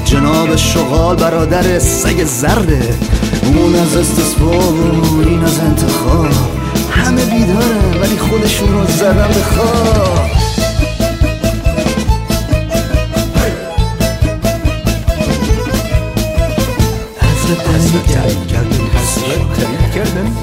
جناب 0.06 0.56
شغال 0.56 1.16
برادر 1.16 1.80
سگ 1.80 2.24
زرده. 2.24 2.98
اون 3.44 3.76
از 3.76 3.96
استصواب 3.98 4.76
این 5.28 5.44
از 5.44 5.60
انتخاب. 5.60 6.28
همه 6.92 7.26
بیدارن 7.26 8.02
ولی 8.02 8.18
خودشون 8.18 8.74
رو 8.74 8.86
زدن 8.86 9.28
به 9.28 9.44
خواب. 9.56 10.30
حضرت 17.22 17.64
تایید 17.64 18.08
کردن 18.08 18.86
حضرت 18.96 19.54
تایید 19.62 19.92
کردن. 19.96 20.36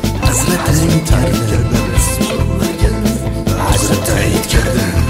حضرت 3.69 4.05
تایید 4.05 4.47
کردن. 4.47 5.02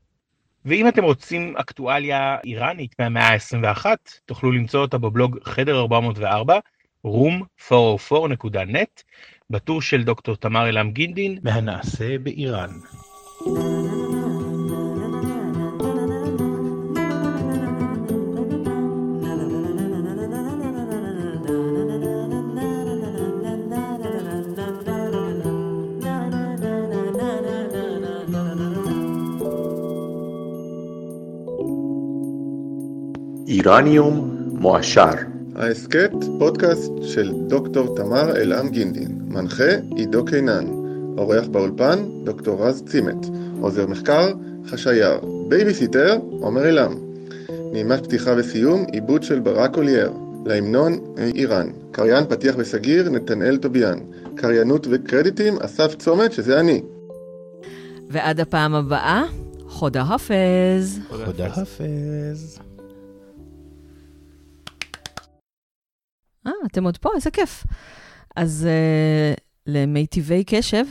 ואם 0.64 0.88
אתם 0.88 1.04
רוצים 1.04 1.56
אקטואליה 1.56 2.36
איראנית 2.44 2.94
מהמאה 2.98 3.28
ה-21 3.28 3.86
תוכלו 4.26 4.52
למצוא 4.52 4.80
אותה 4.80 4.98
בבלוג 4.98 5.38
חדר 5.44 5.80
404 5.80 6.58
room404.net 7.06 9.02
בטור 9.50 9.82
של 9.82 10.04
דוקטור 10.04 10.36
תמר 10.36 10.68
אלעם 10.68 10.90
גינדין 10.90 11.38
מהנעשה 11.42 12.18
באיראן. 12.18 12.70
איראניום 33.60 34.36
מועשר. 34.52 35.10
ההסכת 35.56 36.10
פודקאסט 36.38 36.92
של 37.02 37.32
דוקטור 37.46 37.96
תמר 37.96 38.36
עילם 38.36 38.68
גינדין, 38.68 39.18
מנחה 39.28 39.70
עידו 39.96 40.24
קינן, 40.24 40.66
עורך 41.16 41.48
באולפן 41.48 41.98
דוקטור 42.24 42.66
רז 42.66 42.82
צימט, 42.86 43.26
עוזר 43.60 43.86
מחקר 43.86 44.32
חשייר, 44.66 45.20
בייביסיטר 45.48 46.18
עומר 46.40 46.66
עילם, 46.66 46.94
נעימת 47.72 48.04
פתיחה 48.04 48.30
וסיום 48.36 48.84
עיבוד 48.92 49.22
של 49.22 49.40
ברק 49.40 49.76
אולייר, 49.76 50.12
להמנון 50.46 50.98
איראן, 51.34 51.68
קריין 51.92 52.24
פתיח 52.28 52.54
וסגיר 52.58 53.10
נתנאל 53.10 53.56
טוביאן, 53.56 53.98
קריינות 54.34 54.86
וקרדיטים 54.90 55.58
אסף 55.58 55.94
צומת 55.94 56.32
שזה 56.32 56.60
אני. 56.60 56.82
ועד 58.10 58.40
הפעם 58.40 58.74
הבאה, 58.74 59.22
חודה 59.68 60.04
חפז. 60.04 61.00
תודה 61.24 61.48
חפז. 61.48 62.60
אה, 66.46 66.52
אתם 66.66 66.84
עוד 66.84 66.98
פה? 66.98 67.10
איזה 67.16 67.30
כיף. 67.30 67.64
אז 68.36 68.68
uh, 68.68 69.40
למיטיבי 69.66 70.44
קשב, 70.46 70.84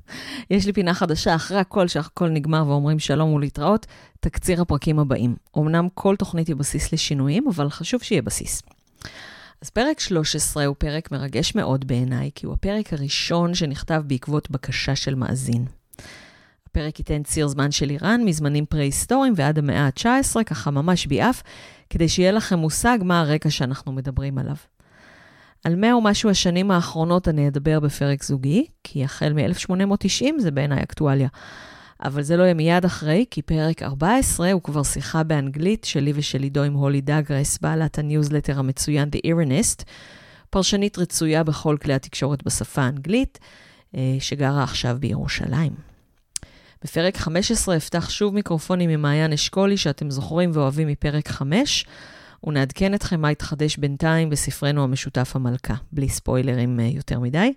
יש 0.50 0.66
לי 0.66 0.72
פינה 0.72 0.94
חדשה 0.94 1.34
אחרי 1.34 1.58
הכל, 1.58 1.88
שהכל 1.88 2.28
נגמר 2.28 2.64
ואומרים 2.68 2.98
שלום 2.98 3.32
ולהתראות, 3.32 3.86
תקציר 4.20 4.62
הפרקים 4.62 4.98
הבאים. 4.98 5.36
אמנם 5.58 5.88
כל 5.94 6.16
תוכנית 6.16 6.48
היא 6.48 6.56
בסיס 6.56 6.92
לשינויים, 6.92 7.48
אבל 7.48 7.70
חשוב 7.70 8.02
שיהיה 8.02 8.22
בסיס. 8.22 8.62
אז 9.62 9.70
פרק 9.70 10.00
13 10.00 10.64
הוא 10.64 10.76
פרק 10.78 11.12
מרגש 11.12 11.54
מאוד 11.54 11.86
בעיניי, 11.86 12.30
כי 12.34 12.46
הוא 12.46 12.54
הפרק 12.54 12.92
הראשון 12.92 13.54
שנכתב 13.54 14.02
בעקבות 14.06 14.50
בקשה 14.50 14.96
של 14.96 15.14
מאזין. 15.14 15.64
הפרק 16.66 16.98
ייתן 16.98 17.22
ציר 17.22 17.46
זמן 17.46 17.70
של 17.70 17.90
איראן 17.90 18.20
מזמנים 18.24 18.66
פרה-היסטוריים 18.66 19.32
ועד 19.36 19.58
המאה 19.58 19.86
ה-19, 19.86 20.44
ככה 20.46 20.70
ממש 20.70 21.06
ביעף, 21.06 21.42
כדי 21.90 22.08
שיהיה 22.08 22.32
לכם 22.32 22.58
מושג 22.58 22.98
מה 23.02 23.20
הרקע 23.20 23.50
שאנחנו 23.50 23.92
מדברים 23.92 24.38
עליו. 24.38 24.56
על 25.64 25.76
מאה 25.76 25.96
ומשהו 25.96 26.30
השנים 26.30 26.70
האחרונות 26.70 27.28
אני 27.28 27.48
אדבר 27.48 27.80
בפרק 27.80 28.22
זוגי, 28.22 28.66
כי 28.84 29.04
החל 29.04 29.32
מ-1890 29.32 30.32
זה 30.38 30.50
בעיניי 30.50 30.82
אקטואליה. 30.82 31.28
אבל 32.04 32.22
זה 32.22 32.36
לא 32.36 32.42
יהיה 32.42 32.54
מיד 32.54 32.84
אחרי, 32.84 33.24
כי 33.30 33.42
פרק 33.42 33.82
14 33.82 34.52
הוא 34.52 34.62
כבר 34.62 34.82
שיחה 34.82 35.22
באנגלית 35.22 35.84
שלי 35.84 36.12
ושל 36.14 36.42
עידו 36.42 36.62
עם 36.62 36.74
הולי 36.74 37.00
דאגרס, 37.00 37.58
בעלת 37.58 37.98
הניוזלטר 37.98 38.58
המצוין 38.58 39.08
The 39.16 39.18
Ironist, 39.26 39.84
פרשנית 40.50 40.98
רצויה 40.98 41.44
בכל 41.44 41.76
כלי 41.82 41.94
התקשורת 41.94 42.44
בשפה 42.44 42.82
האנגלית, 42.82 43.38
אה, 43.96 44.16
שגרה 44.20 44.62
עכשיו 44.62 44.96
בירושלים. 45.00 45.72
בפרק 46.84 47.16
15 47.16 47.76
אפתח 47.76 48.10
שוב 48.10 48.34
מיקרופונים 48.34 48.90
ממעיין 48.90 49.32
אשכולי, 49.32 49.76
שאתם 49.76 50.10
זוכרים 50.10 50.50
ואוהבים 50.54 50.88
מפרק 50.88 51.28
5, 51.28 51.86
ונעדכן 52.46 52.94
אתכם 52.94 53.20
מה 53.20 53.28
התחדש 53.28 53.76
בינתיים 53.76 54.30
בספרנו 54.30 54.84
המשותף 54.84 55.32
המלכה, 55.34 55.74
בלי 55.92 56.08
ספוילרים 56.08 56.80
אה, 56.80 56.84
יותר 56.84 57.20
מדי. 57.20 57.52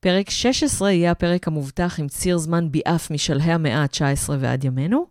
פרק 0.00 0.30
16 0.30 0.90
יהיה 0.90 1.10
הפרק 1.10 1.48
המובטח 1.48 2.00
עם 2.00 2.08
ציר 2.08 2.38
זמן 2.38 2.70
ביעף 2.70 3.10
משלהי 3.10 3.52
המאה 3.52 3.82
ה-19 3.82 4.30
ועד 4.38 4.64
ימינו. 4.64 5.06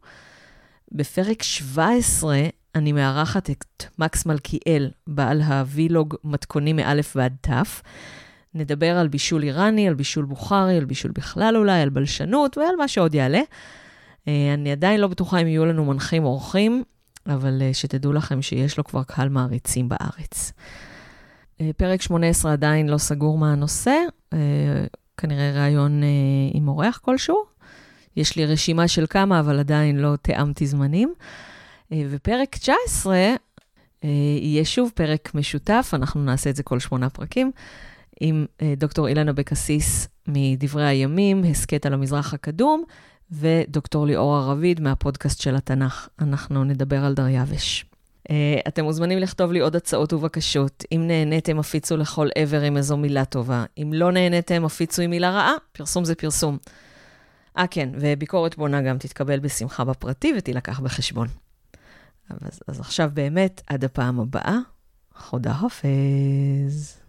בפרק 0.92 1.44
17 1.44 2.38
אני 2.76 2.92
מארחת 2.92 3.50
את 3.50 3.84
מקס 4.00 4.26
מלכיאל, 4.26 4.92
בעל 5.08 5.42
הווילוג 5.42 6.16
מתכונים 6.24 6.76
מאלף 6.76 7.16
ועד 7.16 7.36
תף. 7.42 7.82
נדבר 8.54 8.98
על 8.98 9.08
בישול 9.08 9.44
איראני, 9.44 9.88
על 9.88 9.94
בישול 9.94 10.26
בוכרי, 10.26 10.78
על 10.78 10.86
בישול 10.86 11.12
בכלל 11.12 11.58
אולי, 11.58 11.82
על 11.82 11.90
בלשנות 11.90 12.58
ועל 12.58 12.76
מה 12.78 12.88
שעוד 12.88 13.16
יעלה. 13.16 13.42
אה, 14.28 14.54
אני 14.54 14.72
עדיין 14.72 15.00
לא 15.00 15.08
בטוחה 15.08 15.38
אם 15.38 15.48
יהיו 15.48 15.66
לנו 15.66 15.86
מנחים 15.86 16.24
אורחים, 16.24 16.84
אבל 17.28 17.62
אה, 17.62 17.74
שתדעו 17.74 18.14
לכם 18.14 18.42
שיש 18.42 18.78
לו 18.78 18.84
כבר 18.84 19.04
קהל 19.04 19.30
מעריצים 19.30 19.90
בארץ. 19.90 20.52
אה, 21.62 21.70
פרק 21.78 22.02
18 22.02 22.54
עדיין 22.54 22.90
לא 22.90 22.98
סגור 22.98 23.38
מה 23.38 23.52
הנושא, 23.52 23.96
כנראה 25.18 25.52
ראיון 25.52 26.02
עם 26.54 26.68
אורח 26.68 26.98
כלשהו. 26.98 27.44
יש 28.16 28.36
לי 28.36 28.46
רשימה 28.46 28.88
של 28.88 29.06
כמה, 29.10 29.40
אבל 29.40 29.60
עדיין 29.60 29.98
לא 29.98 30.16
תיאמתי 30.16 30.68
זמנים. 30.68 31.14
ופרק 31.92 32.56
19 32.56 33.36
יהיה 34.04 34.66
שוב 34.66 34.92
פרק 34.96 35.36
משותף, 35.36 35.92
אנחנו 35.94 36.24
נעשה 36.24 36.50
את 36.50 36.56
זה 36.56 36.64
כל 36.64 36.80
שמונה 36.80 37.10
פרקים. 37.10 37.52
עם 38.20 38.46
אה, 38.62 38.74
דוקטור 38.78 39.08
אילנה 39.08 39.34
בקסיס 39.34 40.08
מדברי 40.28 40.86
הימים, 40.86 41.44
הסכת 41.44 41.86
על 41.86 41.94
המזרח 41.94 42.34
הקדום, 42.34 42.84
ודוקטור 43.32 44.06
ליאורה 44.06 44.52
רביד 44.52 44.82
מהפודקאסט 44.82 45.42
של 45.42 45.56
התנ"ך. 45.56 46.08
אנחנו 46.20 46.64
נדבר 46.64 47.06
על 47.06 47.14
דריווש. 47.14 47.86
Uh, 48.28 48.32
אתם 48.68 48.84
מוזמנים 48.84 49.20
לכתוב 49.20 49.52
לי 49.52 49.60
עוד 49.60 49.76
הצעות 49.76 50.14
ובקשות. 50.14 50.84
אם 50.92 51.04
נהניתם, 51.08 51.60
הפיצו 51.60 51.98
לכל 51.98 52.28
עבר 52.36 52.62
עם 52.62 52.78
איזו 52.78 52.98
מילה 52.98 53.26
טובה. 53.26 53.66
אם 53.78 53.92
לא 53.94 54.12
נהניתם, 54.12 54.66
הפיצו 54.66 55.02
עם 55.02 55.10
מילה 55.10 55.32
רעה. 55.32 55.54
פרסום 55.72 56.06
זה 56.06 56.16
פרסום. 56.16 56.58
אה, 57.58 57.68
כן, 57.68 57.90
וביקורת 58.00 58.58
בונה 58.58 58.82
גם 58.82 58.98
תתקבל 58.98 59.40
בשמחה 59.40 59.84
בפרטי 59.84 60.34
ותילקח 60.38 60.80
בחשבון. 60.80 61.28
אז, 62.30 62.60
אז 62.68 62.80
עכשיו 62.80 63.12
באמת, 63.14 63.62
עד 63.68 63.84
הפעם 63.84 64.20
הבאה, 64.20 64.58
חודה 65.16 65.54
חופז. 65.54 67.07